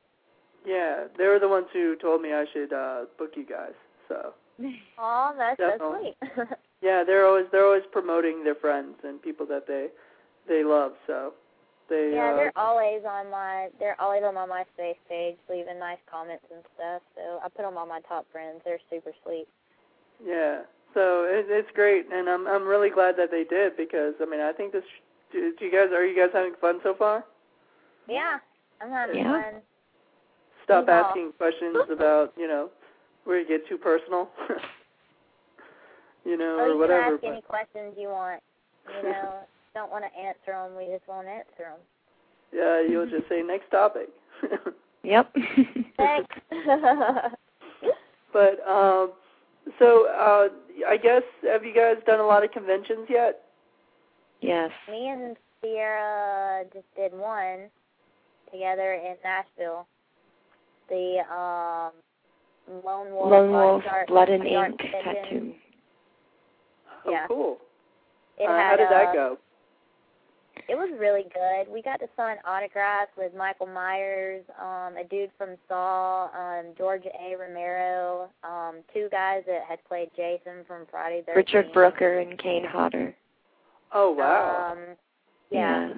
Yeah, 0.66 1.06
they 1.18 1.26
were 1.28 1.40
the 1.40 1.48
ones 1.48 1.68
who 1.74 1.96
told 1.96 2.22
me 2.22 2.34
I 2.34 2.46
should 2.54 2.74
uh, 2.74 3.06
book 3.18 3.32
you 3.36 3.46
guys. 3.46 3.74
So, 4.08 4.34
Oh, 4.98 5.34
that's 5.38 5.60
Definitely. 5.60 6.16
sweet. 6.22 6.48
yeah, 6.82 7.04
they're 7.06 7.26
always 7.26 7.46
they're 7.52 7.66
always 7.66 7.84
promoting 7.92 8.44
their 8.44 8.56
friends 8.56 8.96
and 9.04 9.22
people 9.22 9.46
that 9.48 9.68
they 9.68 9.88
they 10.48 10.64
love. 10.64 10.94
So, 11.08 11.34
they 11.90 12.14
yeah, 12.16 12.32
uh, 12.32 12.36
they're 12.36 12.58
always 12.58 13.02
on 13.08 13.30
my 13.32 13.70
they're 13.80 14.00
always 14.00 14.24
on 14.24 14.36
my 14.36 14.46
MySpace 14.48 14.98
page, 15.08 15.38
leaving 15.50 15.80
nice 15.80 16.00
comments 16.10 16.46
and 16.54 16.64
stuff. 16.76 17.02
So 17.16 17.40
I 17.44 17.50
put 17.50 17.64
them 17.64 17.78
on 17.78 17.88
my 17.88 18.02
top 18.08 18.26
friends. 18.32 18.62
They're 18.66 18.80
super 18.90 19.12
sweet. 19.24 19.48
Yeah. 20.26 20.62
So 20.94 21.24
it, 21.30 21.46
it's 21.50 21.70
great, 21.76 22.06
and 22.12 22.28
I'm 22.30 22.48
I'm 22.48 22.66
really 22.66 22.90
glad 22.90 23.16
that 23.18 23.32
they 23.32 23.44
did 23.44 23.78
because 23.78 24.16
I 24.22 24.26
mean 24.26 24.42
I 24.42 24.52
think 24.52 24.74
this. 24.74 24.84
Do, 25.32 25.54
do 25.60 25.66
you 25.66 25.72
guys 25.72 25.94
are 25.94 26.04
you 26.06 26.16
guys 26.20 26.32
having 26.34 26.54
fun 26.60 26.80
so 26.82 26.96
far? 26.98 27.24
Yeah, 28.08 28.40
I'm 28.82 28.90
having 28.90 29.18
Yeah. 29.18 29.32
fun. 29.32 29.62
Stop 30.70 30.86
Yeah. 30.88 31.02
asking 31.02 31.32
questions 31.34 31.78
about 31.92 32.32
you 32.38 32.48
know 32.48 32.70
where 33.24 33.40
you 33.40 33.48
get 33.48 33.68
too 33.68 33.78
personal. 33.78 34.30
you 36.26 36.38
know 36.38 36.58
Oh, 36.60 36.64
or 36.64 36.68
you 36.74 36.78
whatever. 36.78 37.18
can 37.18 37.30
ask 37.32 37.34
any 37.34 37.42
questions 37.42 37.96
you 37.98 38.10
want. 38.10 38.42
You 38.96 39.10
know, 39.10 39.34
don't 39.74 39.90
want 39.92 40.04
to 40.06 40.20
answer 40.20 40.52
them. 40.54 40.76
We 40.78 40.86
just 40.94 41.08
won't 41.08 41.28
answer 41.28 41.74
them. 41.74 41.80
yeah, 42.54 42.82
you'll 42.82 43.10
just 43.10 43.28
say 43.30 43.42
next 43.42 43.72
topic. 43.72 44.10
Yep. 45.04 45.34
Thanks. 45.98 46.36
but 48.34 48.60
um, 48.68 49.12
so 49.80 50.08
uh, 50.08 50.50
I 50.88 50.98
guess 50.98 51.24
have 51.44 51.64
you 51.64 51.74
guys 51.74 51.96
done 52.06 52.20
a 52.20 52.26
lot 52.26 52.44
of 52.44 52.52
conventions 52.52 53.08
yet? 53.10 53.42
yes. 54.42 54.70
Me 54.90 55.08
and 55.10 55.36
Sierra 55.62 56.64
just 56.74 56.86
did 56.96 57.12
one 57.14 57.70
together 58.52 58.94
in 58.94 59.16
Nashville. 59.24 59.88
The 60.90 61.20
um 61.34 61.92
Lone 62.86 63.12
Wolf, 63.12 63.32
Lone 63.32 63.52
Body 63.52 63.68
Wolf 63.68 63.84
Art- 63.90 64.08
Blood 64.08 64.30
and 64.30 64.48
Art 64.56 64.72
Ink 64.72 64.80
Convention. 64.80 65.24
tattoo. 65.24 65.54
Oh, 67.06 67.12
yeah. 67.12 67.28
cool. 67.28 67.58
It 68.38 68.48
uh, 68.48 68.52
had, 68.52 68.70
how 68.70 68.76
did 68.78 68.88
uh, 68.88 68.90
that 68.90 69.14
go? 69.14 69.38
It 70.68 70.76
was 70.76 70.90
really 71.00 71.24
good. 71.34 71.72
We 71.72 71.82
got 71.82 72.00
to 72.00 72.08
sign 72.16 72.38
autographs 72.46 73.12
with 73.18 73.34
Michael 73.36 73.66
Myers, 73.66 74.44
um, 74.62 74.98
a 74.98 75.04
dude 75.10 75.32
from 75.38 75.56
Saw, 75.68 76.26
um, 76.26 76.74
George 76.78 77.06
A. 77.06 77.36
Romero, 77.36 78.30
um, 78.44 78.76
two 78.94 79.08
guys 79.12 79.44
that 79.48 79.62
had 79.68 79.84
played 79.86 80.10
Jason 80.16 80.66
from 80.68 80.86
Friday 80.92 81.24
the 81.26 81.34
Richard 81.36 81.72
Brooker 81.74 82.20
and 82.20 82.38
Kane 82.38 82.66
Hodder. 82.66 83.16
Oh 83.94 84.12
wow. 84.12 84.74
Um, 84.74 84.96
yeah. 85.50 85.90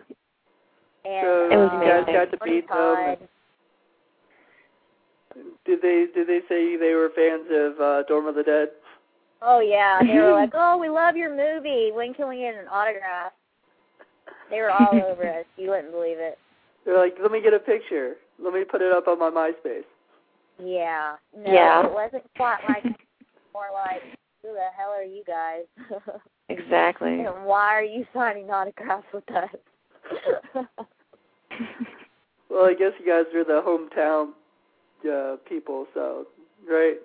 And, 1.03 1.21
so 1.21 1.49
It 1.51 1.57
was 1.57 1.71
you 1.73 1.89
guys 1.89 2.05
got 2.05 2.31
to 2.31 2.37
Tony 2.37 2.51
meet 2.51 2.69
them. 2.69 3.27
Todd. 5.33 5.43
Did 5.65 5.81
they 5.81 6.05
did 6.13 6.27
they 6.27 6.39
say 6.49 6.75
they 6.77 6.93
were 6.93 7.09
fans 7.15 7.47
of 7.51 7.79
uh, 7.81 8.03
Dorm 8.07 8.27
of 8.27 8.35
the 8.35 8.43
Dead? 8.43 8.69
Oh 9.41 9.59
yeah, 9.59 9.99
they 10.01 10.19
were 10.19 10.33
like, 10.33 10.51
"Oh, 10.55 10.77
we 10.77 10.89
love 10.89 11.15
your 11.15 11.29
movie. 11.35 11.91
When 11.91 12.13
can 12.13 12.27
we 12.29 12.37
get 12.39 12.55
an 12.55 12.67
autograph?" 12.69 13.31
They 14.49 14.59
were 14.59 14.71
all 14.71 14.89
over 15.11 15.27
us. 15.27 15.45
You 15.57 15.69
wouldn't 15.71 15.91
believe 15.91 16.17
it. 16.19 16.37
They're 16.85 16.97
like, 16.97 17.15
let 17.21 17.31
me 17.31 17.41
get 17.41 17.53
a 17.53 17.59
picture. 17.59 18.15
Let 18.43 18.53
me 18.53 18.63
put 18.63 18.81
it 18.81 18.91
up 18.91 19.07
on 19.07 19.19
my 19.19 19.29
MySpace. 19.29 19.83
Yeah. 20.59 21.15
No, 21.37 21.51
Yeah. 21.53 21.85
it 21.85 21.93
wasn't 21.93 22.23
quite 22.35 22.59
like 22.67 22.83
more 23.53 23.67
like, 23.73 24.01
"Who 24.41 24.49
the 24.53 24.67
hell 24.77 24.89
are 24.89 25.03
you 25.03 25.23
guys?" 25.25 25.65
Exactly. 26.49 27.21
and 27.21 27.45
why 27.45 27.69
are 27.69 27.83
you 27.83 28.05
signing 28.13 28.49
autographs 28.49 29.05
with 29.13 29.23
us? 29.31 29.49
Well, 32.49 32.65
I 32.65 32.73
guess 32.73 32.91
you 32.99 33.05
guys 33.05 33.33
are 33.33 33.45
the 33.45 33.61
hometown 33.65 34.31
uh, 35.05 35.37
people, 35.47 35.87
so 35.93 36.25
right. 36.69 36.97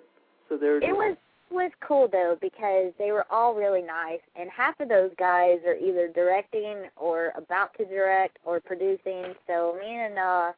So 0.49 0.57
they're 0.57 0.77
it 0.77 0.95
was 0.95 1.17
was 1.49 1.71
cool 1.85 2.07
though 2.11 2.37
because 2.41 2.93
they 2.99 3.11
were 3.11 3.25
all 3.29 3.53
really 3.55 3.81
nice, 3.81 4.19
and 4.35 4.49
half 4.49 4.79
of 4.79 4.89
those 4.89 5.11
guys 5.17 5.59
are 5.65 5.75
either 5.75 6.09
directing 6.09 6.85
or 6.95 7.31
about 7.35 7.73
to 7.77 7.85
direct 7.85 8.37
or 8.43 8.59
producing. 8.59 9.33
So 9.47 9.77
me 9.79 9.95
and 9.95 10.17
uh, 10.17 10.51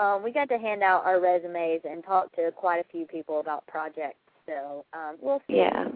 um, 0.00 0.22
we 0.22 0.32
got 0.32 0.48
to 0.48 0.58
hand 0.58 0.82
out 0.82 1.04
our 1.04 1.20
resumes 1.20 1.80
and 1.84 2.04
talk 2.04 2.34
to 2.36 2.50
quite 2.52 2.78
a 2.78 2.88
few 2.90 3.06
people 3.06 3.40
about 3.40 3.66
projects. 3.66 4.18
So 4.46 4.84
um, 4.92 5.16
we'll 5.20 5.42
see. 5.48 5.56
Yeah. 5.56 5.88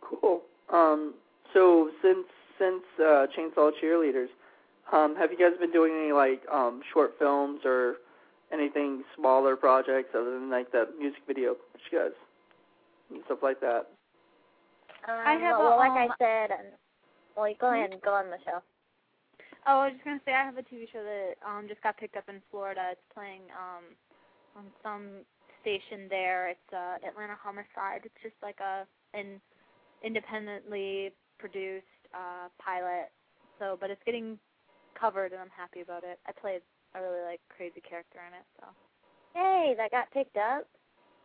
cool. 0.00 0.42
Um, 0.72 1.14
so 1.52 1.90
since 2.02 2.26
since 2.58 2.82
uh, 2.98 3.26
Chainsaw 3.36 3.70
Cheerleaders, 3.82 4.28
um, 4.92 5.16
have 5.16 5.30
you 5.30 5.38
guys 5.38 5.58
been 5.58 5.72
doing 5.72 5.92
any 5.92 6.12
like 6.12 6.42
um, 6.52 6.80
short 6.92 7.14
films 7.18 7.60
or 7.64 7.96
anything 8.52 9.02
smaller 9.16 9.56
projects 9.56 10.14
other 10.14 10.38
than 10.38 10.50
like 10.50 10.72
that 10.72 10.98
music 10.98 11.20
video 11.26 11.54
that 11.72 11.80
you 11.90 11.98
guys 11.98 12.16
and 13.10 13.22
stuff 13.26 13.38
like 13.42 13.60
that? 13.60 13.86
Um, 15.06 15.20
I 15.26 15.34
have 15.34 15.58
well, 15.58 15.74
a, 15.74 15.76
like 15.76 15.92
I 15.92 16.06
um, 16.06 16.14
said. 16.18 16.50
Um, 16.50 16.66
well, 17.36 17.52
go 17.60 17.72
ahead 17.72 17.92
and 17.92 18.00
go 18.00 18.14
on, 18.14 18.30
Michelle. 18.30 18.62
Oh, 19.66 19.80
I 19.80 19.84
was 19.86 19.92
just 19.94 20.04
gonna 20.04 20.20
say 20.24 20.32
I 20.32 20.44
have 20.44 20.58
a 20.58 20.62
TV 20.62 20.84
show 20.92 21.02
that 21.02 21.34
um 21.44 21.68
just 21.68 21.82
got 21.82 21.96
picked 21.96 22.16
up 22.16 22.28
in 22.28 22.40
Florida. 22.50 22.92
It's 22.92 23.08
playing 23.12 23.42
um 23.52 23.84
on 24.56 24.64
some 24.82 25.24
station 25.60 26.06
there. 26.08 26.48
It's 26.48 26.72
uh 26.72 27.00
Atlanta 27.06 27.36
Homicide. 27.40 28.04
It's 28.04 28.20
just 28.22 28.36
like 28.42 28.60
a 28.60 28.86
an 29.16 29.40
independently 30.04 31.12
produced 31.38 31.86
uh 32.12 32.48
pilot. 32.60 33.08
So 33.58 33.76
but 33.80 33.90
it's 33.90 34.02
getting 34.04 34.38
covered 34.98 35.32
and 35.32 35.40
I'm 35.40 35.52
happy 35.56 35.80
about 35.80 36.04
it. 36.04 36.20
I 36.28 36.32
played 36.32 36.60
a 36.94 37.00
really 37.02 37.22
like 37.24 37.40
crazy 37.54 37.80
character 37.80 38.18
in 38.26 38.34
it, 38.34 38.44
so 38.60 38.66
Hey, 39.34 39.74
that 39.76 39.90
got 39.90 40.10
picked 40.12 40.36
up. 40.36 40.66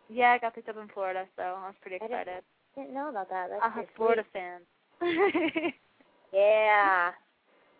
yeah, 0.09 0.31
I 0.31 0.37
got 0.39 0.55
picked 0.55 0.69
up 0.69 0.77
in 0.77 0.87
Florida, 0.93 1.25
so 1.35 1.43
I 1.43 1.67
was 1.67 1.75
pretty 1.81 1.97
excited. 1.97 2.15
I 2.15 2.17
didn't- 2.23 2.37
excited. 2.37 2.43
Didn't 2.75 2.93
know 2.93 3.09
about 3.09 3.29
that. 3.29 3.49
That's 3.49 3.61
I 3.63 3.65
have 3.69 3.73
pretty 3.73 3.91
Florida 3.95 4.23
sweet. 4.31 4.41
fans. 4.41 4.65
Yeah. 6.31 7.11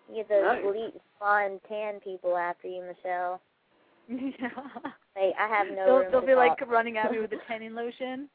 You 0.09 0.15
get 0.15 0.29
those 0.29 0.43
Nice. 0.43 0.63
elite, 0.65 1.01
fun, 1.19 1.59
tan 1.69 1.99
people 1.99 2.35
after 2.35 2.67
you, 2.67 2.81
Michelle. 2.81 3.39
yeah. 4.09 4.49
Hey, 5.15 5.33
I 5.39 5.47
have 5.47 5.67
no 5.67 5.85
they'll 5.85 5.97
room 5.99 6.11
they'll 6.11 6.21
to 6.21 6.27
be 6.27 6.33
talk. 6.33 6.59
like 6.61 6.67
running 6.71 6.97
at 6.97 7.11
me 7.11 7.19
with 7.19 7.29
the 7.29 7.37
tanning 7.47 7.75
lotion. 7.75 8.27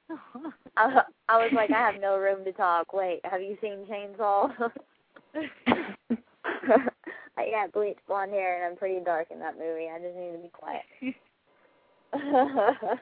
I, 0.77 1.03
I 1.29 1.37
was 1.43 1.51
like, 1.53 1.73
I 1.73 1.79
have 1.91 2.01
no 2.01 2.17
room 2.17 2.45
to 2.45 2.53
talk. 2.53 2.93
Wait, 2.93 3.21
have 3.25 3.43
you 3.43 3.57
seen 3.61 3.85
Chainsaw? 3.91 4.71
I 7.37 7.51
got 7.51 7.73
bleached 7.73 8.01
blonde 8.07 8.33
hair 8.33 8.57
and 8.63 8.73
I'm 8.73 8.77
pretty 8.79 9.05
dark 9.05 9.29
in 9.31 9.39
that 9.41 9.59
movie. 9.59 9.89
I 9.89 9.99
just 9.99 10.17
need 10.17 10.33
to 10.33 10.39
be 10.39 10.51
quiet. 10.53 10.83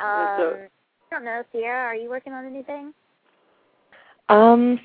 um, 0.00 0.36
so- 0.38 0.58
I 1.12 1.14
don't 1.16 1.24
know, 1.26 1.42
Sierra, 1.52 1.84
are 1.84 1.94
you 1.94 2.08
working 2.08 2.32
on 2.32 2.46
anything? 2.46 2.94
Um, 4.30 4.80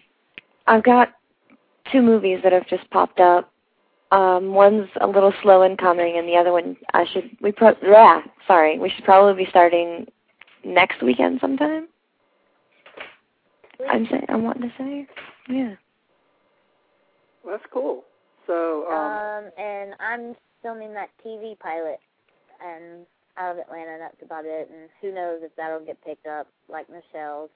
I've 0.67 0.83
got 0.83 1.13
two 1.91 2.01
movies 2.01 2.39
that 2.43 2.51
have 2.51 2.67
just 2.67 2.89
popped 2.89 3.19
up. 3.21 3.51
Um, 4.11 4.53
one's 4.53 4.89
a 5.01 5.07
little 5.07 5.33
slow 5.41 5.63
in 5.63 5.77
coming, 5.77 6.17
and 6.17 6.27
the 6.27 6.35
other 6.35 6.51
one 6.51 6.77
I 6.93 7.05
should 7.11 7.29
we 7.41 7.51
pro 7.51 7.73
yeah 7.83 8.21
sorry 8.47 8.79
we 8.79 8.89
should 8.89 9.03
probably 9.03 9.43
be 9.43 9.49
starting 9.49 10.05
next 10.63 11.01
weekend 11.01 11.39
sometime. 11.41 11.87
I'm 13.89 14.07
saying 14.09 14.25
I'm 14.29 14.43
wanting 14.43 14.63
to 14.69 14.73
say 14.77 15.07
yeah. 15.49 15.75
Well, 17.47 17.55
that's 17.57 17.71
cool. 17.71 18.03
So 18.45 18.85
um, 18.91 19.45
Um, 19.47 19.51
and 19.57 19.95
I'm 19.99 20.35
filming 20.61 20.93
that 20.93 21.09
TV 21.25 21.57
pilot, 21.59 21.99
and 22.59 23.05
out 23.37 23.53
of 23.53 23.57
Atlanta. 23.59 23.91
and 23.93 24.01
That's 24.01 24.21
about 24.21 24.43
it. 24.45 24.67
And 24.69 24.89
who 25.01 25.13
knows 25.15 25.39
if 25.43 25.55
that'll 25.55 25.79
get 25.85 26.03
picked 26.03 26.27
up, 26.27 26.47
like 26.67 26.87
Michelle's 26.89 27.49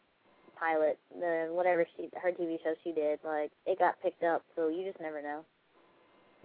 pilot, 0.57 0.97
the 1.19 1.49
whatever 1.51 1.85
she 1.97 2.09
her 2.21 2.31
TV 2.31 2.55
show 2.63 2.73
she 2.85 2.93
did. 2.93 3.19
Like 3.25 3.51
it 3.65 3.79
got 3.79 4.01
picked 4.01 4.23
up, 4.23 4.43
so 4.55 4.69
you 4.69 4.85
just 4.85 5.01
never 5.01 5.21
know. 5.21 5.43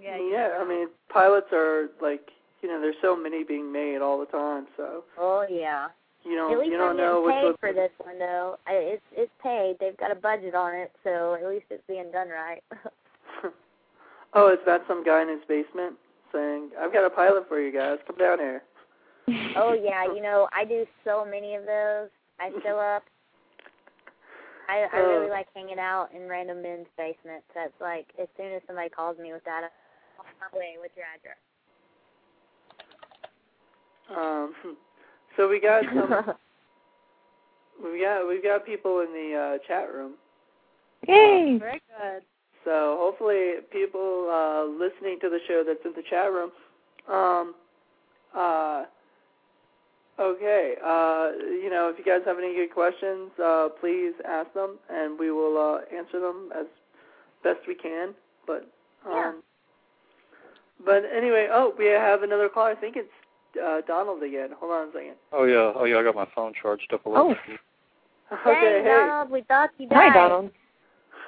yeah, 0.02 0.16
you 0.16 0.30
yeah, 0.32 0.48
never 0.48 0.64
I 0.64 0.68
mean, 0.68 0.88
pilots 1.08 1.48
are 1.52 1.88
like 2.02 2.30
you 2.62 2.68
know, 2.68 2.80
there's 2.80 2.96
so 3.02 3.14
many 3.14 3.44
being 3.44 3.70
made 3.70 3.98
all 3.98 4.18
the 4.18 4.26
time, 4.26 4.66
so 4.76 5.04
Oh 5.18 5.46
yeah. 5.48 5.88
you 6.24 6.34
don't 6.34 6.50
At 6.52 6.58
least 6.58 6.70
you 6.72 6.80
I'm 6.80 6.80
don't 6.80 6.96
know 6.96 7.22
getting 7.28 7.42
what's 7.44 7.58
paid 7.60 7.60
for 7.60 7.72
this 7.74 7.90
one 7.98 8.18
though. 8.18 8.56
I, 8.66 8.72
it's 8.72 9.02
it's 9.12 9.32
paid. 9.42 9.76
They've 9.78 9.96
got 9.98 10.10
a 10.10 10.14
budget 10.16 10.54
on 10.54 10.74
it, 10.74 10.90
so 11.04 11.34
at 11.40 11.46
least 11.48 11.66
it's 11.70 11.84
being 11.86 12.10
done 12.10 12.28
right. 12.30 12.62
oh, 14.36 14.52
is 14.52 14.58
that 14.66 14.82
some 14.86 15.02
guy 15.02 15.22
in 15.22 15.28
his 15.28 15.40
basement 15.48 15.96
saying, 16.32 16.70
"I've 16.78 16.92
got 16.92 17.04
a 17.04 17.10
pilot 17.10 17.48
for 17.48 17.58
you 17.60 17.72
guys. 17.72 17.98
Come 18.06 18.16
down 18.16 18.38
here." 18.38 18.62
oh 19.56 19.72
yeah, 19.72 20.04
you 20.04 20.22
know 20.22 20.48
I 20.52 20.64
do 20.64 20.84
so 21.04 21.24
many 21.28 21.54
of 21.56 21.64
those. 21.64 22.08
I 22.38 22.50
show 22.62 22.78
up. 22.78 23.02
I 24.68 24.86
I 24.92 24.98
really 24.98 25.26
Oh. 25.26 25.30
like 25.30 25.46
hanging 25.54 25.78
out 25.78 26.08
in 26.14 26.28
random 26.28 26.62
men's 26.62 26.86
basements. 26.96 27.46
That's 27.54 27.74
like 27.80 28.06
as 28.20 28.28
soon 28.36 28.52
as 28.52 28.62
somebody 28.66 28.88
calls 28.90 29.18
me 29.18 29.32
with 29.32 29.44
that, 29.44 29.62
I'm 29.64 30.26
on 30.26 30.32
my 30.52 30.58
way. 30.58 30.76
What's 30.78 30.94
your 30.96 31.06
address? 31.16 31.40
Um, 34.14 34.76
so 35.36 35.48
we 35.48 35.60
got 35.60 35.82
some. 35.84 36.36
we 37.82 38.00
got 38.02 38.28
we've 38.28 38.42
got 38.42 38.64
people 38.66 39.00
in 39.00 39.12
the 39.12 39.34
uh, 39.34 39.66
chat 39.66 39.92
room. 39.92 40.14
Yay! 41.08 41.58
Very 41.58 41.80
good. 41.88 42.22
So 42.66 42.96
hopefully, 42.98 43.62
people 43.72 44.28
uh, 44.28 44.64
listening 44.66 45.18
to 45.20 45.30
the 45.30 45.38
show 45.46 45.62
that's 45.64 45.78
in 45.84 45.92
the 45.92 46.02
chat 46.10 46.32
room. 46.32 46.50
Um, 47.08 47.54
uh, 48.36 48.84
okay, 50.20 50.74
uh, 50.84 51.30
you 51.62 51.70
know, 51.70 51.88
if 51.88 51.96
you 51.96 52.04
guys 52.04 52.22
have 52.26 52.38
any 52.38 52.56
good 52.56 52.74
questions, 52.74 53.30
uh, 53.42 53.68
please 53.80 54.14
ask 54.28 54.52
them, 54.52 54.78
and 54.90 55.16
we 55.16 55.30
will 55.30 55.56
uh, 55.56 55.96
answer 55.96 56.18
them 56.18 56.50
as 56.58 56.66
best 57.44 57.60
we 57.68 57.76
can. 57.76 58.14
But 58.48 58.68
um, 59.06 59.12
Yeah. 59.12 59.32
But 60.84 61.04
anyway, 61.16 61.46
oh, 61.50 61.72
we 61.78 61.86
have 61.86 62.24
another 62.24 62.48
caller. 62.48 62.72
I 62.72 62.74
think 62.74 62.96
it's 62.96 63.08
uh, 63.64 63.80
Donald 63.86 64.24
again. 64.24 64.50
Hold 64.58 64.72
on 64.72 64.88
a 64.88 64.92
second. 64.92 65.14
Oh 65.32 65.44
yeah, 65.44 65.72
oh 65.74 65.84
yeah, 65.84 65.98
I 65.98 66.02
got 66.02 66.16
my 66.16 66.26
phone 66.34 66.52
charged 66.60 66.92
up 66.92 67.06
a 67.06 67.08
little. 67.08 67.30
Oh. 67.30 67.34
bit. 67.48 67.60
Okay, 68.32 68.82
Dang, 68.82 68.82
hey. 68.82 69.06
Donald, 69.06 69.30
we 69.30 69.42
thought 69.42 69.70
you 69.78 69.88
died. 69.88 70.10
Hi 70.10 70.12
Donald. 70.12 70.50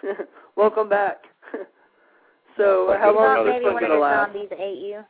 Welcome 0.59 0.88
back. 0.88 1.18
so, 2.56 2.88
Well, 2.88 2.98
how 2.98 3.14
long 3.14 3.36
thought 3.36 3.46
is 3.46 3.46
this 3.46 3.52
maybe 3.54 3.64
one 3.66 3.74
one 3.74 3.82
going 3.82 3.92
to 3.92 3.96
the 3.96 4.02
last? 4.02 4.32
zombies 4.32 4.48
ate 4.59 4.78
you. 4.78 5.00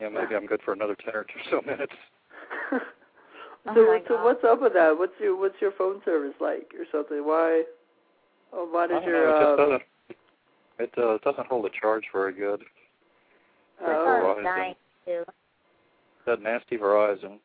Yeah, 0.00 0.08
maybe 0.08 0.36
I'm 0.36 0.46
good 0.46 0.60
for 0.64 0.72
another 0.72 0.96
ten 1.04 1.16
or 1.16 1.26
so 1.50 1.60
minutes. 1.66 1.92
so, 2.70 2.78
Oh 3.66 3.98
so 4.06 4.14
God. 4.14 4.24
what's 4.24 4.44
up 4.44 4.62
with 4.62 4.72
that? 4.74 4.94
What's 4.96 5.12
your 5.18 5.36
what's 5.36 5.56
your 5.60 5.72
phone 5.76 6.00
service 6.04 6.34
like 6.40 6.70
or 6.78 6.86
something? 6.92 7.26
Why? 7.26 7.64
Oh, 8.52 8.68
why 8.70 8.86
did 8.86 8.94
does 8.94 9.02
don't 9.02 9.08
your 9.08 9.26
know, 9.26 9.36
it 9.36 9.42
uh, 9.42 9.64
doesn't. 9.66 9.82
It 10.78 10.92
uh, 10.96 11.18
doesn't 11.28 11.48
hold 11.48 11.66
a 11.66 11.70
charge 11.80 12.04
very 12.12 12.32
good. 12.32 12.62
My 13.82 13.88
oh, 13.88 14.06
Verizon. 14.06 14.34
phone's 14.34 14.44
dying 14.44 14.74
too. 15.04 15.24
That 16.26 16.40
nasty 16.40 16.78
Verizon. 16.78 17.38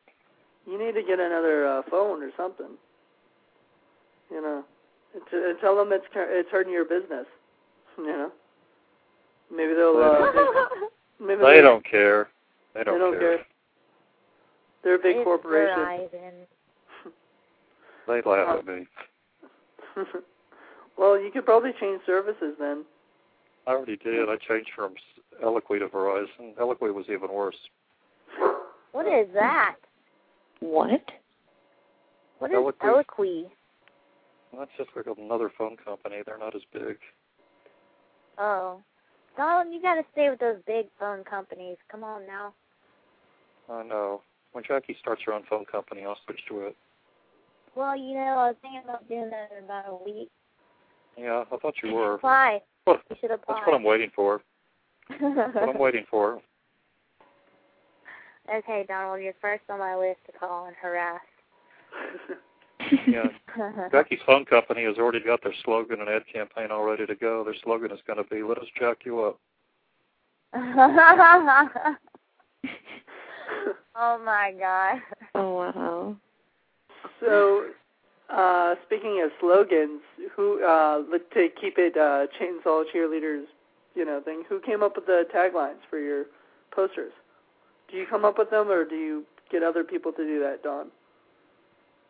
you 0.66 0.78
need 0.78 0.92
to 0.92 1.02
get 1.02 1.18
another 1.18 1.66
uh, 1.66 1.82
phone 1.90 2.22
or 2.22 2.30
something. 2.36 2.78
You 4.30 4.40
know, 4.40 4.56
and, 4.58 4.64
t- 5.30 5.52
tell 5.60 5.76
them 5.76 5.92
it's 5.92 6.04
it's 6.14 6.50
hurting 6.50 6.72
your 6.72 6.84
business. 6.84 7.26
You 7.98 8.06
know, 8.06 8.30
maybe 9.50 9.74
they'll 9.74 9.96
uh, 9.96 10.86
maybe 11.20 11.40
They 11.42 11.60
don't 11.60 11.84
care. 11.88 12.28
They 12.74 12.84
don't, 12.84 12.94
they 12.94 12.98
don't 12.98 13.18
care. 13.18 13.38
They're 14.84 14.96
a 14.96 14.98
big 14.98 15.16
it's 15.16 15.24
corporation. 15.24 16.08
Verizon. 16.14 16.32
They 18.06 18.22
laugh 18.24 18.60
at 18.60 18.66
me. 18.68 18.86
well, 20.96 21.20
you 21.20 21.32
could 21.32 21.44
probably 21.44 21.72
change 21.80 22.00
services 22.06 22.54
then. 22.56 22.84
I 23.66 23.70
already 23.72 23.96
did. 23.96 24.28
I 24.28 24.36
changed 24.48 24.70
from 24.76 24.94
Eloquy 25.42 25.80
to 25.80 25.88
Verizon. 25.88 26.56
Eloquy 26.60 26.90
was 26.92 27.06
even 27.08 27.32
worse. 27.32 27.56
What 28.92 29.06
is 29.06 29.26
that? 29.34 29.74
What? 30.60 31.02
What 32.38 32.52
is 32.52 32.56
Eloquy. 32.56 32.86
Eloquy? 32.86 33.44
That's 34.58 34.70
just 34.78 34.90
like 34.96 35.06
another 35.18 35.50
phone 35.56 35.76
company. 35.76 36.16
They're 36.24 36.38
not 36.38 36.54
as 36.54 36.62
big. 36.72 36.96
Oh. 38.38 38.80
Donald, 39.36 39.72
you 39.74 39.82
gotta 39.82 40.02
stay 40.12 40.30
with 40.30 40.40
those 40.40 40.56
big 40.66 40.86
phone 40.98 41.22
companies. 41.24 41.76
Come 41.90 42.02
on 42.02 42.26
now. 42.26 42.54
I 43.68 43.82
know. 43.82 44.22
When 44.52 44.64
Jackie 44.66 44.96
starts 45.00 45.22
her 45.26 45.34
own 45.34 45.42
phone 45.48 45.66
company, 45.66 46.04
I'll 46.04 46.16
switch 46.24 46.40
to 46.48 46.60
it. 46.62 46.76
Well, 47.74 47.94
you 47.94 48.14
know, 48.14 48.20
I 48.20 48.46
was 48.48 48.56
thinking 48.62 48.80
about 48.84 49.06
doing 49.08 49.28
that 49.30 49.50
in 49.56 49.64
about 49.64 49.84
a 49.88 50.02
week. 50.02 50.30
Yeah, 51.18 51.44
I 51.52 51.56
thought 51.56 51.74
you 51.82 51.94
were. 51.94 52.14
Apply. 52.14 52.62
Well, 52.86 52.98
You 53.10 53.16
should 53.20 53.30
apply. 53.32 53.54
that's 53.56 53.66
what 53.66 53.76
I'm 53.76 53.84
waiting 53.84 54.10
for. 54.14 54.40
What 55.20 55.68
I'm 55.68 55.78
waiting 55.78 56.04
for. 56.10 56.40
okay, 58.54 58.84
Donald, 58.88 59.22
you're 59.22 59.34
first 59.40 59.62
on 59.68 59.78
my 59.78 59.94
list 59.96 60.20
to 60.26 60.32
call 60.32 60.66
and 60.66 60.76
harass. 60.80 61.20
Yeah. 63.06 63.28
Jackie's 63.90 64.20
phone 64.26 64.44
company 64.44 64.84
has 64.84 64.96
already 64.98 65.20
got 65.20 65.42
their 65.42 65.54
slogan 65.64 66.00
and 66.00 66.08
ad 66.08 66.22
campaign 66.32 66.70
all 66.70 66.84
ready 66.84 67.06
to 67.06 67.14
go. 67.14 67.44
Their 67.44 67.54
slogan 67.62 67.90
is 67.90 68.00
going 68.06 68.18
to 68.18 68.24
be 68.24 68.42
"Let 68.42 68.58
us 68.58 68.66
jack 68.78 68.98
you 69.04 69.20
up." 69.20 69.38
oh 73.96 74.18
my 74.24 74.52
god. 74.58 75.00
Oh 75.34 75.54
wow. 75.54 76.16
so, 77.20 77.66
uh, 78.32 78.74
speaking 78.86 79.22
of 79.24 79.30
slogans, 79.40 80.00
who 80.34 80.64
uh, 80.64 81.02
look 81.10 81.30
to 81.34 81.48
keep 81.60 81.78
it 81.78 81.96
uh, 81.96 82.26
chainsaw 82.40 82.84
cheerleaders, 82.94 83.44
you 83.94 84.04
know, 84.04 84.20
thing? 84.24 84.44
Who 84.48 84.60
came 84.60 84.82
up 84.82 84.96
with 84.96 85.06
the 85.06 85.24
taglines 85.34 85.80
for 85.88 85.98
your 85.98 86.26
posters? 86.70 87.12
Do 87.90 87.96
you 87.96 88.06
come 88.08 88.24
up 88.24 88.38
with 88.38 88.50
them, 88.50 88.68
or 88.68 88.84
do 88.84 88.96
you 88.96 89.24
get 89.50 89.62
other 89.62 89.84
people 89.84 90.12
to 90.12 90.24
do 90.24 90.40
that, 90.40 90.62
Don? 90.62 90.88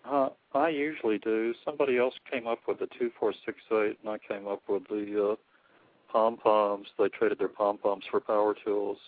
Uh, 0.09 0.29
I 0.57 0.71
usually 0.71 1.19
do. 1.19 1.55
Somebody 1.65 1.99
else 1.99 2.15
came 2.31 2.47
up 2.47 2.61
with 2.67 2.79
the 2.79 2.89
two 2.99 3.11
four 3.19 3.33
six 3.45 3.59
eight, 3.73 3.99
and 4.03 4.09
I 4.09 4.19
came 4.19 4.47
up 4.47 4.63
with 4.69 4.87
the 4.89 5.33
uh, 5.33 5.37
pom 6.11 6.37
poms. 6.37 6.87
They 6.99 7.09
traded 7.09 7.39
their 7.39 7.49
pom 7.49 7.79
poms 7.79 8.05
for 8.11 8.21
power 8.21 8.55
tools. 8.65 8.99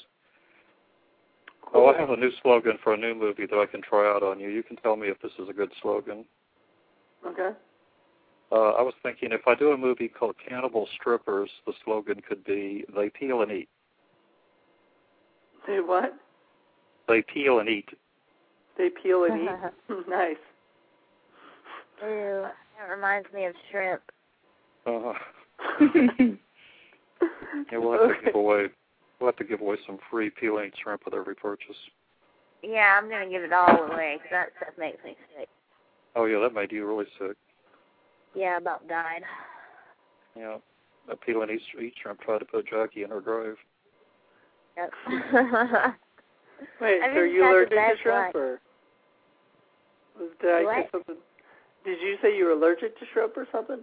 Oh, 1.75 1.87
I 1.87 1.99
have 1.99 2.11
a 2.11 2.17
new 2.17 2.31
slogan 2.43 2.79
for 2.83 2.95
a 2.95 2.97
new 2.97 3.15
movie 3.15 3.47
that 3.47 3.59
I 3.59 3.67
can 3.67 3.83
try 3.83 4.11
out 4.11 4.23
on 4.23 4.41
you. 4.41 4.49
You 4.49 4.63
can 4.63 4.77
tell 4.77 4.97
me 4.97 5.09
if 5.09 5.21
this 5.21 5.33
is 5.39 5.49
a 5.49 5.53
good 5.53 5.71
slogan. 5.83 6.25
Okay. 7.27 7.51
Uh, 8.51 8.71
I 8.71 8.83
was 8.83 8.95
thinking 9.03 9.33
if 9.33 9.43
I 9.47 9.55
do 9.55 9.73
a 9.73 9.77
movie 9.77 10.09
called 10.09 10.37
Cannibal 10.47 10.89
Strippers, 10.99 11.51
the 11.67 11.73
slogan 11.85 12.21
could 12.27 12.43
be 12.45 12.85
"They 12.95 13.11
peel 13.11 13.43
and 13.43 13.53
eat." 13.53 13.69
They 15.67 15.81
what? 15.81 16.15
They 17.09 17.23
peel 17.23 17.59
and 17.59 17.69
eat. 17.69 17.89
They 18.79 18.89
peel 19.03 19.25
and 19.25 19.43
eat. 19.43 20.09
nice. 20.09 20.37
Ew, 22.03 22.47
that 22.79 22.89
reminds 22.95 23.33
me 23.33 23.47
of 23.47 23.55
shrimp. 23.71 24.03
Uh, 24.87 25.13
yeah, 27.71 27.79
we'll 27.79 27.93
have 27.93 28.09
to 28.09 28.25
give 28.25 28.35
away. 28.35 28.67
We'll 29.21 29.29
have 29.29 29.37
to 29.37 29.45
give 29.45 29.61
away 29.61 29.77
some 29.87 29.99
free 30.11 30.31
peel 30.31 30.59
and 30.59 30.73
shrimp 30.83 31.05
with 31.05 31.15
every 31.15 31.35
purchase. 31.35 31.77
Yeah, 32.63 32.97
I'm 33.01 33.09
gonna 33.11 33.29
give 33.29 33.43
it 33.43 33.53
all 33.53 33.85
away 33.85 34.19
'cause 34.21 34.31
that 34.31 34.53
stuff 34.57 34.75
makes 34.79 35.03
me 35.05 35.17
sick. 35.37 35.49
Oh 36.17 36.25
yeah, 36.27 36.39
that 36.41 36.55
made 36.55 36.73
you 36.73 36.87
really 36.87 37.07
sick. 37.19 37.37
Yeah, 38.35 38.57
about 38.59 38.87
died. 38.89 39.23
Yeah, 40.37 40.59
that 41.09 41.21
peel 41.21 41.43
and 41.43 41.51
eat, 41.51 41.63
eat 41.81 41.95
shrimp 42.01 42.21
tried 42.21 42.39
to 42.39 42.45
put 42.45 42.67
Jackie 42.69 43.03
in 43.03 43.11
her 43.11 43.21
grave. 43.21 43.57
Yep. 44.77 44.93
Wait, 46.81 47.03
I've 47.03 47.13
so 47.15 47.19
are 47.21 47.27
you 47.27 47.41
sad 47.43 47.51
allergic 47.51 47.71
to 47.71 47.77
to 47.77 47.97
shrimp, 48.03 48.35
one. 48.35 48.43
or 48.43 48.61
was, 50.19 50.31
did 50.41 50.51
I 50.55 50.63
What? 50.65 50.77
get 50.77 50.91
something? 50.93 51.17
Did 51.85 52.01
you 52.01 52.17
say 52.23 52.37
you 52.37 52.45
were 52.45 52.53
allergic 52.53 52.99
to 52.99 53.07
shrimp 53.13 53.37
or 53.37 53.47
something? 53.53 53.83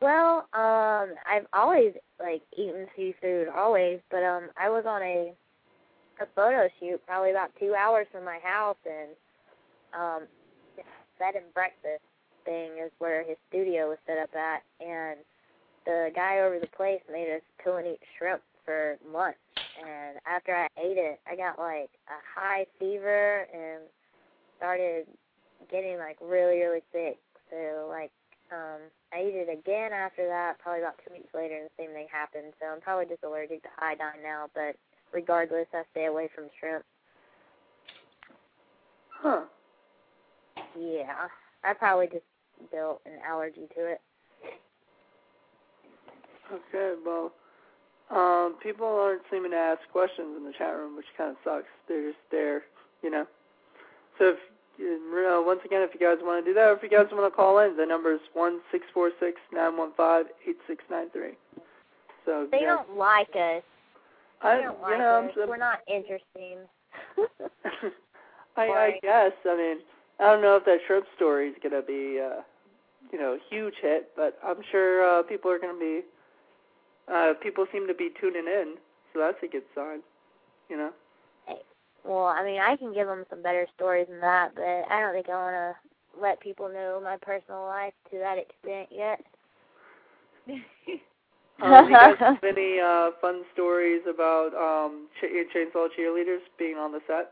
Well, 0.00 0.48
um, 0.52 1.14
I've 1.30 1.46
always 1.52 1.92
like 2.18 2.42
eaten 2.56 2.86
seafood, 2.96 3.48
always, 3.48 4.00
but 4.10 4.24
um, 4.24 4.48
I 4.56 4.68
was 4.68 4.84
on 4.86 5.02
a 5.02 5.32
a 6.20 6.26
photo 6.34 6.68
shoot 6.78 7.00
probably 7.06 7.30
about 7.30 7.50
two 7.58 7.74
hours 7.74 8.06
from 8.12 8.24
my 8.24 8.38
house, 8.42 8.76
and 8.84 9.10
um, 9.94 10.28
bed 11.18 11.34
and 11.34 11.54
breakfast 11.54 12.02
thing 12.44 12.72
is 12.84 12.90
where 12.98 13.24
his 13.24 13.36
studio 13.48 13.88
was 13.88 13.98
set 14.06 14.18
up 14.18 14.34
at, 14.34 14.62
and 14.80 15.18
the 15.86 16.10
guy 16.14 16.40
over 16.40 16.58
the 16.58 16.66
place 16.66 17.00
made 17.10 17.34
us 17.34 17.42
peel 17.62 17.76
and 17.76 17.86
eat 17.86 18.00
shrimp 18.18 18.42
for 18.64 18.96
lunch, 19.12 19.36
and 19.78 20.18
after 20.26 20.54
I 20.54 20.66
ate 20.80 20.98
it, 20.98 21.20
I 21.30 21.36
got 21.36 21.58
like 21.58 21.90
a 22.08 22.18
high 22.34 22.66
fever 22.78 23.46
and 23.54 23.82
started 24.58 25.06
getting 25.70 25.98
like 25.98 26.16
really 26.20 26.60
really 26.60 26.82
sick. 26.92 27.18
So 27.50 27.86
like 27.88 28.10
um, 28.52 28.80
I 29.12 29.18
ate 29.18 29.34
it 29.34 29.48
again 29.48 29.92
after 29.92 30.26
that, 30.26 30.58
probably 30.58 30.82
about 30.82 31.00
two 31.06 31.12
weeks 31.14 31.32
later, 31.34 31.56
and 31.56 31.66
the 31.66 31.76
same 31.78 31.92
thing 31.92 32.06
happened. 32.12 32.52
So 32.60 32.66
I'm 32.66 32.80
probably 32.80 33.06
just 33.06 33.24
allergic 33.24 33.62
to 33.62 33.68
iodine 33.78 34.22
now, 34.22 34.48
but 34.54 34.76
regardless, 35.12 35.66
I 35.72 35.82
stay 35.90 36.06
away 36.06 36.28
from 36.34 36.44
shrimp. 36.60 36.84
Huh. 39.08 39.44
Yeah, 40.78 41.28
I 41.64 41.72
probably 41.72 42.08
just 42.08 42.24
built 42.70 43.00
an 43.06 43.18
allergy 43.26 43.68
to 43.76 43.92
it. 43.92 44.00
Okay. 46.52 46.94
Well, 47.04 47.32
um, 48.10 48.56
people 48.62 48.86
aren't 48.86 49.22
seeming 49.30 49.52
to 49.52 49.56
ask 49.56 49.80
questions 49.90 50.36
in 50.36 50.44
the 50.44 50.52
chat 50.52 50.76
room, 50.76 50.96
which 50.96 51.06
kind 51.16 51.30
of 51.30 51.36
sucks. 51.44 51.68
They're 51.88 52.10
just 52.10 52.20
there, 52.30 52.62
you 53.02 53.10
know. 53.10 53.26
So 54.18 54.30
if 54.30 54.38
uh, 54.80 55.42
once 55.44 55.60
again, 55.64 55.82
if 55.82 55.90
you 55.94 56.00
guys 56.00 56.18
want 56.22 56.44
to 56.44 56.50
do 56.50 56.54
that, 56.54 56.68
or 56.68 56.72
if 56.72 56.82
you 56.82 56.88
guys 56.88 57.06
want 57.12 57.30
to 57.30 57.36
call 57.36 57.58
in, 57.60 57.76
the 57.76 57.86
number 57.86 58.12
is 58.14 58.20
one 58.32 58.60
six 58.70 58.84
four 58.92 59.10
six 59.20 59.40
nine 59.52 59.76
one 59.76 59.92
five 59.96 60.26
eight 60.48 60.56
six 60.66 60.82
nine 60.90 61.10
three. 61.10 61.32
So 62.24 62.46
They 62.50 62.60
yeah, 62.62 62.76
don't 62.76 62.96
like 62.96 63.30
us. 63.30 63.62
I, 64.42 64.56
They 64.56 64.62
don't 64.62 64.76
you 64.78 64.82
like 64.82 64.98
know, 64.98 65.28
us. 65.28 65.32
I'm, 65.40 65.48
We're 65.48 65.56
not 65.56 65.80
interesting. 65.88 66.58
I, 68.56 68.62
I 68.62 68.98
guess. 69.02 69.32
I 69.48 69.56
mean, 69.56 69.78
I 70.20 70.24
don't 70.32 70.42
know 70.42 70.56
if 70.56 70.64
that 70.64 70.78
shrimp 70.86 71.06
story 71.16 71.48
is 71.48 71.56
gonna 71.62 71.82
be, 71.82 72.20
uh, 72.20 72.42
you 73.12 73.18
know, 73.18 73.34
a 73.34 73.38
huge 73.50 73.74
hit, 73.80 74.10
but 74.16 74.38
I'm 74.44 74.62
sure 74.70 75.18
uh, 75.18 75.22
people 75.22 75.50
are 75.50 75.58
gonna 75.58 75.78
be. 75.78 76.00
Uh, 77.12 77.34
people 77.42 77.66
seem 77.72 77.86
to 77.88 77.94
be 77.94 78.10
tuning 78.20 78.46
in, 78.46 78.74
so 79.12 79.20
that's 79.20 79.42
a 79.42 79.48
good 79.48 79.64
sign. 79.74 80.00
You 80.68 80.76
know. 80.76 80.90
Well, 82.04 82.26
I 82.26 82.44
mean, 82.44 82.60
I 82.60 82.76
can 82.76 82.92
give 82.92 83.06
them 83.06 83.24
some 83.30 83.42
better 83.42 83.66
stories 83.74 84.06
than 84.08 84.20
that, 84.20 84.54
but 84.54 84.62
I 84.62 85.00
don't 85.00 85.12
think 85.12 85.28
I 85.28 85.34
want 85.34 85.54
to 85.54 86.20
let 86.20 86.40
people 86.40 86.68
know 86.68 87.00
my 87.02 87.16
personal 87.22 87.64
life 87.64 87.94
to 88.10 88.18
that 88.18 88.38
extent 88.38 88.88
yet. 88.90 89.20
Um, 91.60 91.84
do 91.84 91.90
you 91.92 91.96
guys 91.96 92.14
have 92.18 92.42
any 92.42 92.80
uh, 92.80 93.10
fun 93.20 93.42
stories 93.52 94.00
about 94.12 94.52
um, 94.54 95.06
ch- 95.20 95.26
chainsaw 95.54 95.86
cheerleaders 95.96 96.40
being 96.58 96.76
on 96.76 96.90
the 96.90 96.98
set? 97.06 97.30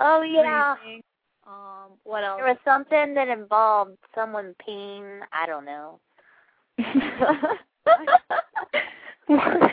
oh 0.00 0.20
yeah, 0.20 0.74
Breathing. 0.82 1.02
Um, 1.46 1.92
what 2.04 2.22
else? 2.22 2.38
there 2.38 2.48
was 2.48 2.58
something 2.64 3.14
that 3.14 3.28
involved 3.28 3.96
someone 4.14 4.54
peeing. 4.66 5.20
I 5.32 5.46
don't 5.46 5.64
know. 5.64 5.98
what? 9.26 9.72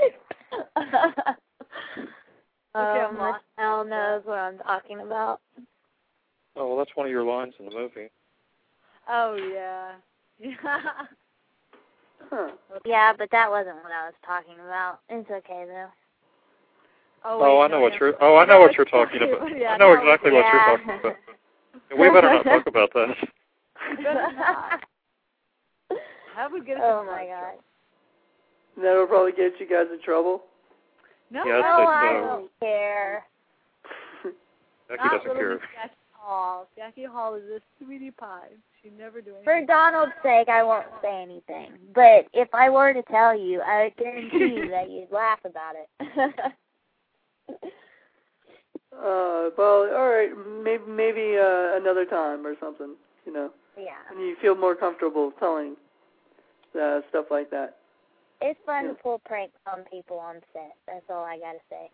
Okay, 2.76 3.00
um, 3.00 3.36
I'm 3.58 3.90
knows 3.90 4.22
what 4.26 4.38
I'm 4.38 4.58
talking 4.60 5.00
about. 5.00 5.42
Oh 6.56 6.68
well, 6.68 6.78
that's 6.78 6.96
one 6.96 7.08
of 7.08 7.12
your 7.12 7.24
lines 7.24 7.54
in 7.60 7.66
the 7.66 7.72
movie. 7.72 8.10
Oh 9.10 9.36
yeah. 9.36 9.94
Yeah. 10.40 10.56
Huh. 12.30 12.52
Yeah, 12.86 13.14
but 13.18 13.30
that 13.32 13.50
wasn't 13.50 13.78
what 13.78 13.92
I 13.92 14.06
was 14.06 14.14
talking 14.24 14.54
about. 14.56 15.00
It's 15.10 15.30
okay 15.32 15.66
though. 15.68 15.88
Oh, 17.26 17.40
Oh, 17.42 17.62
I 17.62 17.68
know 17.68 17.80
what 17.80 17.94
you're. 18.00 18.14
Oh, 18.22 18.36
I 18.36 18.46
know 18.46 18.60
what 18.60 18.76
you're 18.78 18.86
talking 18.86 19.22
about. 19.24 19.58
yeah, 19.58 19.72
I 19.72 19.78
know 19.78 19.94
no, 19.94 20.00
exactly 20.00 20.32
what 20.32 20.46
you're 20.46 20.78
talking 20.78 21.00
about. 21.00 21.18
We 21.98 22.10
better 22.10 22.32
not 22.34 22.44
talk 22.44 22.68
about 22.68 22.94
that. 22.94 23.16
You 23.98 24.04
better 24.04 24.34
not. 24.36 24.84
How 26.36 26.54
we 26.54 26.64
get 26.64 26.78
oh 26.80 27.04
my 27.06 27.26
god. 27.26 27.60
That'll 28.82 29.08
probably 29.08 29.32
get 29.32 29.60
you 29.60 29.68
guys 29.68 29.88
in 29.92 30.02
trouble. 30.02 30.44
No, 31.32 31.46
Yeah, 31.46 31.58
I'd 31.58 31.62
No, 31.62 31.78
say 31.78 31.92
I 31.92 32.20
so. 32.22 32.28
don't 32.28 32.52
care. 32.60 33.26
Jackie 34.90 35.04
not 35.04 35.24
doesn't 35.24 35.38
care. 35.38 35.58
Jackie 35.60 35.94
Hall. 36.14 36.68
Jackie 36.76 37.06
Hall 37.06 37.36
is 37.36 37.44
a 37.44 37.60
sweetie 37.84 38.12
pie. 38.12 38.50
She 38.82 38.90
never 38.90 39.22
do 39.22 39.32
anything. 39.32 39.44
For 39.44 39.66
Donald's 39.66 40.14
sake, 40.24 40.50
I 40.50 40.64
won't 40.64 40.86
say 41.02 41.22
anything. 41.22 41.74
But 41.94 42.28
if 42.34 42.48
I 42.54 42.70
were 42.70 42.94
to 42.94 43.04
tell 43.04 43.38
you, 43.38 43.62
I 43.62 43.84
would 43.84 43.96
guarantee 43.98 44.56
you 44.56 44.70
that 44.72 44.90
you'd 44.90 45.12
laugh 45.12 45.40
about 45.46 45.76
it. 45.76 46.34
Uh, 48.92 49.50
well, 49.58 49.88
all 49.96 50.10
right, 50.10 50.30
maybe 50.62 50.84
maybe 50.88 51.38
uh, 51.38 51.78
another 51.78 52.06
time 52.06 52.46
or 52.46 52.56
something. 52.60 52.96
You 53.26 53.32
know. 53.32 53.50
Yeah. 53.78 53.92
When 54.12 54.20
you 54.20 54.36
feel 54.42 54.56
more 54.56 54.76
comfortable 54.76 55.32
telling 55.40 55.78
uh, 56.80 57.00
stuff 57.10 57.26
like 57.32 57.50
that. 57.52 57.78
It's 58.42 58.60
fun 58.66 58.86
Yeah. 58.86 58.92
to 58.92 58.96
pull 58.96 59.20
pranks 59.20 59.58
on 59.72 59.84
people 59.92 60.18
on 60.20 60.42
set. 60.54 60.76
That's 60.88 61.06
all 61.10 61.24
I 61.26 61.38
gotta 61.40 61.60
say. 61.70 61.90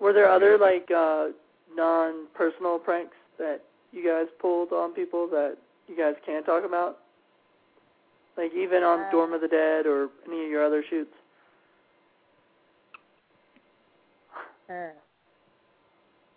Were 0.00 0.12
there 0.12 0.28
other 0.28 0.58
like 0.58 0.90
uh 0.90 1.28
non-personal 1.74 2.78
pranks 2.78 3.16
that 3.38 3.60
you 3.92 4.04
guys 4.04 4.26
pulled 4.40 4.72
on 4.72 4.92
people 4.94 5.26
that 5.28 5.56
you 5.88 5.96
guys 5.96 6.14
can't 6.24 6.44
talk 6.44 6.64
about? 6.64 6.98
Like 8.36 8.52
even 8.54 8.82
on 8.82 9.00
Uh, 9.02 9.10
Dorm 9.10 9.32
of 9.32 9.40
the 9.40 9.48
Dead 9.48 9.86
or 9.86 10.10
any 10.26 10.44
of 10.44 10.50
your 10.50 10.64
other 10.64 10.82
shoots? 10.88 11.14
Uh, 14.68 14.90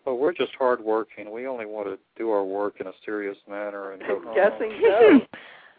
Well, 0.06 0.18
we're 0.18 0.32
just 0.34 0.54
hardworking. 0.58 1.32
We 1.32 1.48
only 1.48 1.66
want 1.66 1.88
to 1.88 1.98
do 2.16 2.30
our 2.30 2.44
work 2.44 2.80
in 2.80 2.86
a 2.88 2.94
serious 3.04 3.38
manner 3.50 3.92
and 3.94 4.02
go 4.08 4.18
I'm 4.18 4.24
home. 4.24 4.36
guessing 4.36 4.72
so. 4.82 5.20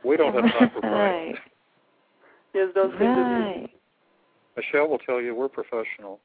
We 0.04 0.16
don't 0.16 0.34
have 0.34 0.52
time 0.52 0.70
for 0.70 0.80
Right. 0.80 1.34
pranks. 1.36 1.40
Yes, 2.54 2.68
don't 2.74 2.92
seem 2.98 3.08
Right. 3.08 3.70
Michelle 4.56 4.88
will 4.88 4.98
tell 4.98 5.20
you 5.20 5.34
we're 5.34 5.48
professional. 5.48 6.20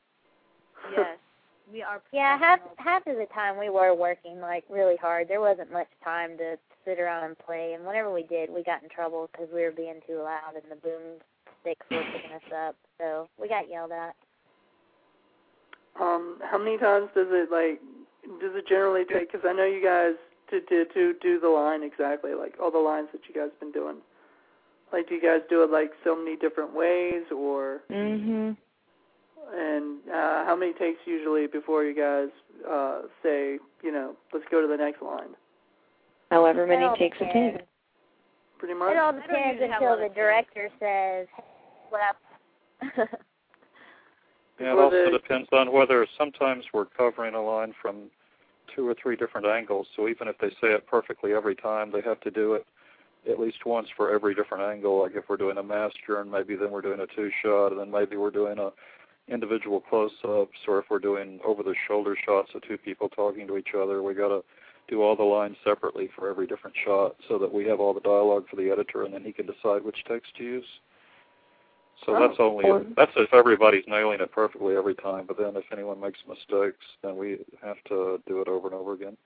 Yes, 0.91 1.17
we 1.71 1.83
are. 1.83 2.01
yeah, 2.11 2.37
half 2.37 2.59
half 2.77 3.05
of 3.07 3.17
the 3.17 3.27
time 3.33 3.57
we 3.59 3.69
were 3.69 3.93
working 3.93 4.39
like 4.39 4.63
really 4.69 4.97
hard. 4.97 5.27
There 5.27 5.41
wasn't 5.41 5.71
much 5.71 5.87
time 6.03 6.37
to 6.37 6.57
sit 6.83 6.99
around 6.99 7.25
and 7.25 7.37
play, 7.37 7.73
and 7.73 7.85
whenever 7.85 8.11
we 8.11 8.23
did, 8.23 8.49
we 8.49 8.63
got 8.63 8.83
in 8.83 8.89
trouble 8.89 9.29
because 9.31 9.47
we 9.53 9.61
were 9.61 9.71
being 9.71 9.99
too 10.07 10.21
loud 10.23 10.55
and 10.55 10.63
the 10.69 10.75
boom 10.75 11.21
sticks 11.61 11.85
were 11.89 12.03
picking 12.13 12.35
us 12.35 12.67
up. 12.67 12.75
So 12.97 13.27
we 13.39 13.47
got 13.47 13.69
yelled 13.69 13.91
at. 13.91 14.15
Um, 15.99 16.39
how 16.43 16.57
many 16.57 16.77
times 16.77 17.09
does 17.15 17.27
it 17.29 17.51
like? 17.51 17.79
Does 18.41 18.55
it 18.55 18.67
generally 18.67 19.05
take? 19.05 19.31
Because 19.31 19.45
I 19.47 19.53
know 19.53 19.65
you 19.65 19.83
guys 19.83 20.15
to 20.49 20.61
to 20.61 20.85
to 20.93 21.13
do 21.21 21.39
the 21.39 21.49
line 21.49 21.83
exactly 21.83 22.33
like 22.33 22.55
all 22.61 22.71
the 22.71 22.77
lines 22.77 23.09
that 23.13 23.21
you 23.27 23.33
guys 23.33 23.49
have 23.51 23.59
been 23.59 23.71
doing. 23.71 23.97
Like, 24.95 25.09
do 25.09 25.15
you 25.15 25.21
guys 25.21 25.41
do 25.49 25.61
it 25.61 25.69
like 25.71 25.91
so 26.05 26.15
many 26.15 26.37
different 26.37 26.73
ways, 26.73 27.29
or 27.29 27.81
Mhm. 27.89 28.55
and 29.53 30.09
uh, 30.09 30.45
how 30.45 30.55
many 30.55 30.71
takes 30.71 31.05
usually 31.05 31.47
before 31.47 31.83
you 31.83 31.93
guys 31.93 32.29
uh, 32.65 33.01
say, 33.21 33.59
you 33.83 33.91
know, 33.91 34.15
let's 34.31 34.45
go 34.49 34.61
to 34.61 34.67
the 34.67 34.77
next 34.77 35.01
line? 35.01 35.35
However 36.31 36.65
many 36.65 36.85
all 36.85 36.95
takes 36.95 37.17
it 37.19 37.25
depends. 37.25 37.57
takes. 37.57 37.67
Pretty 38.57 38.73
much. 38.73 38.91
It 38.91 38.97
all 38.97 39.11
depends 39.11 39.59
usually 39.59 39.67
have 39.69 39.81
a 39.81 39.85
until 39.85 39.97
the 39.97 40.03
of 40.05 40.09
takes. 40.11 40.15
director 40.15 40.69
says, 40.79 41.27
"Slap." 41.89 42.17
Yeah, 44.57 44.71
it 44.71 44.79
also 44.79 45.11
depends 45.11 45.49
on 45.51 45.73
whether 45.73 46.07
sometimes 46.17 46.63
we're 46.73 46.85
covering 46.85 47.35
a 47.35 47.41
line 47.41 47.73
from 47.81 48.09
two 48.73 48.87
or 48.87 48.93
three 48.93 49.17
different 49.17 49.45
angles. 49.45 49.85
So 49.97 50.07
even 50.07 50.29
if 50.29 50.37
they 50.37 50.49
say 50.61 50.71
it 50.71 50.87
perfectly 50.87 51.33
every 51.33 51.55
time, 51.55 51.91
they 51.91 51.99
have 52.03 52.21
to 52.21 52.31
do 52.31 52.53
it 52.53 52.65
at 53.29 53.39
least 53.39 53.65
once 53.65 53.87
for 53.95 54.11
every 54.11 54.35
different 54.35 54.63
angle. 54.63 55.01
Like 55.01 55.15
if 55.15 55.29
we're 55.29 55.37
doing 55.37 55.57
a 55.57 55.63
master, 55.63 56.21
and 56.21 56.31
maybe 56.31 56.55
then 56.55 56.71
we're 56.71 56.81
doing 56.81 56.99
a 56.99 57.07
two 57.15 57.31
shot, 57.43 57.71
and 57.71 57.79
then 57.79 57.91
maybe 57.91 58.17
we're 58.17 58.31
doing 58.31 58.59
a 58.59 58.69
individual 59.27 59.81
close-ups, 59.81 60.57
or 60.67 60.79
if 60.79 60.85
we're 60.89 60.99
doing 60.99 61.39
over-the-shoulder 61.43 62.15
shots 62.25 62.49
of 62.53 62.61
two 62.61 62.77
people 62.77 63.09
talking 63.09 63.47
to 63.47 63.57
each 63.57 63.69
other, 63.75 64.03
we 64.03 64.13
got 64.13 64.27
to 64.27 64.43
do 64.87 65.01
all 65.01 65.15
the 65.15 65.23
lines 65.23 65.55
separately 65.63 66.07
for 66.15 66.29
every 66.29 66.45
different 66.45 66.75
shot, 66.85 67.15
so 67.27 67.39
that 67.39 67.51
we 67.51 67.65
have 67.65 67.79
all 67.79 67.91
the 67.91 68.01
dialogue 68.01 68.45
for 68.47 68.55
the 68.55 68.69
editor, 68.69 69.03
and 69.03 69.11
then 69.11 69.23
he 69.23 69.31
can 69.31 69.47
decide 69.47 69.83
which 69.83 69.97
text 70.07 70.35
to 70.37 70.43
use. 70.43 70.65
So 72.05 72.15
Oh, 72.15 72.27
that's 72.27 72.39
only 72.39 72.65
or- 72.65 72.85
that's 72.95 73.11
if 73.15 73.33
everybody's 73.33 73.87
nailing 73.87 74.19
it 74.19 74.31
perfectly 74.31 74.75
every 74.75 74.95
time. 74.95 75.25
But 75.25 75.37
then 75.37 75.55
if 75.55 75.63
anyone 75.71 75.99
makes 75.99 76.19
mistakes, 76.27 76.85
then 77.01 77.15
we 77.15 77.39
have 77.63 77.81
to 77.85 78.21
do 78.27 78.41
it 78.41 78.47
over 78.47 78.67
and 78.67 78.75
over 78.75 78.93
again. 78.93 79.17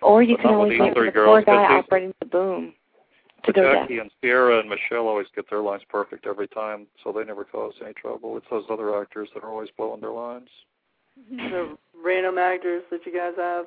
Or 0.00 0.22
you 0.22 0.36
But 0.36 0.42
can 0.42 0.54
always 0.54 0.78
the 0.78 0.84
wait 0.84 0.94
for 0.94 1.04
the 1.06 1.10
girls, 1.10 1.44
guy 1.44 1.78
operating 1.78 2.14
the 2.20 2.26
boom 2.26 2.74
to 3.44 3.52
But 3.52 3.54
go 3.54 3.62
down. 3.62 3.82
Jackie 3.82 3.98
and 3.98 4.10
Sierra 4.20 4.58
and 4.60 4.68
Michelle 4.68 5.06
always 5.08 5.26
get 5.34 5.48
their 5.50 5.60
lines 5.60 5.82
perfect 5.88 6.26
every 6.26 6.48
time, 6.48 6.86
so 7.02 7.12
they 7.12 7.24
never 7.24 7.44
cause 7.44 7.72
any 7.84 7.94
trouble. 7.94 8.36
It's 8.36 8.46
those 8.50 8.64
other 8.70 9.00
actors 9.00 9.28
that 9.34 9.42
are 9.44 9.50
always 9.50 9.68
blowing 9.76 10.00
their 10.00 10.10
lines. 10.12 10.48
Mm-hmm. 11.32 11.50
the 11.50 11.76
random 12.04 12.38
actors 12.38 12.84
that 12.92 13.04
you 13.04 13.12
guys 13.12 13.32
have 13.36 13.66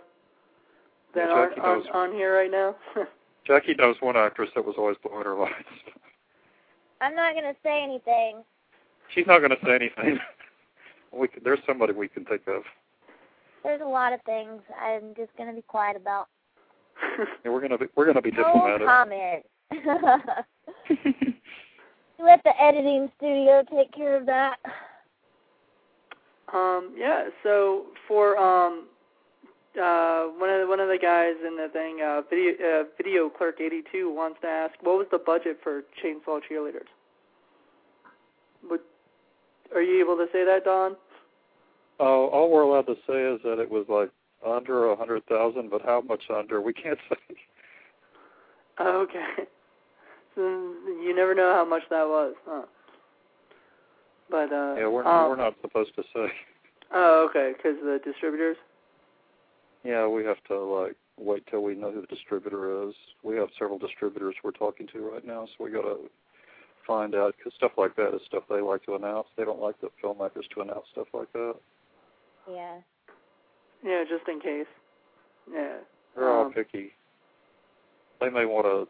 that 1.14 1.28
Yeah, 1.28 1.34
aren't 1.34 1.56
Jackie 1.56 1.68
on, 1.68 1.78
knows. 1.80 1.88
on 1.94 2.12
here 2.14 2.34
right 2.36 2.50
now. 2.52 2.76
Jackie 3.46 3.74
knows 3.76 3.96
one 4.00 4.16
actress 4.16 4.50
that 4.56 4.66
was 4.66 4.76
always 4.78 4.96
blowing 5.04 5.26
her 5.26 5.36
lines. 5.36 5.54
I'm 7.02 7.16
not 7.16 7.34
gonna 7.36 7.56
say 7.64 7.84
anything. 7.84 8.44
She's 9.14 9.28
not 9.28 9.40
going 9.40 9.50
to 9.52 9.58
say 9.66 9.76
anything. 9.76 10.18
we 11.12 11.28
can, 11.28 11.44
there's 11.44 11.60
somebody 11.68 11.92
we 11.92 12.08
can 12.08 12.24
think 12.24 12.44
of. 12.48 12.62
There's 13.64 13.82
a 13.82 13.86
lot 13.86 14.14
of 14.14 14.22
things 14.22 14.62
I'm 14.82 15.14
just 15.18 15.36
gonna 15.38 15.52
be 15.54 15.64
quiet 15.64 15.98
about. 15.98 16.28
Yeah, 17.44 17.52
we're 17.52 17.60
going 17.60 17.72
to 17.72 17.78
be 17.78 17.88
we're 17.98 18.06
going 18.06 18.16
to 18.16 18.22
be 18.22 18.32
No 18.32 18.44
diplomatic. 18.46 18.88
comment. 18.88 19.46
Let 22.20 22.44
the 22.44 22.62
editing 22.62 23.10
studio 23.18 23.64
take 23.74 23.92
care 23.94 24.16
of 24.18 24.26
that. 24.28 24.58
Um, 26.54 26.94
yeah. 26.98 27.30
So 27.44 27.86
for 28.08 28.38
um, 28.38 28.88
uh, 29.82 30.26
one 30.38 30.50
of 30.50 30.62
the, 30.62 30.68
one 30.68 30.80
of 30.80 30.90
the 30.90 31.00
guys 31.02 31.36
in 31.46 31.56
the 31.56 31.70
thing, 31.72 32.00
uh, 32.06 32.22
video 32.30 32.54
uh, 32.54 32.84
video 32.98 33.30
clerk 33.30 33.62
eighty 33.62 33.82
two 33.92 34.14
wants 34.14 34.40
to 34.42 34.48
ask, 34.48 34.74
what 34.82 34.98
was 34.98 35.08
the 35.12 35.18
budget 35.18 35.60
for 35.64 35.84
Chainsaw 36.04 36.42
Cheerleaders? 36.50 36.90
Would 38.70 38.82
are 39.74 39.82
you 39.82 40.04
able 40.04 40.18
to 40.18 40.28
say 40.32 40.44
that, 40.44 40.66
Don? 40.66 40.98
Oh, 42.00 42.28
all 42.28 42.52
we're 42.52 42.64
allowed 42.64 42.88
to 42.88 42.96
say 43.08 43.24
is 43.24 43.40
that 43.44 43.60
it 43.60 43.70
was 43.70 43.86
like 43.88 44.12
under 44.46 44.90
a 44.90 44.96
hundred 44.96 45.26
thousand, 45.28 45.70
but 45.70 45.82
how 45.82 46.02
much 46.02 46.24
under 46.30 46.62
we 46.62 46.74
can't 46.74 47.00
say. 47.10 47.36
Okay. 48.80 49.48
So 50.42 50.48
you 51.04 51.14
never 51.16 51.36
know 51.36 51.54
how 51.54 51.64
much 51.64 51.84
that 51.92 52.08
was, 52.08 52.34
huh? 52.48 52.64
But 54.32 54.52
uh, 54.52 54.76
Yeah, 54.76 54.88
we're 54.88 55.06
um, 55.06 55.30
we're 55.30 55.36
not 55.36 55.54
supposed 55.62 55.94
to 55.96 56.04
say. 56.14 56.28
Oh, 56.94 57.28
okay, 57.30 57.54
because 57.56 57.78
the 57.84 58.00
distributors. 58.04 58.58
Yeah, 59.84 60.08
we 60.08 60.26
have 60.26 60.44
to 60.48 60.60
like 60.60 60.96
wait 61.18 61.46
till 61.52 61.62
we 61.62 61.76
know 61.76 61.92
who 61.92 62.02
the 62.02 62.08
distributor 62.08 62.88
is. 62.90 62.96
We 63.24 63.36
have 63.36 63.50
several 63.60 63.78
distributors 63.78 64.34
we're 64.44 64.52
talking 64.52 64.88
to 64.94 65.00
right 65.12 65.26
now, 65.26 65.46
so 65.46 65.64
we 65.64 65.72
got 65.72 65.84
to 65.84 65.98
find 66.88 67.14
out 67.14 67.36
because 67.38 67.54
stuff 67.56 67.74
like 67.78 67.96
that 67.98 68.16
is 68.16 68.22
stuff 68.26 68.44
they 68.50 68.62
like 68.62 68.84
to 68.86 68.96
announce. 68.96 69.28
They 69.38 69.46
don't 69.46 69.62
like 69.62 69.80
the 69.80 69.90
filmmakers 70.04 70.50
to 70.56 70.62
announce 70.62 70.86
stuff 70.92 71.08
like 71.14 71.32
that. 71.34 71.56
Yeah. 72.50 72.78
Yeah, 73.86 74.04
just 74.10 74.28
in 74.28 74.40
case. 74.42 74.66
Yeah. 75.54 75.78
They're 76.16 76.30
all 76.30 76.48
Um, 76.48 76.54
picky. 76.54 76.94
They 78.20 78.30
may 78.30 78.46
want 78.46 78.66
to. 78.66 78.88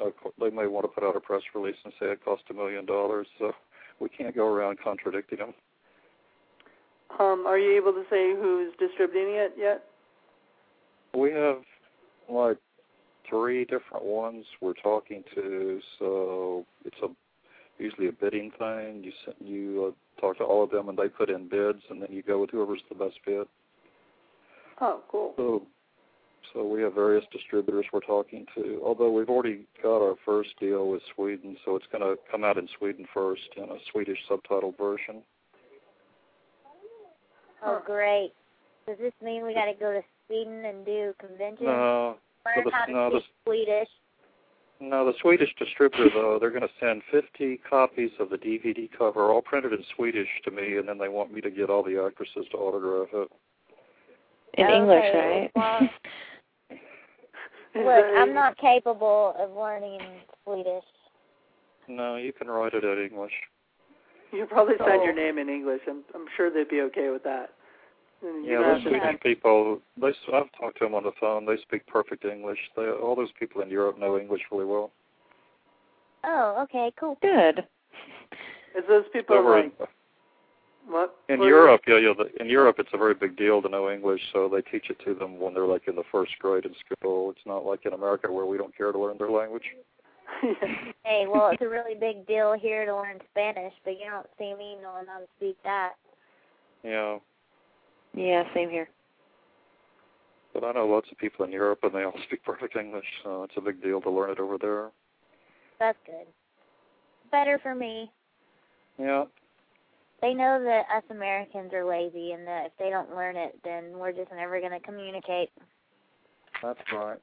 Uh, 0.00 0.10
they 0.40 0.50
may 0.50 0.66
want 0.66 0.84
to 0.84 0.88
put 0.88 1.04
out 1.04 1.16
a 1.16 1.20
press 1.20 1.42
release 1.54 1.76
and 1.84 1.92
say 2.00 2.06
it 2.06 2.24
cost 2.24 2.42
a 2.50 2.54
million 2.54 2.86
dollars, 2.86 3.26
so 3.38 3.52
we 4.00 4.08
can't 4.08 4.34
go 4.34 4.46
around 4.46 4.78
contradicting 4.82 5.38
them. 5.38 5.54
Um, 7.18 7.44
are 7.46 7.58
you 7.58 7.76
able 7.76 7.92
to 7.92 8.04
say 8.10 8.34
who's 8.34 8.72
distributing 8.78 9.34
it 9.34 9.54
yet? 9.58 9.84
We 11.14 11.30
have 11.32 11.58
like 12.28 12.56
three 13.28 13.64
different 13.64 14.04
ones 14.04 14.46
we're 14.60 14.72
talking 14.74 15.22
to, 15.34 15.80
so 15.98 16.64
it's 16.84 16.96
a 17.02 17.08
usually 17.78 18.08
a 18.08 18.12
bidding 18.12 18.50
thing. 18.58 19.02
You 19.04 19.12
send, 19.24 19.36
you 19.40 19.92
uh, 19.92 20.20
talk 20.20 20.38
to 20.38 20.44
all 20.44 20.64
of 20.64 20.70
them, 20.70 20.88
and 20.88 20.96
they 20.96 21.08
put 21.08 21.30
in 21.30 21.48
bids, 21.48 21.82
and 21.90 22.00
then 22.00 22.08
you 22.10 22.22
go 22.22 22.40
with 22.40 22.50
whoever's 22.50 22.82
the 22.88 22.94
best 22.94 23.16
bid. 23.26 23.46
Oh, 24.80 25.00
cool. 25.10 25.34
So, 25.36 25.62
so 26.52 26.66
we 26.66 26.82
have 26.82 26.94
various 26.94 27.24
distributors 27.32 27.86
we're 27.92 28.00
talking 28.00 28.46
to. 28.54 28.80
Although 28.84 29.10
we've 29.10 29.28
already 29.28 29.66
got 29.82 29.98
our 30.02 30.14
first 30.24 30.50
deal 30.60 30.88
with 30.88 31.02
Sweden, 31.14 31.56
so 31.64 31.76
it's 31.76 31.86
going 31.90 32.02
to 32.02 32.16
come 32.30 32.44
out 32.44 32.58
in 32.58 32.68
Sweden 32.78 33.06
first 33.12 33.42
in 33.56 33.64
a 33.64 33.76
Swedish 33.90 34.18
subtitled 34.30 34.76
version. 34.78 35.22
Oh, 37.64 37.80
great. 37.84 38.32
Does 38.86 38.98
this 38.98 39.12
mean 39.22 39.44
we 39.46 39.54
got 39.54 39.66
to 39.66 39.74
go 39.78 39.92
to 39.92 40.02
Sweden 40.26 40.64
and 40.64 40.84
do 40.84 41.14
conventions? 41.20 41.60
No, 41.62 42.16
Learn 42.44 42.64
the- 42.64 42.70
how 42.72 42.84
to 42.86 42.92
no, 42.92 43.10
the- 43.10 43.20
Swedish. 43.44 43.88
No, 44.80 45.06
the 45.06 45.12
Swedish 45.20 45.54
distributor 45.60 46.10
though, 46.12 46.38
they're 46.40 46.50
going 46.50 46.62
to 46.62 46.68
send 46.80 47.02
50 47.12 47.58
copies 47.58 48.10
of 48.18 48.30
the 48.30 48.36
DVD 48.36 48.90
cover, 48.98 49.30
all 49.30 49.40
printed 49.40 49.72
in 49.72 49.84
Swedish, 49.94 50.26
to 50.44 50.50
me, 50.50 50.76
and 50.76 50.88
then 50.88 50.98
they 50.98 51.08
want 51.08 51.32
me 51.32 51.40
to 51.40 51.50
get 51.50 51.70
all 51.70 51.84
the 51.84 52.02
actresses 52.04 52.46
to 52.50 52.56
autograph 52.56 53.08
it. 53.12 53.28
In 54.58 54.64
Okay, 54.66 54.76
English, 54.76 55.50
right? 55.54 55.90
well- 57.74 57.98
Is 57.98 58.04
Look, 58.12 58.18
I'm 58.20 58.34
not 58.34 58.56
capable 58.58 59.34
of 59.38 59.50
learning 59.56 60.00
Swedish. 60.44 60.84
No, 61.88 62.16
you 62.16 62.32
can 62.32 62.48
write 62.48 62.74
it 62.74 62.84
in 62.84 63.04
English. 63.10 63.32
You 64.32 64.46
probably 64.46 64.76
sign 64.78 65.00
Oh. 65.00 65.04
your 65.04 65.12
name 65.14 65.38
in 65.38 65.48
English. 65.48 65.82
I'm 65.88 66.04
I'm 66.14 66.26
sure 66.36 66.48
they'd 66.50 66.68
be 66.68 66.80
okay 66.82 67.10
with 67.10 67.22
that. 67.24 67.50
Mm, 68.24 68.44
you 68.44 68.50
Yeah, 68.52 68.58
don't 68.58 68.62
those 68.62 68.72
have 68.74 68.82
to 68.84 68.88
Swedish 68.90 69.02
send- 69.08 69.20
people, 69.20 69.82
they, 69.96 70.08
s- 70.08 70.16
I've 70.32 70.50
talked 70.52 70.78
to 70.78 70.84
them 70.84 70.94
on 70.94 71.02
the 71.02 71.12
phone. 71.20 71.44
They 71.44 71.56
speak 71.58 71.84
perfect 71.86 72.24
English. 72.24 72.58
They, 72.76 72.88
all 72.88 73.14
those 73.16 73.32
people 73.32 73.60
in 73.62 73.68
Europe 73.68 73.98
know 73.98 74.16
English 74.18 74.42
really 74.52 74.64
well. 74.64 74.90
Oh, 76.24 76.62
okay, 76.62 76.92
cool. 76.98 77.16
Good. 77.20 77.66
Is 78.76 78.84
those 78.88 79.04
people 79.12 79.36
Over 79.36 79.50
like 79.50 79.64
in, 79.64 79.86
What? 80.88 81.16
In 81.28 81.38
what 81.38 81.46
Europe, 81.46 81.82
yeah, 81.86 81.98
yeah. 81.98 82.12
The, 82.16 82.42
in 82.42 82.48
Europe, 82.48 82.76
it's 82.78 82.90
a 82.92 82.98
very 82.98 83.14
big 83.14 83.36
deal 83.36 83.62
to 83.62 83.68
know 83.68 83.90
English, 83.90 84.20
so 84.32 84.48
they 84.48 84.62
teach 84.62 84.90
it 84.90 84.98
to 85.04 85.14
them 85.14 85.38
when 85.38 85.54
they're 85.54 85.66
like 85.66 85.86
in 85.86 85.94
the 85.94 86.02
first 86.10 86.32
grade 86.38 86.64
in 86.64 86.74
school. 86.74 87.30
It's 87.30 87.46
not 87.46 87.64
like 87.64 87.86
in 87.86 87.92
America 87.92 88.30
where 88.30 88.46
we 88.46 88.58
don't 88.58 88.76
care 88.76 88.92
to 88.92 88.98
learn 88.98 89.16
their 89.18 89.30
language. 89.30 89.64
hey, 91.04 91.26
well, 91.28 91.50
it's 91.52 91.62
a 91.62 91.68
really 91.68 91.94
big 91.94 92.26
deal 92.26 92.54
here 92.60 92.84
to 92.84 92.94
learn 92.94 93.18
Spanish, 93.30 93.72
but 93.84 93.92
you 93.92 94.06
don't 94.10 94.26
see 94.38 94.54
me 94.58 94.76
knowing 94.82 95.06
how 95.06 95.18
to 95.18 95.26
speak 95.36 95.56
that. 95.62 95.92
Yeah. 96.82 97.18
Yeah, 98.14 98.42
same 98.54 98.70
here. 98.70 98.88
But 100.52 100.64
I 100.64 100.72
know 100.72 100.86
lots 100.86 101.08
of 101.10 101.18
people 101.18 101.44
in 101.44 101.52
Europe, 101.52 101.80
and 101.82 101.94
they 101.94 102.02
all 102.02 102.12
speak 102.26 102.44
perfect 102.44 102.76
English, 102.76 103.06
so 103.22 103.44
it's 103.44 103.54
a 103.56 103.60
big 103.60 103.82
deal 103.82 104.00
to 104.00 104.10
learn 104.10 104.30
it 104.30 104.40
over 104.40 104.58
there. 104.58 104.90
That's 105.78 105.98
good. 106.06 106.26
Better 107.30 107.58
for 107.62 107.74
me. 107.74 108.10
Yeah. 108.98 109.24
They 110.22 110.34
know 110.34 110.62
that 110.62 110.84
us 110.96 111.02
Americans 111.10 111.72
are 111.74 111.84
lazy, 111.84 112.32
and 112.32 112.46
that 112.46 112.66
if 112.66 112.72
they 112.78 112.90
don't 112.90 113.14
learn 113.14 113.36
it, 113.36 113.58
then 113.64 113.98
we're 113.98 114.12
just 114.12 114.30
never 114.32 114.60
going 114.60 114.72
to 114.72 114.80
communicate. 114.80 115.50
That's 116.62 116.80
right. 116.92 117.18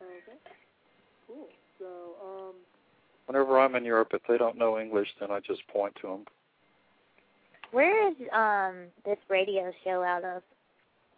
Okay. 0.00 0.38
Cool. 1.26 1.48
So, 1.78 1.86
um, 2.22 2.54
Whenever 3.26 3.58
I'm 3.58 3.74
in 3.74 3.84
Europe, 3.84 4.10
if 4.12 4.22
they 4.28 4.38
don't 4.38 4.56
know 4.56 4.78
English, 4.78 5.08
then 5.18 5.30
I 5.30 5.40
just 5.40 5.66
point 5.68 5.94
to 6.02 6.08
them. 6.08 6.24
Where 7.72 8.08
is 8.08 8.16
um 8.32 8.86
this 9.04 9.18
radio 9.28 9.72
show 9.84 10.02
out 10.02 10.24
of? 10.24 10.42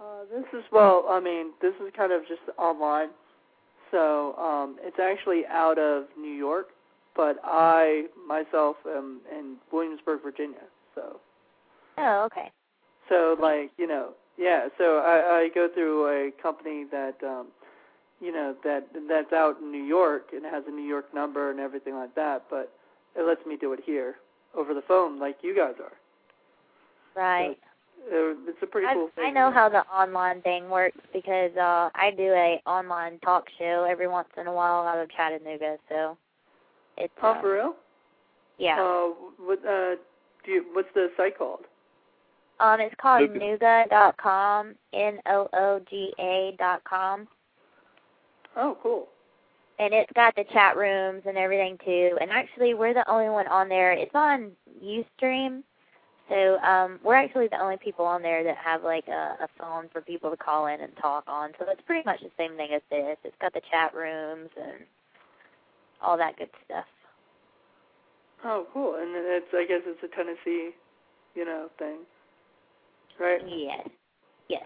uh, 0.01 0.25
this 0.33 0.45
is 0.53 0.65
well, 0.73 1.07
I 1.09 1.21
mean, 1.21 1.51
this 1.61 1.75
is 1.85 1.93
kind 1.97 2.13
of 2.13 2.23
just 2.23 2.41
online. 2.59 3.09
So, 3.91 4.35
um, 4.37 4.77
it's 4.81 4.99
actually 5.03 5.43
out 5.51 5.79
of 5.79 6.05
New 6.17 6.33
York, 6.33 6.69
but 7.17 7.39
I 7.45 8.07
myself 8.27 8.77
am 8.87 9.21
in 9.31 9.57
Williamsburg, 9.73 10.23
Virginia. 10.23 10.65
So, 10.95 11.21
Oh, 11.99 12.25
okay. 12.27 12.51
so 13.09 13.37
like 13.41 13.71
you 13.77 13.87
know, 13.87 14.15
yeah. 14.39 14.69
So 14.79 14.99
I, 14.99 15.43
I 15.43 15.49
go 15.55 15.69
through 15.73 16.07
a 16.07 16.31
company 16.43 16.85
that, 16.91 17.17
um, 17.23 17.49
you 18.21 18.33
know, 18.33 18.55
that 18.65 18.89
that's 19.09 19.33
out 19.33 19.59
in 19.61 19.71
New 19.71 19.85
York 19.85 20.29
and 20.33 20.45
has 20.45 20.65
a 20.67 20.71
New 20.71 20.87
York 20.87 21.13
number 21.15 21.51
and 21.51 21.61
everything 21.61 21.95
like 21.95 22.15
that. 22.15 22.45
But 22.51 22.73
it 23.17 23.23
lets 23.27 23.45
me 23.47 23.57
do 23.57 23.73
it 23.73 23.81
here 23.85 24.17
over 24.57 24.75
the 24.75 24.83
phone, 24.83 25.19
like 25.19 25.37
you 25.43 25.55
guys 25.55 25.75
are. 25.81 25.93
Right. 27.21 27.59
Uh, 28.07 28.33
it's 28.49 28.63
a 28.63 28.67
pretty 28.67 28.87
I, 28.87 28.95
cool 28.95 29.11
thing. 29.15 29.25
I 29.27 29.31
know 29.31 29.51
how 29.53 29.69
the 29.69 29.81
online 29.95 30.41
thing 30.41 30.71
works 30.71 30.97
because 31.13 31.55
uh 31.57 31.91
I 31.95 32.13
do 32.17 32.33
a 32.33 32.63
online 32.67 33.19
talk 33.19 33.45
show 33.59 33.87
every 33.89 34.09
once 34.09 34.29
in 34.39 34.47
a 34.47 34.53
while 34.53 34.87
out 34.87 34.99
of 34.99 35.11
Chattanooga, 35.11 35.77
so 35.89 36.17
it's 36.97 37.13
Oh, 37.23 37.33
uh, 37.33 37.41
for 37.41 37.55
real? 37.55 37.75
yeah. 38.59 38.81
Uh, 38.81 39.09
what 39.39 39.59
uh, 39.67 39.97
do 40.45 40.53
you? 40.53 40.65
What's 40.73 40.89
the 40.95 41.09
site 41.17 41.37
called? 41.39 41.61
Um, 42.61 42.79
it's 42.81 42.95
called 43.01 43.31
Nooga. 43.31 43.59
Nooga 43.59 43.89
dot 43.89 44.17
com, 44.19 44.75
N 44.93 45.19
O 45.27 45.49
O 45.53 45.81
G 45.89 46.13
A 46.19 46.55
dot 46.59 46.83
com, 46.85 47.27
Oh, 48.57 48.77
cool. 48.83 49.09
and 49.79 49.95
it's 49.95 50.13
got 50.15 50.35
the 50.37 50.45
chat 50.53 50.77
rooms 50.77 51.23
and 51.27 51.39
everything 51.39 51.79
too. 51.85 52.19
And 52.21 52.31
actually, 52.31 52.75
we're 52.75 52.93
the 52.93 53.09
only 53.11 53.31
one 53.31 53.47
on 53.49 53.69
there. 53.71 53.93
It's 53.93 54.15
on 54.15 54.51
UStream, 54.85 55.63
so 56.29 56.59
um, 56.59 57.01
we're 57.03 57.15
actually 57.15 57.49
the 57.49 57.63
only 57.63 57.79
people 57.79 58.05
on 58.05 58.21
there 58.21 58.45
that 58.45 58.57
have 58.59 58.85
like 58.85 59.09
a, 59.09 59.37
a 59.43 59.49
phone 59.59 59.89
for 59.91 60.03
people 60.03 60.31
to 60.31 60.37
call 60.37 60.67
in 60.67 60.81
and 60.83 60.93
talk 61.01 61.25
on. 61.27 61.53
So 61.59 61.65
it's 61.69 61.81
pretty 61.87 62.03
much 62.05 62.21
the 62.21 62.31
same 62.37 62.57
thing 62.57 62.75
as 62.75 62.83
this. 62.91 63.17
It's 63.25 63.37
got 63.41 63.55
the 63.55 63.63
chat 63.71 63.95
rooms 63.95 64.51
and 64.63 64.81
all 66.03 66.17
that 66.19 66.37
good 66.37 66.51
stuff. 66.65 66.85
Oh, 68.45 68.67
cool. 68.73 68.95
And 68.99 69.15
then 69.15 69.25
it's 69.27 69.47
I 69.53 69.65
guess 69.67 69.83
it's 69.85 70.03
a 70.03 70.17
Tennessee, 70.17 70.71
you 71.35 71.45
know, 71.45 71.69
thing, 71.79 71.99
right? 73.19 73.41
Yes, 73.47 73.89
yes. 74.49 74.65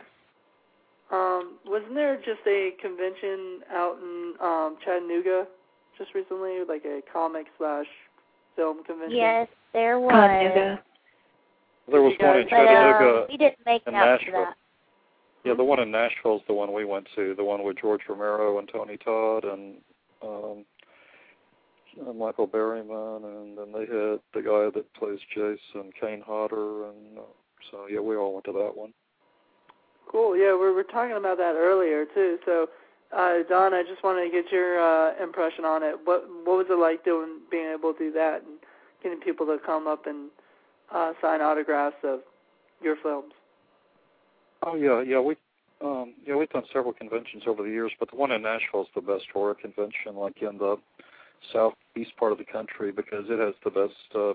Um, 1.11 1.59
wasn't 1.67 1.95
there 1.95 2.17
just 2.17 2.41
a 2.47 2.71
convention 2.81 3.61
out 3.73 3.97
in 4.01 4.35
um 4.41 4.77
Chattanooga 4.85 5.47
just 5.99 6.15
recently, 6.15 6.61
like 6.69 6.85
a 6.85 7.01
comic 7.13 7.47
slash 7.59 7.87
film 8.57 8.85
convention? 8.85 9.17
Yes, 9.17 9.49
there 9.73 9.99
was. 9.99 10.11
Chattanooga. 10.13 10.83
There 11.91 12.01
was 12.03 12.15
You 12.19 12.27
one 12.27 12.37
in 12.39 12.43
guys- 12.45 12.51
But 12.51 12.61
um, 12.61 12.67
Chattanooga. 12.67 13.27
we 13.31 13.37
didn't 13.37 13.59
make 13.67 13.83
it 13.83 13.89
and 13.89 13.97
out 13.97 14.05
to 14.05 14.25
Nashville. 14.25 14.45
that. 14.45 14.55
Yeah, 15.45 15.53
the 15.55 15.65
one 15.65 15.81
in 15.81 15.91
Nashville 15.91 16.37
is 16.37 16.43
the 16.49 16.55
one 16.55 16.73
we 16.73 16.87
went 16.87 17.07
to. 17.17 17.35
The 17.35 17.45
one 17.45 17.63
with 17.65 17.77
George 17.79 18.01
Romero 18.09 18.59
and 18.59 18.67
Tony 18.73 18.97
Todd 18.97 19.45
and 19.45 19.75
um 20.23 20.65
uh, 22.01 22.13
Michael 22.13 22.49
Berryman, 22.49 23.25
and 23.25 23.59
then 23.59 23.73
they 23.73 23.81
had 23.81 24.21
the 24.35 24.43
guy 24.43 24.71
that 24.75 24.95
plays 24.95 25.19
Jason, 25.35 25.93
Kane 26.01 26.23
Hodder, 26.27 26.89
and 26.89 27.19
uh, 27.19 27.23
so 27.71 27.87
yeah, 27.91 28.01
we 28.01 28.17
all 28.17 28.35
went 28.35 28.45
to 28.47 28.53
that 28.53 28.73
one. 28.75 28.93
Cool. 30.11 30.37
Yeah, 30.37 30.53
we 30.53 30.71
were 30.71 30.85
talking 30.85 31.17
about 31.17 31.39
that 31.39 31.55
earlier 31.57 32.05
too. 32.05 32.39
So, 32.45 32.69
uh, 33.17 33.43
Don, 33.49 33.75
I 33.75 33.83
just 33.83 34.05
wanted 34.05 34.25
to 34.25 34.31
get 34.31 34.53
your 34.53 34.79
uh, 34.79 35.23
impression 35.23 35.65
on 35.65 35.83
it. 35.83 35.97
What 36.05 36.25
what 36.45 36.57
was 36.59 36.67
it 36.71 36.79
like 36.79 37.05
doing 37.05 37.41
being 37.51 37.73
able 37.73 37.93
to 37.95 37.99
do 37.99 38.13
that 38.13 38.43
and 38.43 38.59
getting 39.03 39.21
people 39.21 39.47
to 39.47 39.59
come 39.65 39.87
up 39.87 40.07
and 40.07 40.31
uh, 40.93 41.13
sign 41.21 41.41
autographs 41.41 41.97
of 42.05 42.21
your 42.83 42.97
films? 43.03 43.33
Oh 44.63 44.77
yeah, 44.77 45.03
yeah, 45.03 45.21
we 45.21 45.37
um 45.81 46.15
yeah, 46.27 46.37
we've 46.37 46.51
done 46.51 46.65
several 46.73 46.93
conventions 46.93 47.45
over 47.47 47.63
the 47.63 47.71
years, 47.71 47.93
but 47.99 48.11
the 48.11 48.17
one 48.17 48.31
in 48.31 48.43
Nashville 48.43 48.83
is 48.83 48.89
the 48.95 49.01
best 49.01 49.27
horror 49.33 49.55
convention, 49.55 50.17
like 50.17 50.41
in 50.43 50.59
the 50.59 50.77
southeast 51.95 52.17
part 52.17 52.33
of 52.33 52.39
the 52.39 52.45
country, 52.45 52.93
because 52.93 53.25
it 53.29 53.39
has 53.39 53.55
the 53.65 53.71
best 53.71 54.15
uh 54.15 54.35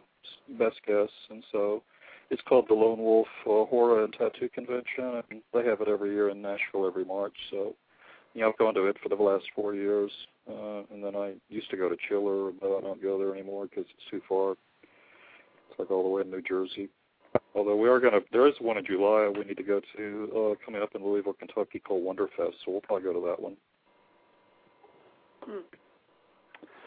best 0.57 0.77
guests, 0.87 1.13
and 1.29 1.43
so 1.51 1.83
it's 2.29 2.41
called 2.47 2.65
the 2.67 2.73
Lone 2.73 2.99
Wolf 2.99 3.27
uh, 3.45 3.65
Horror 3.65 4.03
and 4.03 4.13
Tattoo 4.13 4.49
Convention, 4.53 5.21
and 5.31 5.41
they 5.53 5.65
have 5.65 5.81
it 5.81 5.87
every 5.87 6.11
year 6.11 6.29
in 6.29 6.41
Nashville 6.41 6.85
every 6.85 7.03
March. 7.03 7.33
So, 7.49 7.75
you 8.33 8.41
know, 8.41 8.49
I've 8.49 8.57
gone 8.57 8.75
to 8.75 8.85
it 8.85 8.97
for 9.01 9.09
the 9.09 9.15
last 9.15 9.45
four 9.55 9.73
years, 9.73 10.11
uh, 10.47 10.83
and 10.91 11.03
then 11.03 11.15
I 11.15 11.33
used 11.49 11.71
to 11.71 11.77
go 11.77 11.89
to 11.89 11.95
Chiller, 12.07 12.51
but 12.51 12.77
I 12.77 12.81
don't 12.81 13.01
go 13.01 13.17
there 13.17 13.33
anymore 13.33 13.65
because 13.65 13.85
it's 13.89 14.11
too 14.11 14.21
far. 14.29 14.51
It's 14.51 15.79
like 15.79 15.89
all 15.89 16.03
the 16.03 16.09
way 16.09 16.21
in 16.21 16.29
New 16.29 16.41
Jersey. 16.41 16.89
Although 17.55 17.77
we 17.77 17.89
are 17.89 17.99
gonna, 17.99 18.19
there 18.31 18.47
is 18.47 18.53
one 18.59 18.77
in 18.77 18.85
July 18.85 19.31
we 19.35 19.43
need 19.43 19.57
to 19.57 19.63
go 19.63 19.81
to 19.97 20.31
uh, 20.35 20.65
coming 20.65 20.81
up 20.81 20.93
in 20.95 21.03
Louisville, 21.03 21.33
Kentucky 21.33 21.79
called 21.79 22.03
Wonderfest, 22.03 22.53
so 22.63 22.71
we'll 22.71 22.81
probably 22.81 23.03
go 23.03 23.13
to 23.13 23.27
that 23.27 23.41
one. 23.41 23.55
Hmm. 25.43 25.59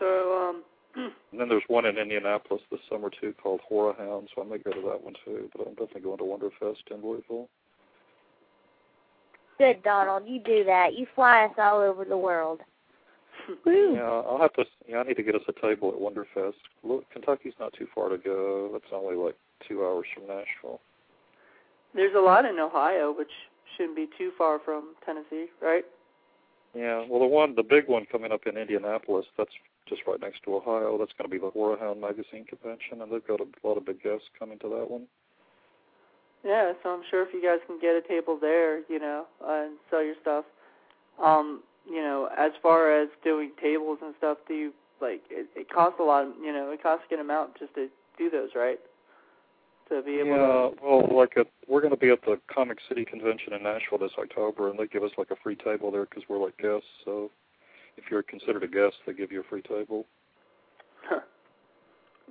So, 0.02 0.48
um, 0.48 0.62
And 1.32 1.40
then 1.40 1.48
there's 1.48 1.62
one 1.68 1.86
in 1.86 1.96
Indianapolis 1.96 2.62
this 2.70 2.80
summer 2.90 3.08
too 3.08 3.34
called 3.42 3.60
Horror 3.66 3.94
Hound, 3.98 4.28
so 4.34 4.42
I 4.42 4.44
may 4.44 4.58
go 4.58 4.72
to 4.72 4.80
that 4.88 5.02
one 5.02 5.14
too. 5.24 5.48
But 5.56 5.66
I'm 5.66 5.74
definitely 5.74 6.02
going 6.02 6.18
to 6.18 6.24
Wonderfest 6.24 6.90
in 6.90 7.02
Louisville. 7.02 7.48
Good, 9.58 9.82
Donald. 9.82 10.24
You 10.26 10.40
do 10.40 10.64
that. 10.64 10.94
You 10.94 11.06
fly 11.14 11.44
us 11.44 11.52
all 11.56 11.80
over 11.80 12.04
the 12.04 12.16
world. 12.16 12.60
Woo. 13.64 13.94
Yeah, 13.94 14.02
I'll 14.02 14.40
have 14.40 14.52
to. 14.54 14.64
Yeah, 14.88 14.98
I 14.98 15.02
need 15.04 15.16
to 15.16 15.22
get 15.22 15.34
us 15.34 15.42
a 15.48 15.66
table 15.66 15.88
at 15.88 16.00
Wonderfest. 16.00 16.54
Look, 16.82 17.04
Kentucky's 17.10 17.54
not 17.58 17.72
too 17.78 17.86
far 17.94 18.08
to 18.08 18.18
go. 18.18 18.70
That's 18.72 18.92
only 18.92 19.16
like 19.16 19.36
two 19.66 19.84
hours 19.84 20.06
from 20.14 20.26
Nashville. 20.26 20.80
there's 21.94 22.14
a 22.16 22.20
lot 22.20 22.44
in 22.44 22.58
Ohio, 22.58 23.14
which 23.16 23.30
shouldn't 23.76 23.96
be 23.96 24.08
too 24.18 24.32
far 24.36 24.58
from 24.64 24.94
Tennessee, 25.06 25.46
right? 25.62 25.84
Yeah, 26.74 27.04
well, 27.08 27.20
the 27.20 27.26
one, 27.26 27.54
the 27.54 27.62
big 27.62 27.86
one 27.86 28.06
coming 28.10 28.32
up 28.32 28.46
in 28.46 28.56
Indianapolis, 28.56 29.26
that's 29.36 29.52
just 29.88 30.02
right 30.06 30.20
next 30.20 30.42
to 30.44 30.56
Ohio. 30.56 30.96
That's 30.98 31.12
going 31.18 31.28
to 31.28 31.34
be 31.34 31.38
the 31.38 31.50
Horror 31.50 31.76
Hound 31.78 32.00
Magazine 32.00 32.44
convention, 32.44 33.02
and 33.02 33.12
they've 33.12 33.26
got 33.26 33.40
a 33.40 33.46
lot 33.66 33.76
of 33.76 33.86
big 33.86 34.02
guests 34.02 34.26
coming 34.38 34.58
to 34.60 34.68
that 34.68 34.90
one. 34.90 35.06
Yeah, 36.44 36.72
so 36.82 36.90
I'm 36.90 37.02
sure 37.10 37.22
if 37.22 37.32
you 37.32 37.42
guys 37.42 37.58
can 37.66 37.78
get 37.80 37.94
a 37.94 38.02
table 38.06 38.36
there, 38.40 38.80
you 38.88 38.98
know, 38.98 39.26
uh, 39.40 39.66
and 39.66 39.78
sell 39.90 40.04
your 40.04 40.16
stuff. 40.20 40.44
Um, 41.22 41.62
you 41.88 42.02
know, 42.02 42.28
as 42.36 42.52
far 42.62 43.00
as 43.00 43.08
doing 43.22 43.52
tables 43.60 43.98
and 44.02 44.14
stuff, 44.18 44.38
do 44.48 44.54
you 44.54 44.72
like 45.00 45.22
it, 45.30 45.48
it 45.54 45.70
costs 45.70 45.98
a 46.00 46.02
lot, 46.02 46.26
you 46.42 46.52
know, 46.52 46.70
it 46.70 46.82
costs 46.82 47.04
a 47.06 47.10
good 47.10 47.20
amount 47.20 47.58
just 47.58 47.74
to 47.74 47.88
do 48.18 48.30
those, 48.30 48.50
right? 48.54 48.78
To 49.88 50.02
be 50.02 50.20
able 50.20 50.30
yeah, 50.30 50.36
to 50.36 50.70
well, 50.82 51.08
like 51.16 51.36
at, 51.36 51.48
we're 51.68 51.80
going 51.80 51.92
to 51.92 51.98
be 51.98 52.10
at 52.10 52.22
the 52.22 52.40
Comic 52.52 52.78
City 52.88 53.04
convention 53.04 53.52
in 53.52 53.62
Nashville 53.62 53.98
this 53.98 54.12
October, 54.18 54.70
and 54.70 54.78
they 54.78 54.86
give 54.86 55.02
us 55.02 55.10
like 55.18 55.30
a 55.30 55.36
free 55.42 55.56
table 55.56 55.90
there 55.90 56.04
because 56.04 56.22
we're 56.28 56.42
like 56.42 56.56
guests. 56.56 56.86
So 57.04 57.30
if 57.96 58.04
you're 58.10 58.22
considered 58.22 58.62
a 58.64 58.68
guest, 58.68 58.96
they 59.06 59.12
give 59.12 59.30
you 59.32 59.40
a 59.40 59.44
free 59.44 59.62
table. 59.62 60.06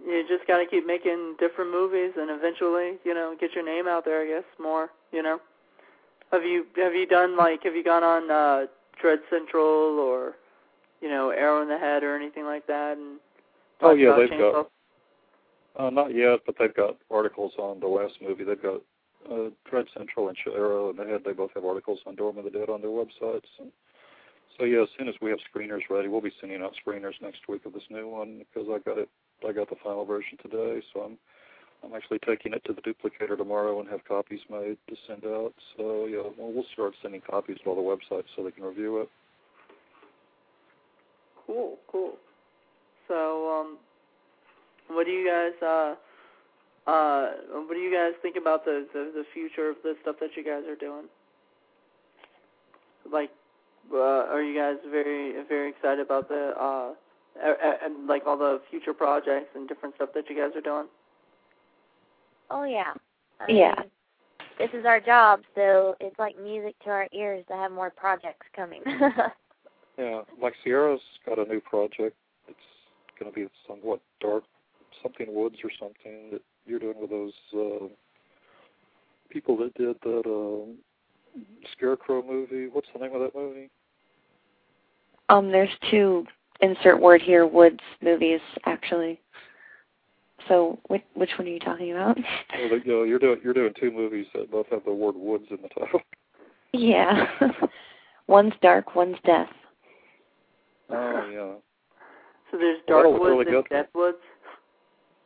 you 0.06 0.24
just 0.28 0.48
got 0.48 0.58
to 0.58 0.66
keep 0.66 0.86
making 0.86 1.36
different 1.40 1.72
movies 1.72 2.12
and 2.18 2.30
eventually, 2.32 2.98
you 3.04 3.14
know, 3.14 3.36
get 3.40 3.54
your 3.54 3.66
name 3.66 3.88
out 3.88 4.06
there, 4.06 4.22
I 4.22 4.28
guess, 4.28 4.46
more, 4.60 4.90
you 5.12 5.22
know. 5.22 5.40
Have 6.32 6.44
you 6.44 6.66
have 6.78 6.94
you 6.96 7.06
done 7.06 7.36
like 7.36 7.64
have 7.64 7.76
you 7.76 7.84
gone 7.84 8.04
on 8.04 8.32
uh 8.32 8.68
Dread 9.02 9.20
Central 9.30 10.00
or 10.00 10.36
you 11.02 11.10
know, 11.10 11.32
Arrow 11.32 11.62
in 11.62 11.68
the 11.68 11.78
Head 11.78 12.04
or 12.04 12.16
anything 12.16 12.46
like 12.46 12.66
that 12.68 12.98
and 12.98 13.20
Oh, 13.82 13.94
yeah, 13.94 14.16
they've 14.16 14.30
Chainsaw? 14.30 14.54
got- 14.54 14.72
Uh, 15.76 15.90
not 15.90 16.14
yet, 16.14 16.40
but 16.46 16.56
they've 16.60 16.74
got 16.76 16.98
articles 17.10 17.54
on 17.58 17.80
the 17.80 17.88
last 17.88 18.14
movie. 18.22 18.44
They've 18.44 18.62
got 18.62 18.82
uh, 19.32 19.50
Dread 19.70 19.86
Central 19.98 20.28
and 20.30 20.38
Arrow 20.48 20.90
in 20.92 20.96
the 20.98 21.06
Head. 21.06 21.22
They 21.26 21.32
both 21.34 21.52
have 21.56 21.66
articles 21.66 22.00
on 22.06 22.16
Dorm 22.16 22.38
of 22.38 22.44
the 22.44 22.52
Dead 22.52 22.70
on 22.70 22.82
their 22.82 22.92
websites. 22.92 23.48
And 23.60 23.72
So 24.58 24.66
yeah, 24.66 24.84
as 24.84 24.90
soon 24.98 25.08
as 25.08 25.16
we 25.22 25.30
have 25.30 25.40
screeners 25.54 25.82
ready, 25.90 26.08
we'll 26.08 26.22
be 26.22 26.34
sending 26.40 26.62
out 26.62 26.74
screeners 26.86 27.14
next 27.22 27.48
week 27.48 27.66
of 27.66 27.74
this 27.74 27.84
new 27.90 28.08
one 28.08 28.40
because 28.54 28.68
I 28.70 28.80
got 28.80 28.98
it. 28.98 29.10
I 29.48 29.52
got 29.52 29.70
the 29.70 29.76
final 29.84 30.06
version 30.06 30.38
today, 30.42 30.82
so 30.94 31.02
I'm 31.02 31.18
I'm 31.84 31.96
actually 31.96 32.20
taking 32.20 32.54
it 32.54 32.64
to 32.66 32.74
the 32.74 32.82
duplicator 32.82 33.38
tomorrow 33.38 33.80
and 33.80 33.90
have 33.90 34.06
copies 34.06 34.42
made 34.50 34.78
to 34.88 34.96
send 35.08 35.26
out. 35.26 35.54
So 35.78 36.06
yeah, 36.06 36.22
well, 36.38 36.52
we'll 36.54 36.66
start 36.74 36.94
sending 37.02 37.22
copies 37.22 37.58
to 37.64 37.70
all 37.70 37.76
the 37.76 37.82
websites 37.82 38.26
so 38.36 38.44
they 38.44 38.52
can 38.52 38.64
review 38.64 39.02
it. 39.02 39.10
Cool, 41.48 41.78
cool. 41.92 42.14
So, 43.08 43.60
um, 43.60 43.78
what 44.88 45.06
do 45.06 45.12
you 45.12 45.28
guys 45.28 45.54
uh 45.62 45.96
uh 46.90 47.32
what 47.68 47.74
do 47.74 47.80
you 47.80 47.94
guys 47.94 48.14
think 48.22 48.36
about 48.36 48.64
the 48.64 48.88
the, 48.94 49.12
the 49.14 49.24
future 49.34 49.70
of 49.70 49.78
the 49.84 49.96
stuff 50.02 50.18
that 50.20 50.30
you 50.36 50.44
guys 50.44 50.64
are 50.70 50.76
doing? 50.76 51.06
Like, 53.12 53.32
uh, 53.94 53.98
are 53.98 54.42
you 54.42 54.58
guys 54.58 54.78
very 54.90 55.34
very 55.48 55.70
excited 55.70 56.00
about 56.06 56.28
the 56.30 56.54
uh 56.60 56.94
and 57.84 58.08
like 58.08 58.24
all 58.28 58.38
the 58.38 58.62
future 58.70 58.94
projects 58.94 59.50
and 59.56 59.68
different 59.68 59.96
stuff 59.96 60.10
that 60.14 60.30
you 60.30 60.36
guys 60.36 60.56
are 60.56 60.62
doing? 60.62 60.88
Oh 62.50 62.64
yeah. 62.64 62.94
I 63.40 63.52
Yeah. 63.52 63.74
mean, 63.80 63.90
this 64.60 64.70
is 64.74 64.86
our 64.86 65.00
job, 65.00 65.42
so 65.56 65.96
it's 66.00 66.18
like 66.20 66.38
music 66.40 66.76
to 66.84 66.90
our 66.90 67.08
ears 67.14 67.44
to 67.48 67.56
have 67.56 67.72
more 67.72 67.90
projects 67.90 68.46
coming. 68.56 68.82
Yeah, 69.98 70.22
like 70.42 70.54
Sierra's 70.64 71.02
got 71.26 71.38
a 71.38 71.44
new 71.46 71.60
project. 71.60 72.16
It's 72.48 72.58
going 73.20 73.32
to 73.32 73.36
be 73.36 73.48
somewhat 73.68 74.00
dark, 74.20 74.46
something 75.04 75.28
woods 75.34 75.58
or 75.64 75.70
something 75.80 76.30
that 76.32 76.42
you're 76.66 76.80
doing 76.80 77.00
with 77.00 77.10
those 77.10 77.34
uh, 77.54 77.88
people 79.30 79.58
that 79.58 79.74
did 79.76 79.98
that 80.04 80.24
um, 80.26 80.78
Scarecrow 81.72 82.24
movie. 82.24 82.68
What's 82.72 82.88
the 82.94 83.00
name 83.00 83.16
of 83.16 83.22
that 83.22 83.36
movie? 83.36 83.70
Um, 85.30 85.52
there's 85.52 85.70
two 85.90 86.26
insert 86.62 87.00
word 87.00 87.22
here 87.22 87.48
woods 87.48 87.80
movies 88.02 88.42
actually. 88.66 89.20
So 90.48 90.80
which 90.88 91.04
which 91.14 91.30
one 91.38 91.48
are 91.48 91.52
you 91.52 91.60
talking 91.60 91.92
about? 91.92 92.18
Oh, 92.18 92.70
the, 92.70 92.82
you 92.84 92.92
know, 92.92 93.04
you're 93.04 93.20
doing 93.20 93.40
you're 93.44 93.54
doing 93.54 93.74
two 93.80 93.92
movies 93.92 94.26
that 94.34 94.52
both 94.52 94.68
have 94.72 94.84
the 94.86 94.94
word 94.94 95.16
woods 95.16 95.46
in 95.50 95.58
the 95.62 95.70
title. 95.70 96.02
yeah. 96.74 97.26
one's 98.28 98.54
dark, 98.62 98.96
one's 98.96 99.18
death. 99.26 99.50
Oh 100.90 101.30
yeah. 101.32 101.54
So 102.52 102.58
there's 102.58 102.80
Dark 102.88 103.06
was 103.06 103.20
Woods 103.20 103.30
really 103.30 103.56
and 103.56 103.64
good. 103.64 103.74
Death 103.74 103.88
Woods. 103.96 104.18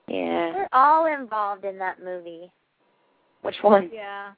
Yeah. 0.07 0.53
We're 0.53 0.67
all 0.73 1.07
involved 1.07 1.65
in 1.65 1.79
that 1.79 2.03
movie. 2.03 2.51
Which 3.41 3.55
one? 3.61 3.89
Yeah. 3.91 4.31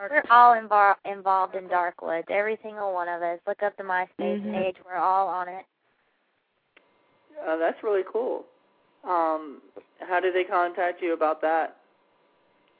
We're 0.00 0.22
all 0.30 0.54
invo- 0.54 0.94
involved 1.04 1.54
in 1.54 1.64
Darkwoods. 1.68 2.30
Every 2.30 2.58
single 2.62 2.92
one 2.92 3.08
of 3.08 3.22
us. 3.22 3.40
Look 3.46 3.62
up 3.62 3.76
the 3.76 3.82
MySpace 3.82 4.40
Mhm. 4.42 4.52
page. 4.52 4.76
We're 4.84 4.96
all 4.96 5.28
on 5.28 5.48
it. 5.48 5.64
Uh, 7.44 7.56
that's 7.56 7.82
really 7.82 8.04
cool. 8.04 8.44
Um, 9.04 9.62
how 10.00 10.20
did 10.20 10.34
they 10.34 10.44
contact 10.44 11.00
you 11.02 11.12
about 11.12 11.40
that? 11.40 11.76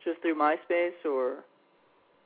Just 0.05 0.21
through 0.21 0.35
MySpace 0.37 1.05
or? 1.05 1.45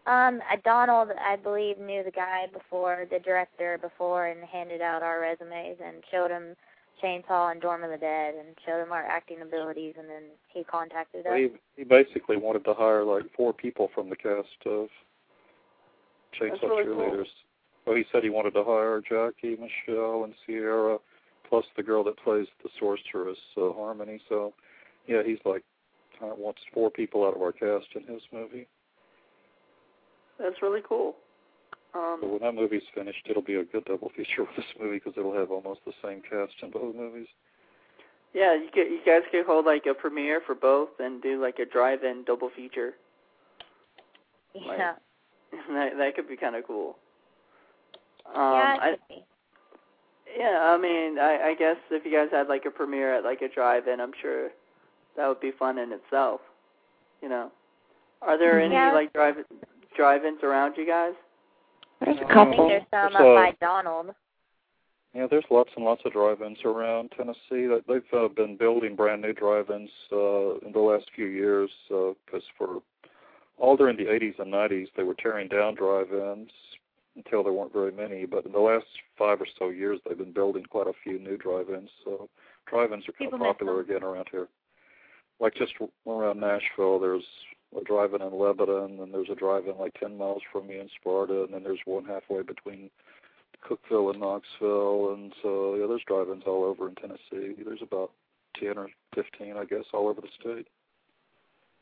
Um, 0.07 0.43
uh, 0.51 0.57
Donald, 0.65 1.13
I 1.13 1.37
believe, 1.37 1.79
knew 1.79 2.03
the 2.03 2.11
guy 2.11 2.47
before, 2.49 3.07
the 3.09 3.21
director 3.21 3.79
before, 3.79 4.27
and 4.27 4.45
handed 4.45 4.81
out 4.81 5.03
our 5.03 5.21
resumes 5.21 5.81
and 5.81 6.05
showed 6.11 6.31
him 6.31 6.57
Chainsaw 7.03 7.53
and 7.53 7.61
Dorm 7.61 7.85
of 7.85 7.91
the 7.91 7.97
Dead 7.97 8.35
and 8.35 8.57
showed 8.67 8.83
him 8.83 8.93
our 8.93 9.05
acting 9.05 9.43
abilities, 9.43 9.95
and 9.99 10.09
then 10.09 10.23
he 10.49 10.65
contacted 10.65 11.27
us. 11.27 11.33
He 11.37 11.49
he 11.77 11.85
basically 11.85 12.37
wanted 12.37 12.65
to 12.65 12.75
hire 12.75 13.05
like 13.05 13.25
four 13.37 13.53
people 13.53 13.91
from 13.95 14.11
the 14.11 14.17
cast 14.17 14.49
of 14.67 14.89
Chainsaw 16.39 16.51
That's 16.51 16.63
really 16.63 16.85
cool. 16.85 16.97
Cheerleaders. 16.97 17.27
Well, 17.87 17.97
he 17.97 18.05
said 18.13 18.23
he 18.23 18.31
wanted 18.31 18.55
to 18.55 18.65
hire 18.65 19.01
Jackie, 19.01 19.57
Michelle, 19.57 20.25
and 20.25 20.35
Sierra, 20.47 20.99
plus 21.49 21.65
the 21.77 21.83
girl 21.83 22.05
that 22.05 22.17
plays 22.19 22.47
the 22.63 22.71
sorceress, 22.79 23.39
uh, 23.57 23.73
Harmony. 23.73 24.21
So, 24.29 24.55
yeah, 25.09 25.23
he's 25.27 25.41
like 25.45 25.65
uh, 26.23 26.35
wants 26.37 26.61
four 26.73 26.91
people 26.91 27.27
out 27.27 27.35
of 27.35 27.43
our 27.43 27.53
cast 27.53 27.87
in 27.95 28.03
his 28.13 28.23
movie. 28.33 28.69
That's 30.39 30.63
really 30.63 30.81
cool. 30.89 31.17
So 31.95 31.99
Um, 32.01 32.21
when 32.33 32.41
that 32.43 32.55
movie's 32.55 32.83
finished, 32.95 33.27
it'll 33.29 33.43
be 33.43 33.57
a 33.57 33.65
good 33.65 33.85
double 33.85 34.11
feature 34.17 34.43
with 34.47 34.57
this 34.57 34.65
movie 34.81 34.97
because 34.97 35.15
it'll 35.17 35.35
have 35.35 35.51
almost 35.51 35.81
the 35.85 35.93
same 36.03 36.23
cast 36.23 36.55
in 36.63 36.71
both 36.71 36.95
movies. 36.95 37.29
yeah, 38.35 38.55
you 38.55 38.69
could, 38.73 38.87
you 38.89 39.01
guys 39.05 39.23
could 39.31 39.45
hold 39.47 39.67
like 39.67 39.85
a 39.87 39.95
premiere 39.95 40.41
for 40.47 40.55
both 40.55 40.89
and 41.01 41.23
do 41.23 41.41
like 41.41 41.59
a 41.59 41.67
drive-in 41.67 42.25
double 42.25 42.51
feature. 42.55 42.95
Yeah. 44.55 44.95
that 45.69 45.97
that 45.99 46.15
could 46.17 46.29
be 46.29 46.37
kind 46.37 46.57
of 46.57 46.67
cool. 46.67 46.97
Um, 48.27 48.35
yeah, 48.37 48.77
I, 48.81 48.89
it 48.91 49.01
could 49.09 49.17
be. 49.17 49.25
yeah, 50.39 50.59
I 50.75 50.79
mean, 50.79 51.19
I, 51.19 51.49
I 51.51 51.55
guess 51.55 51.77
if 51.91 52.07
you 52.07 52.13
guys 52.13 52.29
had 52.33 52.49
like 52.49 52.65
a 52.67 52.71
premiere 52.71 53.15
at 53.17 53.25
like 53.25 53.43
a 53.43 53.49
drive-in, 53.49 54.01
I'm 54.01 54.13
sure 54.21 54.49
that 55.17 55.27
would 55.29 55.41
be 55.41 55.51
fun 55.59 55.79
in 55.79 55.93
itself. 55.93 56.41
You 57.23 57.29
know, 57.29 57.51
are 58.23 58.39
there 58.39 58.61
any 58.61 58.75
Yeah. 58.75 58.93
like 58.93 59.13
drive 59.13 59.37
drive-ins 59.97 60.43
around 60.43 60.77
you 60.77 60.87
guys? 60.87 61.15
There's 62.05 62.19
a 62.19 62.25
I 62.25 62.31
I 62.31 62.35
couple. 62.35 62.53
think 62.69 62.69
there's 62.69 62.83
some 62.91 63.13
There's 63.13 63.15
up 63.15 63.21
a- 63.21 63.35
by 63.35 63.53
Donald. 63.61 64.15
Yeah, 65.15 65.27
there's 65.31 65.45
lots 65.51 65.69
and 65.77 65.85
lots 65.85 66.01
of 66.07 66.13
drive-ins 66.13 66.65
around 66.65 67.11
Tennessee. 67.15 67.69
They've 67.87 68.03
uh, 68.15 68.29
been 68.29 68.57
building 68.57 68.97
brand 68.97 69.21
new 69.21 69.35
drive-ins 69.35 69.91
uh, 70.11 70.57
in 70.61 70.73
the 70.73 70.81
last 70.81 71.05
few 71.15 71.27
years 71.27 71.71
because 71.89 72.43
for 72.57 72.81
all 73.59 73.77
during 73.77 73.99
the 73.99 74.05
80s 74.07 74.39
and 74.39 74.51
90s 74.53 74.87
they 74.97 75.03
were 75.03 75.15
tearing 75.15 75.49
down 75.49 75.75
drive-ins 75.75 76.51
until 77.15 77.43
there 77.45 77.53
weren't 77.53 77.75
very 77.75 77.93
many. 77.93 78.25
But 78.25 78.47
in 78.47 78.53
the 78.53 78.59
last 78.59 78.87
five 79.19 79.39
or 79.39 79.47
so 79.59 79.69
years 79.69 80.01
they've 80.09 80.17
been 80.17 80.33
building 80.33 80.65
quite 80.65 80.87
a 80.87 80.95
few 81.05 81.19
new 81.19 81.37
drive-ins. 81.37 81.91
So 82.07 82.31
drive-ins 82.67 83.07
are 83.07 83.13
kind 83.13 83.31
People 83.31 83.47
of 83.47 83.55
popular 83.59 83.81
again 83.81 84.03
around 84.03 84.29
here. 84.31 84.49
Like 85.41 85.55
just 85.55 85.75
around 86.07 86.41
Nashville, 86.41 86.99
there's 86.99 87.25
a 87.79 87.85
drive-in 87.85 88.23
in 88.23 88.39
Lebanon, 88.39 89.01
and 89.01 89.13
there's 89.13 89.31
a 89.31 89.35
drive-in 89.35 89.79
like 89.79 89.95
10 89.99 90.17
miles 90.17 90.43
from 90.53 90.67
me 90.67 90.79
in 90.79 90.89
Sparta, 91.01 91.45
and 91.45 91.55
then 91.55 91.63
there's 91.63 91.81
one 91.85 92.05
halfway 92.05 92.43
between 92.43 92.91
Cookeville 93.69 94.11
and 94.11 94.21
Knoxville, 94.21 95.15
and 95.15 95.33
so 95.43 95.77
yeah, 95.77 95.87
there's 95.87 96.03
drive-ins 96.07 96.45
all 96.47 96.65
over 96.65 96.89
in 96.89 96.95
Tennessee. 96.97 97.63
There's 97.65 97.83
about 97.83 98.11
10 98.61 98.77
or 98.77 98.89
15, 99.15 99.57
I 99.57 99.65
guess, 99.65 99.85
all 99.95 100.09
over 100.09 100.21
the 100.21 100.29
state. 100.39 100.67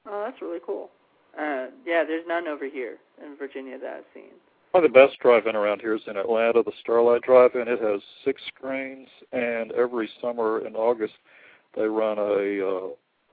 Oh, 0.07 0.25
that's 0.25 0.41
really 0.41 0.61
cool. 0.65 0.91
Uh, 1.39 1.67
yeah, 1.87 2.05
there's 2.05 2.25
none 2.27 2.49
over 2.49 2.69
here 2.69 2.97
in 3.25 3.37
Virginia 3.37 3.79
that 3.79 3.97
I've 3.99 4.05
seen. 4.15 4.31
One 4.73 4.85
of 4.85 4.93
the 4.93 4.99
best 4.99 5.19
drive-in 5.19 5.57
around 5.57 5.81
here 5.81 5.97
is 5.97 6.03
in 6.07 6.17
Atlanta, 6.17 6.63
the 6.63 6.73
Starlight 6.81 7.23
Drive-In. 7.23 7.67
It 7.67 7.81
has 7.83 8.01
six 8.25 8.41
screens, 8.47 9.09
and 9.33 9.73
every 9.73 10.09
summer 10.21 10.65
in 10.65 10.77
August 10.77 11.15
they 11.77 11.83
run 11.83 12.19
a 12.19 12.67
uh, 12.67 12.89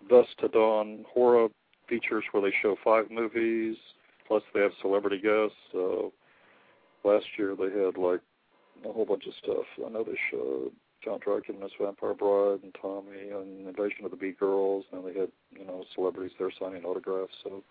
dusk 0.09 0.29
to 0.39 0.47
dawn 0.47 1.05
horror 1.11 1.49
features 1.87 2.23
where 2.31 2.43
they 2.43 2.55
show 2.61 2.75
five 2.83 3.09
movies, 3.11 3.77
plus 4.27 4.43
they 4.53 4.61
have 4.61 4.71
celebrity 4.81 5.19
guests. 5.19 5.57
So 5.71 6.13
last 7.03 7.25
year 7.37 7.55
they 7.55 7.65
had 7.65 7.97
like 7.97 8.21
a 8.85 8.91
whole 8.91 9.05
bunch 9.05 9.25
of 9.27 9.33
stuff. 9.43 9.65
I 9.85 9.89
know 9.89 10.03
they 10.03 10.17
showed 10.31 10.71
John 11.03 11.19
Dracula 11.23 11.57
and 11.57 11.59
Miss 11.59 11.71
Vampire 11.79 12.13
Bride 12.13 12.59
and 12.63 12.75
Tommy 12.81 13.29
and 13.31 13.67
Invasion 13.67 14.05
of 14.05 14.11
the 14.11 14.17
Bee 14.17 14.33
Girls, 14.37 14.85
and 14.91 15.05
they 15.05 15.19
had 15.19 15.29
you 15.57 15.65
know 15.65 15.83
celebrities 15.95 16.35
there 16.39 16.51
signing 16.59 16.83
autographs. 16.83 17.33
So 17.43 17.63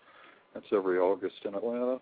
that's 0.53 0.65
every 0.71 0.97
August 0.97 1.35
in 1.45 1.55
Atlanta. 1.55 1.99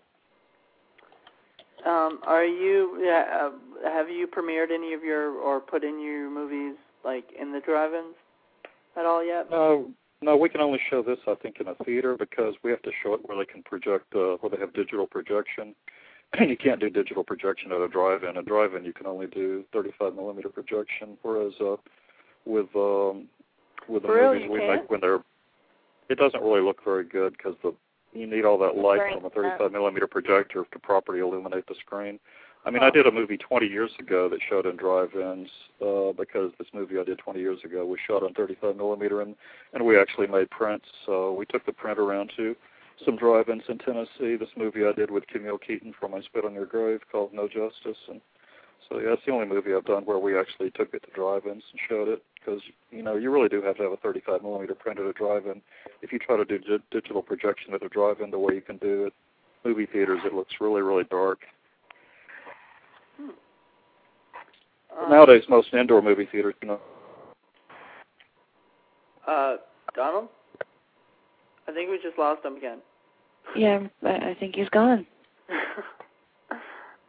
Um, 1.84 2.20
are 2.24 2.44
you? 2.44 2.98
Yeah, 3.02 3.48
uh, 3.48 3.90
have 3.90 4.08
you 4.08 4.26
premiered 4.26 4.72
any 4.72 4.94
of 4.94 5.04
your 5.04 5.32
or 5.32 5.60
put 5.60 5.84
in 5.84 6.00
your 6.00 6.30
movies 6.30 6.76
like 7.04 7.26
in 7.38 7.52
the 7.52 7.60
drive-ins 7.60 8.16
at 8.96 9.04
all 9.04 9.24
yet? 9.24 9.50
No, 9.50 9.90
no, 10.26 10.36
we 10.36 10.48
can 10.48 10.60
only 10.60 10.80
show 10.90 11.02
this, 11.02 11.18
I 11.28 11.34
think, 11.36 11.60
in 11.60 11.68
a 11.68 11.74
theater 11.84 12.16
because 12.18 12.54
we 12.64 12.70
have 12.72 12.82
to 12.82 12.90
show 13.02 13.14
it 13.14 13.20
where 13.22 13.38
they 13.38 13.44
can 13.44 13.62
project, 13.62 14.12
uh, 14.14 14.36
where 14.40 14.50
they 14.50 14.58
have 14.58 14.74
digital 14.74 15.06
projection. 15.06 15.74
And 16.32 16.50
you 16.50 16.56
can't 16.56 16.80
do 16.80 16.90
digital 16.90 17.22
projection 17.22 17.70
at 17.70 17.80
a 17.80 17.88
drive-in. 17.88 18.36
A 18.36 18.42
drive-in, 18.42 18.84
you 18.84 18.92
can 18.92 19.06
only 19.06 19.28
do 19.28 19.64
35 19.72 20.16
millimeter 20.16 20.48
projection, 20.48 21.16
whereas 21.22 21.52
uh, 21.60 21.76
with 22.44 22.66
um, 22.74 23.28
with 23.88 24.02
the 24.02 24.08
Really? 24.08 24.40
movies 24.40 24.50
we 24.50 24.58
can't? 24.58 24.82
make 24.82 24.90
when 24.90 25.00
they're, 25.00 25.20
it 26.08 26.18
doesn't 26.18 26.42
really 26.42 26.60
look 26.60 26.84
very 26.84 27.04
good 27.04 27.36
because 27.36 27.54
the 27.62 27.72
you 28.12 28.26
need 28.26 28.44
all 28.44 28.58
that 28.58 28.76
light 28.76 28.98
Right. 28.98 29.14
from 29.14 29.26
a 29.26 29.30
35 29.30 29.70
millimeter 29.72 30.06
projector 30.06 30.64
to 30.72 30.78
properly 30.78 31.20
illuminate 31.20 31.66
the 31.66 31.74
screen. 31.74 32.18
I 32.66 32.70
mean, 32.70 32.82
I 32.82 32.90
did 32.90 33.06
a 33.06 33.12
movie 33.12 33.36
20 33.36 33.68
years 33.68 33.92
ago 34.00 34.28
that 34.28 34.40
showed 34.50 34.66
in 34.66 34.76
drive-ins 34.76 35.48
uh, 35.80 36.10
because 36.18 36.50
this 36.58 36.66
movie 36.74 36.98
I 36.98 37.04
did 37.04 37.18
20 37.18 37.38
years 37.38 37.60
ago 37.64 37.86
was 37.86 38.00
shot 38.04 38.24
on 38.24 38.34
35 38.34 38.76
millimeter, 38.76 39.22
and 39.22 39.36
and 39.72 39.86
we 39.86 39.96
actually 39.96 40.26
made 40.26 40.50
prints. 40.50 40.86
So 41.06 41.32
we 41.32 41.46
took 41.46 41.64
the 41.64 41.72
print 41.72 42.00
around 42.00 42.32
to 42.36 42.56
some 43.04 43.16
drive-ins 43.16 43.62
in 43.68 43.78
Tennessee. 43.78 44.34
This 44.34 44.48
movie 44.56 44.84
I 44.84 44.90
did 44.90 45.12
with 45.12 45.28
Camille 45.28 45.58
Keaton 45.58 45.94
from 45.98 46.12
I 46.14 46.22
Spit 46.22 46.44
on 46.44 46.54
Your 46.54 46.66
Grave 46.66 47.02
called 47.10 47.32
No 47.32 47.46
Justice, 47.46 48.02
and 48.08 48.20
so 48.88 48.98
yeah, 48.98 49.12
it's 49.12 49.22
the 49.24 49.32
only 49.32 49.46
movie 49.46 49.72
I've 49.72 49.84
done 49.84 50.04
where 50.04 50.18
we 50.18 50.36
actually 50.36 50.72
took 50.72 50.92
it 50.92 51.04
to 51.04 51.10
drive-ins 51.14 51.62
and 51.70 51.80
showed 51.88 52.08
it 52.08 52.24
because 52.34 52.60
you 52.90 53.02
know 53.04 53.14
you 53.14 53.30
really 53.30 53.48
do 53.48 53.62
have 53.62 53.76
to 53.76 53.84
have 53.84 53.92
a 53.92 53.96
35 53.98 54.42
millimeter 54.42 54.74
print 54.74 54.98
at 54.98 55.06
a 55.06 55.12
drive-in. 55.12 55.62
If 56.02 56.12
you 56.12 56.18
try 56.18 56.36
to 56.36 56.44
do 56.44 56.58
di- 56.58 56.82
digital 56.90 57.22
projection 57.22 57.74
at 57.74 57.84
a 57.84 57.88
drive-in 57.88 58.32
the 58.32 58.40
way 58.40 58.56
you 58.56 58.60
can 58.60 58.78
do 58.78 59.04
it, 59.06 59.12
movie 59.64 59.86
theaters, 59.86 60.20
it 60.24 60.34
looks 60.34 60.54
really 60.60 60.82
really 60.82 61.04
dark. 61.04 61.42
Um, 63.18 65.10
Nowadays, 65.10 65.44
most 65.48 65.72
indoor 65.74 66.00
movie 66.02 66.26
theaters, 66.30 66.54
you 66.62 66.68
know. 66.68 66.80
Uh, 69.26 69.56
Donald? 69.94 70.28
I 71.68 71.72
think 71.72 71.90
we 71.90 71.98
just 72.02 72.18
lost 72.18 72.44
him 72.44 72.56
again. 72.56 72.78
Yeah, 73.56 73.80
I 74.04 74.30
I 74.30 74.36
think 74.38 74.54
he's 74.56 74.68
gone. 74.70 75.06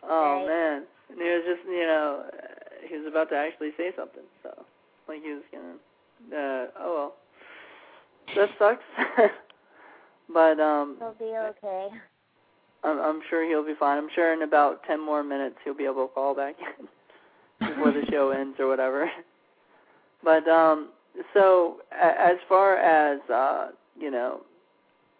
oh 0.03 0.36
Right. 0.39 0.47
man, 0.47 0.84
and 1.10 1.18
he 1.22 1.24
was 1.30 1.43
just 1.45 1.68
you 1.68 1.86
know 1.86 2.24
uh, 2.28 2.88
he 2.88 2.97
was 2.97 3.05
about 3.08 3.30
to 3.30 3.36
actually 3.36 3.72
say 3.78 3.91
something, 3.95 4.24
so 4.43 4.66
like 5.08 5.22
he 5.24 5.32
was 5.34 5.43
gonna. 5.51 5.76
Uh, 6.36 6.68
oh 6.80 6.93
well, 6.95 8.36
that 8.36 8.49
sucks. 8.60 8.84
but 10.34 10.60
um, 10.60 10.97
It'll 10.99 11.14
be 11.14 11.26
okay. 11.36 11.88
I'm, 12.84 12.99
I'm 12.99 13.21
sure 13.30 13.47
he'll 13.47 13.65
be 13.65 13.75
fine. 13.80 13.97
I'm 13.97 14.09
sure 14.13 14.34
in 14.34 14.43
about 14.43 14.84
ten 14.84 15.03
more 15.03 15.23
minutes 15.23 15.55
he'll 15.63 15.73
be 15.75 15.86
able 15.86 16.07
to 16.07 16.13
call 16.13 16.36
back 16.36 16.55
in 16.80 16.88
before 17.67 17.91
the 17.91 18.05
show 18.11 18.30
ends 18.32 18.57
or 18.59 18.67
whatever. 18.67 19.09
But 20.23 20.47
um, 20.47 20.89
so 21.34 21.78
a- 21.91 22.21
as 22.21 22.38
far 22.49 22.78
as 22.78 23.19
uh, 23.30 23.69
you 23.99 24.11
know, 24.11 24.41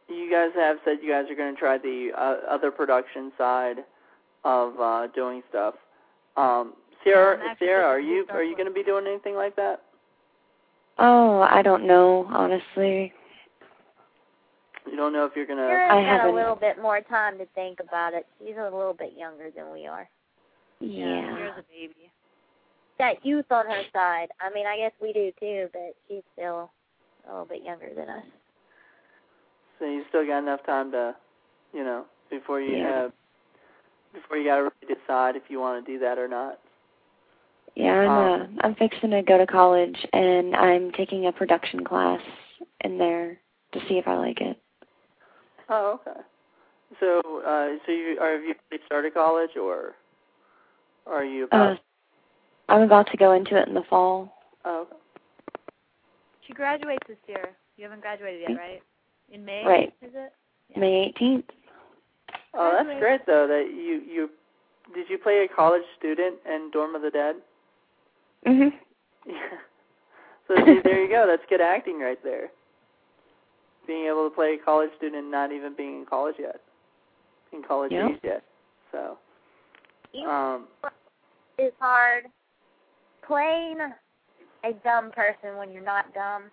you 0.10 0.30
guys 0.32 0.50
have 0.56 0.78
said 0.86 0.98
you 1.02 1.12
guys 1.12 1.26
are 1.30 1.36
going 1.36 1.54
to 1.54 1.60
try 1.60 1.78
the 1.78 2.10
uh, 2.18 2.38
other 2.50 2.72
production 2.72 3.32
side 3.38 3.78
of 4.44 4.80
uh, 4.80 5.08
doing 5.08 5.42
stuff. 5.50 5.76
Um, 6.36 6.74
Sierra, 7.04 7.38
Yeah, 7.38 7.50
I'm 7.52 7.58
Sierra, 7.60 7.86
are 7.86 8.00
you 8.00 8.26
are 8.30 8.44
you 8.44 8.56
going 8.56 8.68
to 8.68 8.74
be 8.74 8.84
doing 8.84 9.06
anything 9.08 9.36
like 9.36 9.56
that? 9.56 9.82
Oh, 11.00 11.42
I 11.42 11.62
don't 11.62 11.86
know, 11.86 12.26
honestly. 12.30 13.14
You 14.90 14.96
don't 14.98 15.14
know 15.14 15.26
if 15.26 15.34
you're 15.36 15.46
going 15.46 15.58
to. 15.60 15.64
Sarah's 15.66 15.92
I 15.92 15.96
got 15.96 16.00
a 16.02 16.06
haven't- 16.20 16.36
little 16.36 16.56
bit 16.56 16.82
more 16.82 17.02
time 17.02 17.38
to 17.40 17.46
think 17.56 17.80
about 17.80 18.14
it. 18.14 18.26
She's 18.40 18.56
a 18.58 18.64
little 18.64 18.94
bit 18.94 19.14
younger 19.18 19.50
than 19.56 19.72
we 19.72 19.86
are. 19.88 20.10
Yeah. 20.80 21.36
Here's 21.38 21.58
a 21.58 21.64
baby. 21.70 22.12
Got 22.98 23.24
youth 23.26 23.52
on 23.52 23.66
her 23.68 23.84
side. 23.94 24.28
I 24.42 24.50
mean, 24.54 24.66
I 24.66 24.78
guess 24.78 24.92
we 25.02 25.14
do 25.14 25.32
too, 25.40 25.68
but 25.74 25.96
she's 26.08 26.24
still 26.34 26.70
a 27.28 27.30
little 27.32 27.46
bit 27.46 27.64
younger 27.64 27.90
than 27.96 28.10
us. 28.10 28.24
So 29.80 29.86
you 29.86 30.04
still 30.10 30.26
got 30.26 30.40
enough 30.40 30.66
time 30.66 30.92
to, 30.92 31.16
you 31.74 31.84
know, 31.84 32.06
before 32.30 32.60
you 32.62 32.78
Yeah. 32.78 33.02
have, 33.02 33.12
before 34.14 34.38
you 34.38 34.46
got 34.46 34.56
to 34.58 34.62
really 34.64 34.96
decide 34.96 35.36
if 35.36 35.44
you 35.50 35.60
want 35.60 35.86
to 35.86 35.92
do 35.92 36.00
that 36.00 36.18
or 36.18 36.28
not. 36.28 36.60
Yeah, 37.76 37.94
I'm 38.00 38.10
Um, 38.10 38.42
uh, 38.58 38.62
I'm 38.66 38.76
fixing 38.76 39.12
to 39.12 39.22
go 39.22 39.38
to 39.38 39.46
college 39.46 40.04
and 40.14 40.56
I'm 40.56 40.92
taking 40.94 41.28
a 41.28 41.32
production 41.32 41.84
class 41.84 42.22
in 42.82 42.98
there 42.98 43.40
to 43.74 43.80
see 43.88 44.00
if 44.00 44.08
I 44.08 44.16
like 44.16 44.42
it. 44.42 44.58
Oh, 45.70 46.00
okay. 46.08 46.20
So, 47.00 47.20
uh, 47.46 47.78
so 47.86 47.92
you 47.92 48.18
are 48.22 48.34
have 48.34 48.44
you 48.44 48.56
already 48.72 48.84
started 48.86 49.14
college 49.14 49.52
or 49.62 49.96
are 51.06 51.26
you 51.26 51.46
about? 51.46 51.74
Uh, 51.74 51.76
I'm 52.70 52.82
about 52.82 53.10
to 53.12 53.18
go 53.18 53.34
into 53.34 53.58
it 53.60 53.68
in 53.68 53.74
the 53.74 53.84
fall. 53.90 54.34
oh, 54.66 54.82
okay. 54.82 54.96
She 56.46 56.54
graduates 56.54 57.04
this 57.08 57.18
year. 57.28 57.50
You 57.76 57.84
haven't 57.84 58.02
graduated 58.02 58.42
yet, 58.48 58.58
right? 58.58 58.82
In 59.32 59.44
May, 59.44 59.66
Right. 59.66 59.94
is 60.02 60.12
it? 60.16 60.34
Yeah. 60.70 60.80
May 60.80 61.14
18th. 61.20 61.44
Oh, 62.54 62.72
that's 62.72 63.00
great 63.00 63.26
though. 63.26 63.48
That 63.48 63.70
you 63.74 64.02
you 64.10 64.30
did 64.94 65.10
you 65.10 65.18
play 65.18 65.44
a 65.50 65.54
college 65.54 65.84
student 66.00 66.38
in 66.46 66.72
Dorm 66.72 66.96
of 66.96 67.02
the 67.02 67.12
Dead? 67.12 67.36
Mhm. 68.46 68.72
Yeah. 69.26 69.34
So 70.48 70.56
see, 70.66 70.80
there 70.82 71.04
you 71.04 71.10
go. 71.10 71.28
That's 71.28 71.44
good 71.50 71.60
acting 71.60 72.00
right 72.00 72.24
there. 72.24 72.48
Being 73.88 74.06
able 74.08 74.30
to 74.30 74.36
play 74.36 74.58
a 74.62 74.64
college 74.64 74.90
student, 74.98 75.24
and 75.24 75.32
not 75.32 75.52
even 75.52 75.74
being 75.76 76.00
in 76.00 76.06
college 76.06 76.36
yet, 76.38 76.60
in 77.54 77.64
college 77.64 77.92
Yeah. 77.94 78.10
age 78.10 78.20
yet. 78.24 78.44
So, 78.92 79.18
um, 80.28 80.68
it's 81.58 81.76
hard. 81.80 82.26
Playing 83.26 83.78
a 84.64 84.74
dumb 84.84 85.12
person 85.12 85.56
when 85.58 85.72
you're 85.72 85.84
not 85.84 86.14
dumb. 86.14 86.52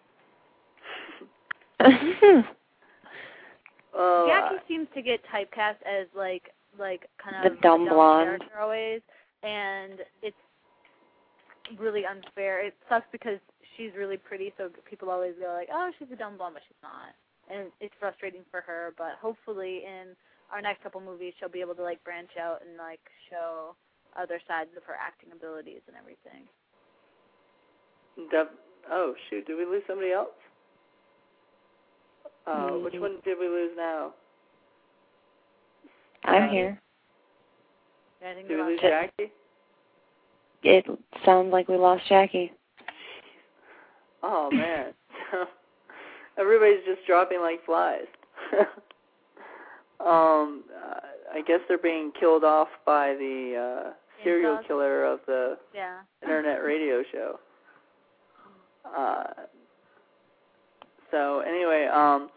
well, 1.80 1.89
Jackie 4.26 4.57
uh, 4.57 4.68
seems 4.68 4.89
to 4.95 5.03
get 5.03 5.20
typecast 5.32 5.82
as 5.87 6.07
like 6.16 6.51
like 6.78 7.09
kind 7.22 7.37
of 7.37 7.43
The 7.53 7.57
of 7.57 7.62
dumb 7.62 7.89
blonde. 7.89 8.26
character 8.41 8.61
always, 8.61 9.01
and 9.43 10.01
it's 10.22 10.37
really 11.78 12.05
unfair. 12.07 12.64
It 12.64 12.74
sucks 12.89 13.07
because 13.12 13.39
she's 13.76 13.91
really 13.97 14.16
pretty, 14.16 14.53
so 14.59 14.70
people 14.89 15.11
always 15.11 15.35
go 15.41 15.53
like, 15.53 15.68
"Oh, 15.72 15.91
she's 15.99 16.09
a 16.12 16.16
dumb 16.16 16.37
blonde," 16.37 16.55
but 16.55 16.62
she's 16.66 16.82
not, 16.82 17.14
and 17.53 17.68
it's 17.80 17.95
frustrating 17.99 18.42
for 18.51 18.61
her. 18.62 18.95
But 18.97 19.16
hopefully, 19.20 19.82
in 19.84 20.14
our 20.53 20.61
next 20.62 20.82
couple 20.82 21.01
movies, 21.01 21.32
she'll 21.38 21.49
be 21.49 21.61
able 21.61 21.74
to 21.74 21.82
like 21.82 22.03
branch 22.05 22.30
out 22.40 22.61
and 22.66 22.76
like 22.76 23.01
show 23.30 23.74
other 24.18 24.40
sides 24.47 24.70
of 24.76 24.84
her 24.84 24.95
acting 25.01 25.30
abilities 25.32 25.80
and 25.88 25.97
everything. 25.97 26.47
Def- 28.30 28.57
oh 28.90 29.14
shoot, 29.28 29.47
did 29.47 29.57
we 29.57 29.64
lose 29.64 29.82
somebody 29.86 30.12
else? 30.12 30.28
Uh, 32.47 32.70
which 32.72 32.95
one 32.95 33.16
did 33.24 33.38
we 33.40 33.49
lose 33.49 33.72
now? 33.76 34.12
I'm 36.24 36.49
here. 36.51 36.78
Yeah, 38.22 38.30
I 38.30 38.34
think 38.34 38.49
Did 38.49 38.57
we 38.57 38.62
lose 38.62 38.80
on- 38.82 38.90
Jackie? 38.90 39.32
It 40.62 40.86
sounds 41.26 41.53
like 41.53 41.68
we 41.68 41.76
lost 41.76 42.03
Jackie. 42.09 42.53
Oh 44.22 44.49
man, 44.51 44.95
everybody's 46.39 46.85
just 46.85 47.07
dropping 47.07 47.41
like 47.41 47.64
flies. 47.64 48.07
um, 50.01 50.64
I 51.35 51.41
guess 51.47 51.61
they're 51.68 51.78
being 51.78 52.12
killed 52.18 52.45
off 52.45 52.68
by 52.87 53.14
the 53.14 53.85
uh, 53.87 53.93
serial 54.22 54.59
killer 54.66 55.05
of 55.05 55.20
the 55.26 55.59
Yeah. 55.74 55.99
internet 56.22 56.62
radio 56.64 57.03
show. 57.12 57.39
Uh, 58.97 59.24
so 61.11 61.41
anyway, 61.41 61.87
um, 61.93 62.28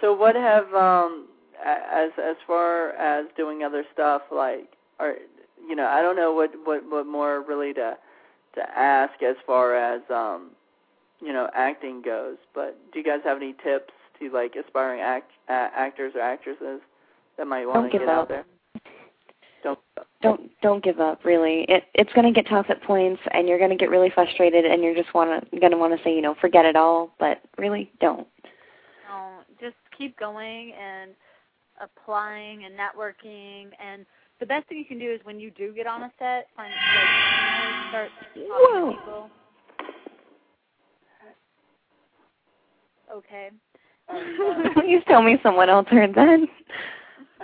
so 0.00 0.12
what 0.14 0.34
have 0.34 0.72
um, 0.74 1.26
as 1.64 2.10
as 2.22 2.36
far 2.46 2.90
as 2.90 3.26
doing 3.36 3.62
other 3.62 3.84
stuff 3.92 4.22
like, 4.32 4.68
or 4.98 5.16
you 5.68 5.74
know, 5.76 5.86
I 5.86 6.02
don't 6.02 6.16
know 6.16 6.32
what 6.32 6.50
what 6.64 6.82
what 6.88 7.06
more 7.06 7.42
really 7.46 7.72
to 7.74 7.96
to 8.54 8.78
ask 8.78 9.22
as 9.22 9.36
far 9.46 9.76
as 9.76 10.00
um, 10.10 10.50
you 11.20 11.32
know, 11.32 11.48
acting 11.54 12.02
goes. 12.02 12.36
But 12.54 12.78
do 12.92 12.98
you 12.98 13.04
guys 13.04 13.20
have 13.24 13.36
any 13.36 13.54
tips 13.64 13.92
to 14.20 14.30
like 14.30 14.54
aspiring 14.56 15.00
act 15.00 15.30
uh, 15.48 15.68
actors 15.74 16.12
or 16.14 16.20
actresses 16.20 16.80
that 17.38 17.46
might 17.46 17.66
want 17.66 17.90
to 17.90 17.98
give 17.98 18.06
get 18.06 18.14
out 18.14 18.28
there? 18.28 18.44
Don't. 19.62 19.78
Don't 20.22 20.50
don't 20.62 20.84
give 20.84 21.00
up. 21.00 21.24
Really, 21.24 21.66
it 21.68 21.84
it's 21.94 22.12
going 22.12 22.26
to 22.26 22.32
get 22.32 22.48
tough 22.48 22.66
at 22.68 22.82
points, 22.82 23.20
and 23.32 23.48
you're 23.48 23.58
going 23.58 23.70
to 23.70 23.76
get 23.76 23.90
really 23.90 24.10
frustrated, 24.10 24.64
and 24.64 24.82
you're 24.82 24.94
just 24.94 25.12
wanna 25.14 25.40
going 25.60 25.72
to 25.72 25.78
want 25.78 25.96
to 25.96 26.02
say, 26.04 26.14
you 26.14 26.22
know, 26.22 26.34
forget 26.40 26.64
it 26.64 26.76
all. 26.76 27.14
But 27.18 27.42
really, 27.58 27.90
don't. 28.00 28.26
No, 29.08 29.40
just 29.60 29.76
keep 29.96 30.18
going 30.18 30.72
and 30.72 31.12
applying 31.80 32.64
and 32.64 32.74
networking 32.74 33.68
and 33.82 34.06
the 34.40 34.46
best 34.46 34.68
thing 34.68 34.78
you 34.78 34.84
can 34.84 34.98
do 34.98 35.10
is 35.12 35.20
when 35.24 35.40
you 35.40 35.50
do 35.50 35.72
get 35.72 35.86
on 35.86 36.02
a 36.02 36.12
set, 36.18 36.48
find 36.56 36.70
like 36.70 37.88
start 37.90 38.10
talking 38.18 38.48
Whoa. 38.48 38.90
to 38.90 38.96
people. 38.96 39.30
Okay. 43.16 43.50
Please 44.74 45.02
tell 45.08 45.22
me 45.22 45.38
someone 45.42 45.68
else 45.68 45.86
heard 45.88 46.14
that. 46.14 46.38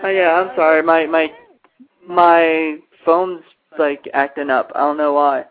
Oh 0.03 0.09
yeah, 0.09 0.33
I'm 0.33 0.55
sorry. 0.57 0.83
My 0.83 1.07
my 1.07 1.29
my 2.07 2.77
phone's 3.05 3.43
like 3.79 4.09
acting 4.15 4.51
up. 4.51 4.71
I 4.75 4.81
don't 4.81 4.97
know 4.97 5.13
why. 5.15 5.45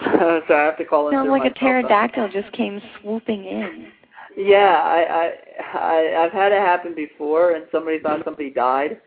so 0.04 0.54
I 0.54 0.64
have 0.64 0.76
to 0.78 0.84
call 0.84 1.08
in. 1.08 1.14
Sounds 1.14 1.28
like 1.30 1.42
my 1.42 1.46
a 1.48 1.50
cell 1.50 1.54
phone. 1.60 1.82
pterodactyl 1.82 2.28
just 2.32 2.52
came 2.52 2.80
swooping 3.00 3.44
in. 3.44 3.86
Yeah, 4.36 4.80
I 4.84 5.30
I 5.72 5.78
I 5.78 6.24
I've 6.24 6.32
had 6.32 6.52
it 6.52 6.60
happen 6.60 6.94
before, 6.94 7.52
and 7.52 7.64
somebody 7.70 8.00
thought 8.00 8.24
somebody 8.24 8.50
died. 8.50 9.00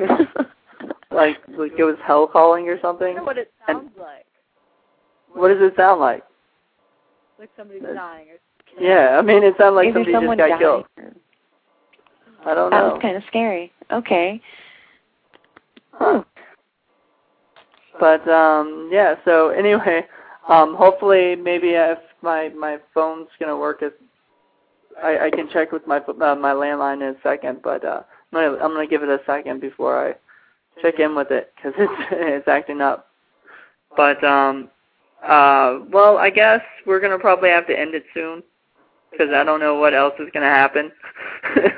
like 1.10 1.36
like 1.56 1.72
it 1.78 1.84
was 1.84 1.96
hell 2.06 2.26
calling 2.26 2.68
or 2.68 2.78
I 2.78 2.82
something. 2.82 3.08
wonder 3.14 3.24
what 3.24 3.38
it 3.38 3.52
And- 3.68 3.76
sounds 3.82 3.90
like. 3.98 4.24
What 5.32 5.48
does 5.48 5.60
it 5.60 5.74
sound 5.76 6.00
like? 6.00 6.24
Like 7.38 7.50
somebody's 7.56 7.82
Uh, 7.84 7.92
dying 7.92 8.28
or 8.30 8.38
Yeah, 8.78 9.16
I 9.18 9.22
mean 9.22 9.42
it 9.42 9.54
sounded 9.58 9.76
like 9.76 9.94
Maybe 9.94 10.12
somebody 10.12 10.12
someone 10.12 10.38
just 10.38 10.48
got 10.50 10.58
killed. 10.58 10.84
I 12.44 12.54
don't 12.54 12.70
know. 12.70 12.76
That 12.76 12.92
was 12.92 13.02
kind 13.02 13.16
of 13.16 13.22
scary. 13.26 13.72
Okay. 13.90 14.40
Huh. 15.92 16.22
But 17.98 18.28
um 18.28 18.90
yeah, 18.92 19.14
so 19.24 19.48
anyway, 19.48 20.02
um 20.48 20.74
hopefully 20.74 21.36
maybe 21.36 21.70
if 21.70 21.98
my 22.22 22.50
my 22.50 22.78
phone's 22.92 23.28
going 23.38 23.50
to 23.50 23.56
work 23.56 23.82
as 23.82 23.92
I 25.02 25.26
I 25.26 25.30
can 25.30 25.48
check 25.50 25.72
with 25.72 25.86
my 25.86 25.98
uh, 25.98 26.34
my 26.34 26.52
landline 26.52 26.96
in 26.96 27.16
a 27.16 27.20
second, 27.22 27.60
but 27.62 27.84
uh 27.84 28.02
I'm 28.32 28.38
going 28.38 28.52
to 28.52 28.64
I'm 28.64 28.72
going 28.72 28.86
to 28.86 28.90
give 28.90 29.02
it 29.02 29.08
a 29.08 29.20
second 29.24 29.60
before 29.60 30.08
I 30.08 30.14
check 30.82 30.98
in 30.98 31.14
with 31.14 31.30
it 31.30 31.52
cuz 31.62 31.72
it's 31.78 32.02
it's 32.12 32.48
acting 32.48 32.82
up. 32.82 33.08
But 33.96 34.22
um 34.22 34.68
uh 35.22 35.80
well, 35.90 36.18
I 36.18 36.28
guess 36.28 36.60
we're 36.84 37.00
going 37.00 37.12
to 37.12 37.18
probably 37.18 37.48
have 37.48 37.66
to 37.68 37.78
end 37.78 37.94
it 37.94 38.04
soon 38.12 38.42
cuz 39.16 39.30
I 39.34 39.44
don't 39.44 39.60
know 39.60 39.74
what 39.74 39.94
else 39.94 40.14
is 40.18 40.30
going 40.32 40.44
to 40.44 40.48
happen. 40.48 40.92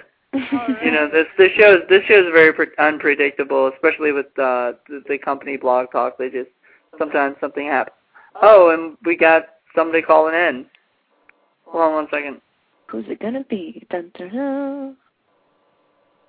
you 0.82 0.90
know 0.90 1.08
this 1.10 1.26
this 1.38 1.50
show 1.52 1.74
is 1.74 1.88
this 1.88 2.04
show 2.04 2.20
is 2.20 2.32
very 2.32 2.52
pre- 2.52 2.76
unpredictable, 2.78 3.68
especially 3.68 4.12
with 4.12 4.26
uh, 4.38 4.72
the, 4.88 5.02
the 5.08 5.18
company 5.18 5.56
Blog 5.56 5.90
Talk. 5.90 6.18
They 6.18 6.30
just 6.30 6.50
sometimes 6.98 7.36
something 7.40 7.66
happens. 7.66 7.96
Oh, 8.42 8.70
and 8.70 8.96
we 9.04 9.16
got 9.16 9.46
somebody 9.74 10.02
calling 10.02 10.34
in. 10.34 10.66
Hold 11.66 11.84
on 11.84 11.94
one 11.94 12.08
second. 12.10 12.40
Who's 12.86 13.04
it 13.08 13.20
gonna 13.20 13.44
be? 13.44 13.86
Dun, 13.90 14.10
dun, 14.16 14.28
dun. 14.30 14.96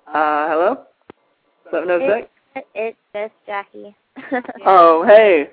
Uh, 0.06 0.48
hello? 0.48 0.82
706? 1.70 2.28
It, 2.56 2.66
it's 2.74 2.98
just 3.14 3.32
Jackie. 3.46 3.94
Oh, 4.66 5.04
hey. 5.06 5.50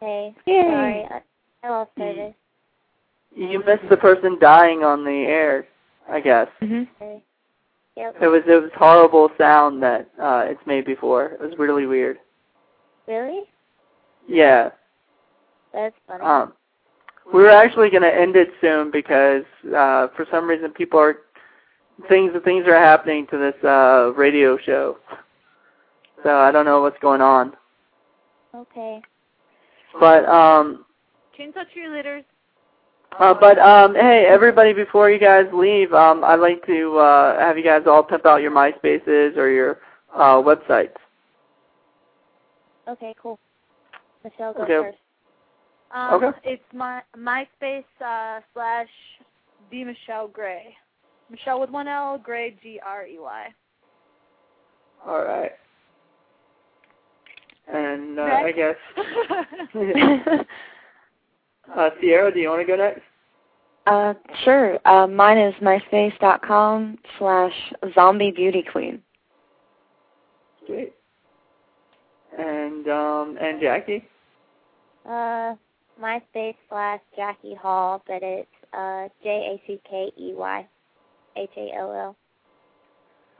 hey. 0.00 0.34
Yay. 0.46 0.62
Sorry, 0.62 1.06
I, 1.10 1.20
I 1.64 1.70
lost 1.70 1.90
service. 1.98 2.34
You 3.38 3.60
missed 3.64 3.88
the 3.88 3.96
person 3.96 4.36
dying 4.40 4.82
on 4.82 5.04
the 5.04 5.24
air, 5.26 5.66
I 6.10 6.20
guess. 6.20 6.48
Mhm. 6.60 6.88
Yep. 7.96 8.16
It 8.20 8.26
was 8.28 8.42
it 8.46 8.60
was 8.62 8.70
horrible 8.76 9.30
sound 9.38 9.82
that 9.82 10.08
uh 10.20 10.42
it's 10.46 10.64
made 10.66 10.84
before. 10.84 11.26
It 11.26 11.40
was 11.40 11.56
really 11.58 11.86
weird. 11.86 12.18
Really? 13.06 13.44
Yeah. 14.26 14.70
That's 15.72 15.94
funny. 16.06 16.24
Um 16.24 16.52
we 17.32 17.42
were 17.42 17.50
actually 17.50 17.90
gonna 17.90 18.08
end 18.08 18.34
it 18.36 18.50
soon 18.60 18.90
because 18.90 19.44
uh 19.74 20.08
for 20.16 20.26
some 20.30 20.48
reason 20.48 20.70
people 20.72 20.98
are 20.98 21.18
things 22.08 22.32
things 22.44 22.66
are 22.66 22.74
happening 22.74 23.26
to 23.28 23.38
this 23.38 23.64
uh 23.64 24.12
radio 24.16 24.58
show. 24.58 24.98
So 26.24 26.36
I 26.40 26.50
don't 26.50 26.64
know 26.64 26.80
what's 26.82 26.98
going 26.98 27.20
on. 27.20 27.56
okay. 28.54 29.00
But 30.00 30.24
um 30.28 30.84
Chainsaw 31.38 31.64
cheerleaders. 31.74 32.24
Uh, 33.16 33.34
but 33.34 33.58
um, 33.58 33.94
hey, 33.94 34.26
everybody! 34.28 34.72
Before 34.72 35.10
you 35.10 35.18
guys 35.18 35.46
leave, 35.52 35.92
um, 35.92 36.22
I'd 36.22 36.36
like 36.36 36.64
to 36.66 36.98
uh, 36.98 37.38
have 37.40 37.56
you 37.58 37.64
guys 37.64 37.82
all 37.86 38.02
pimp 38.02 38.26
out 38.26 38.42
your 38.42 38.52
MySpaces 38.52 39.36
or 39.36 39.50
your 39.50 39.78
uh, 40.14 40.36
websites. 40.36 40.94
Okay, 42.86 43.14
cool. 43.20 43.38
Michelle, 44.24 44.52
go 44.54 44.62
Okay. 44.62 44.90
first. 44.90 44.98
Um, 45.90 46.22
Okay. 46.22 46.38
It's 46.44 46.62
my 46.72 47.02
MySpace 47.16 47.84
uh, 48.04 48.40
slash 48.54 48.88
the 49.70 49.84
Michelle 49.84 50.28
Gray. 50.28 50.74
Michelle 51.30 51.60
with 51.60 51.70
one 51.70 51.88
L, 51.88 52.18
Gray 52.18 52.56
G 52.62 52.78
R 52.84 53.06
E 53.06 53.18
Y. 53.18 53.48
All 55.06 55.24
right. 55.24 55.52
And 57.72 58.18
uh, 58.18 58.22
I 58.22 58.52
guess 58.52 58.76
uh, 61.76 61.90
Sierra, 62.00 62.32
do 62.32 62.40
you 62.40 62.48
want 62.48 62.60
to 62.60 62.66
go 62.66 62.76
next? 62.76 63.02
uh, 63.86 64.14
sure. 64.44 64.78
Uh, 64.86 65.06
mine 65.06 65.38
is 65.38 65.54
myspace.com 65.62 66.98
slash 67.18 67.52
zombie 67.94 68.30
beauty 68.30 68.62
queen. 68.70 69.02
Sweet. 70.66 70.92
And 72.38 72.86
um, 72.88 73.38
and 73.40 73.60
Jackie. 73.60 74.04
Uh, 75.08 75.54
MySpace 76.00 76.54
slash 76.68 77.00
Jackie 77.16 77.54
Hall, 77.54 78.02
but 78.06 78.22
it's 78.22 78.48
uh 78.72 79.08
J 79.22 79.54
A 79.54 79.62
C 79.66 79.80
K 79.88 80.12
E 80.16 80.32
Y 80.34 80.66
H 81.36 81.50
A 81.56 81.72
L 81.76 81.92
L. 81.92 82.16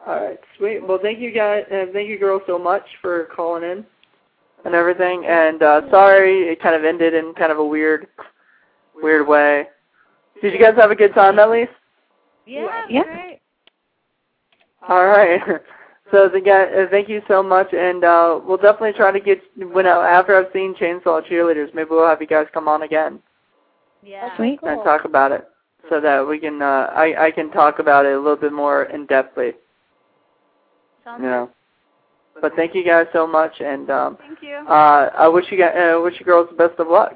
All 0.06 0.24
right, 0.24 0.38
sweet. 0.56 0.86
Well, 0.86 0.98
thank 1.02 1.18
you 1.18 1.32
guys, 1.32 1.64
uh, 1.70 1.86
thank 1.92 2.08
you 2.08 2.18
girls 2.18 2.42
so 2.46 2.58
much 2.58 2.84
for 3.02 3.28
calling 3.34 3.64
in 3.64 3.84
and 4.64 4.74
everything. 4.74 5.24
And 5.26 5.62
uh, 5.62 5.82
sorry, 5.90 6.42
it 6.48 6.60
kind 6.62 6.74
of 6.74 6.84
ended 6.84 7.14
in 7.14 7.34
kind 7.34 7.52
of 7.52 7.58
a 7.58 7.64
weird, 7.64 8.06
weird 8.94 9.26
way. 9.26 9.66
Did 10.42 10.52
you 10.52 10.60
guys 10.60 10.74
have 10.76 10.90
a 10.90 10.96
good 10.96 11.14
time 11.14 11.38
at 11.38 11.50
least? 11.50 11.72
yeah, 12.46 12.84
Yeah. 12.88 13.02
great. 13.04 13.40
All 14.88 15.06
right. 15.06 15.40
So 16.10 16.26
the 16.26 16.40
guy, 16.40 16.62
uh, 16.64 16.86
thank 16.90 17.06
you 17.10 17.20
so 17.28 17.42
much, 17.42 17.74
and 17.74 18.02
uh, 18.02 18.40
we'll 18.42 18.56
definitely 18.56 18.94
try 18.94 19.10
to 19.12 19.20
get 19.20 19.42
when 19.74 19.86
uh, 19.86 19.90
after 20.00 20.34
I've 20.34 20.50
seen 20.54 20.74
Chainsaw 20.74 21.20
Cheerleaders, 21.28 21.74
maybe 21.74 21.88
we'll 21.90 22.06
have 22.08 22.22
you 22.22 22.26
guys 22.26 22.46
come 22.54 22.66
on 22.66 22.80
again 22.82 23.18
Yeah. 24.02 24.34
Sweet. 24.38 24.58
and 24.62 24.82
talk 24.84 25.04
about 25.04 25.32
it, 25.32 25.46
so 25.90 26.00
that 26.00 26.26
we 26.26 26.38
can 26.38 26.62
uh, 26.62 26.90
I 26.96 27.26
I 27.26 27.30
can 27.30 27.50
talk 27.50 27.78
about 27.78 28.06
it 28.06 28.14
a 28.14 28.16
little 28.18 28.36
bit 28.36 28.54
more 28.54 28.84
in 28.84 29.06
depthly, 29.06 29.52
Sounds 31.04 31.20
you 31.22 31.28
know. 31.28 31.50
But 32.40 32.54
thank 32.56 32.74
you 32.74 32.84
guys 32.84 33.06
so 33.12 33.26
much, 33.26 33.60
and 33.60 33.90
um. 33.90 34.18
Thank 34.18 34.42
you. 34.42 34.56
uh, 34.68 35.10
I 35.16 35.28
wish 35.28 35.46
you 35.50 35.58
guys, 35.58 35.74
uh, 35.76 36.00
wish 36.00 36.14
you 36.18 36.24
girls 36.26 36.48
the 36.50 36.56
best 36.56 36.78
of 36.78 36.88
luck. 36.88 37.14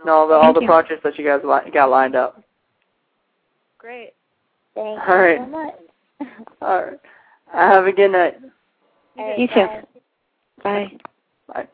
And 0.00 0.10
all 0.10 0.26
the 0.26 0.34
all 0.34 0.52
the 0.52 0.60
you. 0.60 0.66
projects 0.66 1.02
that 1.04 1.16
you 1.18 1.24
guys 1.24 1.40
li- 1.44 1.70
got 1.72 1.90
lined 1.90 2.16
up. 2.16 2.42
Great. 3.78 4.14
Thank 4.74 5.00
All 5.08 5.16
you 5.16 5.22
right. 5.22 5.38
so 5.38 5.46
much. 5.46 5.74
All 6.62 6.84
right. 6.84 6.98
Have 7.52 7.86
a 7.86 7.92
good 7.92 8.10
night. 8.12 8.34
All 9.18 9.28
right, 9.28 9.38
You 9.38 9.48
too. 9.48 9.54
bye. 9.54 9.82
Bye. 10.62 10.92
Bye. 11.48 11.68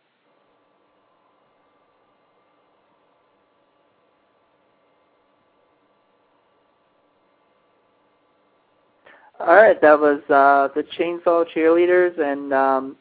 All 9.40 9.54
right, 9.54 9.80
that 9.80 10.00
was 10.00 10.20
uh, 10.28 10.68
the 10.74 10.82
Chainsaw 10.82 11.44
Cheerleaders 11.54 12.18
and 12.18 12.52
um, 12.52 12.96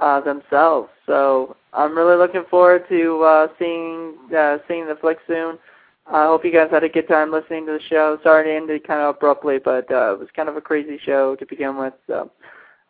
uh, 0.00 0.20
themselves. 0.20 0.88
So 1.04 1.54
I'm 1.74 1.96
really 1.96 2.16
looking 2.16 2.44
forward 2.50 2.88
to 2.88 3.22
uh, 3.22 3.48
seeing 3.58 4.14
uh, 4.36 4.58
seeing 4.66 4.86
the 4.86 4.96
flick 5.00 5.18
soon. 5.26 5.58
I 6.06 6.24
hope 6.24 6.44
you 6.44 6.52
guys 6.52 6.70
had 6.70 6.82
a 6.82 6.88
good 6.88 7.06
time 7.06 7.30
listening 7.30 7.66
to 7.66 7.72
the 7.72 7.80
show. 7.88 8.18
Sorry 8.22 8.44
to 8.44 8.52
end 8.52 8.70
it 8.70 8.86
kind 8.86 9.00
of 9.00 9.16
abruptly, 9.16 9.58
but 9.58 9.90
uh, 9.92 10.14
it 10.14 10.18
was 10.18 10.28
kind 10.34 10.48
of 10.48 10.56
a 10.56 10.60
crazy 10.60 10.98
show 11.04 11.36
to 11.36 11.46
begin 11.46 11.76
with. 11.76 11.94
So 12.06 12.30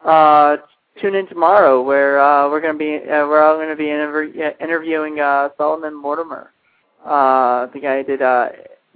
uh, 0.05 0.59
tune 1.01 1.17
in 1.17 1.27
tomorrow 1.27 1.83
where 1.83 2.21
uh, 2.21 2.49
we're 2.49 2.61
going 2.61 2.75
to 2.75 2.79
be 2.79 2.97
uh, 3.11 3.27
we're 3.27 3.43
all 3.43 3.57
going 3.57 3.69
to 3.69 3.77
be 3.77 3.91
interview- 3.91 4.53
interviewing 4.61 5.19
uh, 5.19 5.49
Solomon 5.57 5.95
Mortimer. 5.95 6.53
Uh, 7.05 7.67
the 7.67 7.81
guy 7.81 7.99
who 7.99 8.05
did 8.05 8.23
uh, 8.23 8.51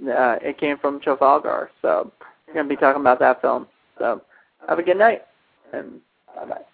uh, 0.09 0.39
it 0.43 0.59
came 0.59 0.79
from 0.79 1.01
Trafalgar. 1.01 1.71
So 1.83 2.13
going 2.55 2.67
to 2.67 2.75
be 2.75 2.81
talking 2.81 3.01
about 3.01 3.19
that 3.21 3.41
film. 3.41 3.67
So 3.99 4.23
have 4.69 4.79
a 4.79 4.83
good 4.83 4.97
night 4.97 5.23
and 5.73 6.01
bye 6.35 6.47
bye. 6.47 6.74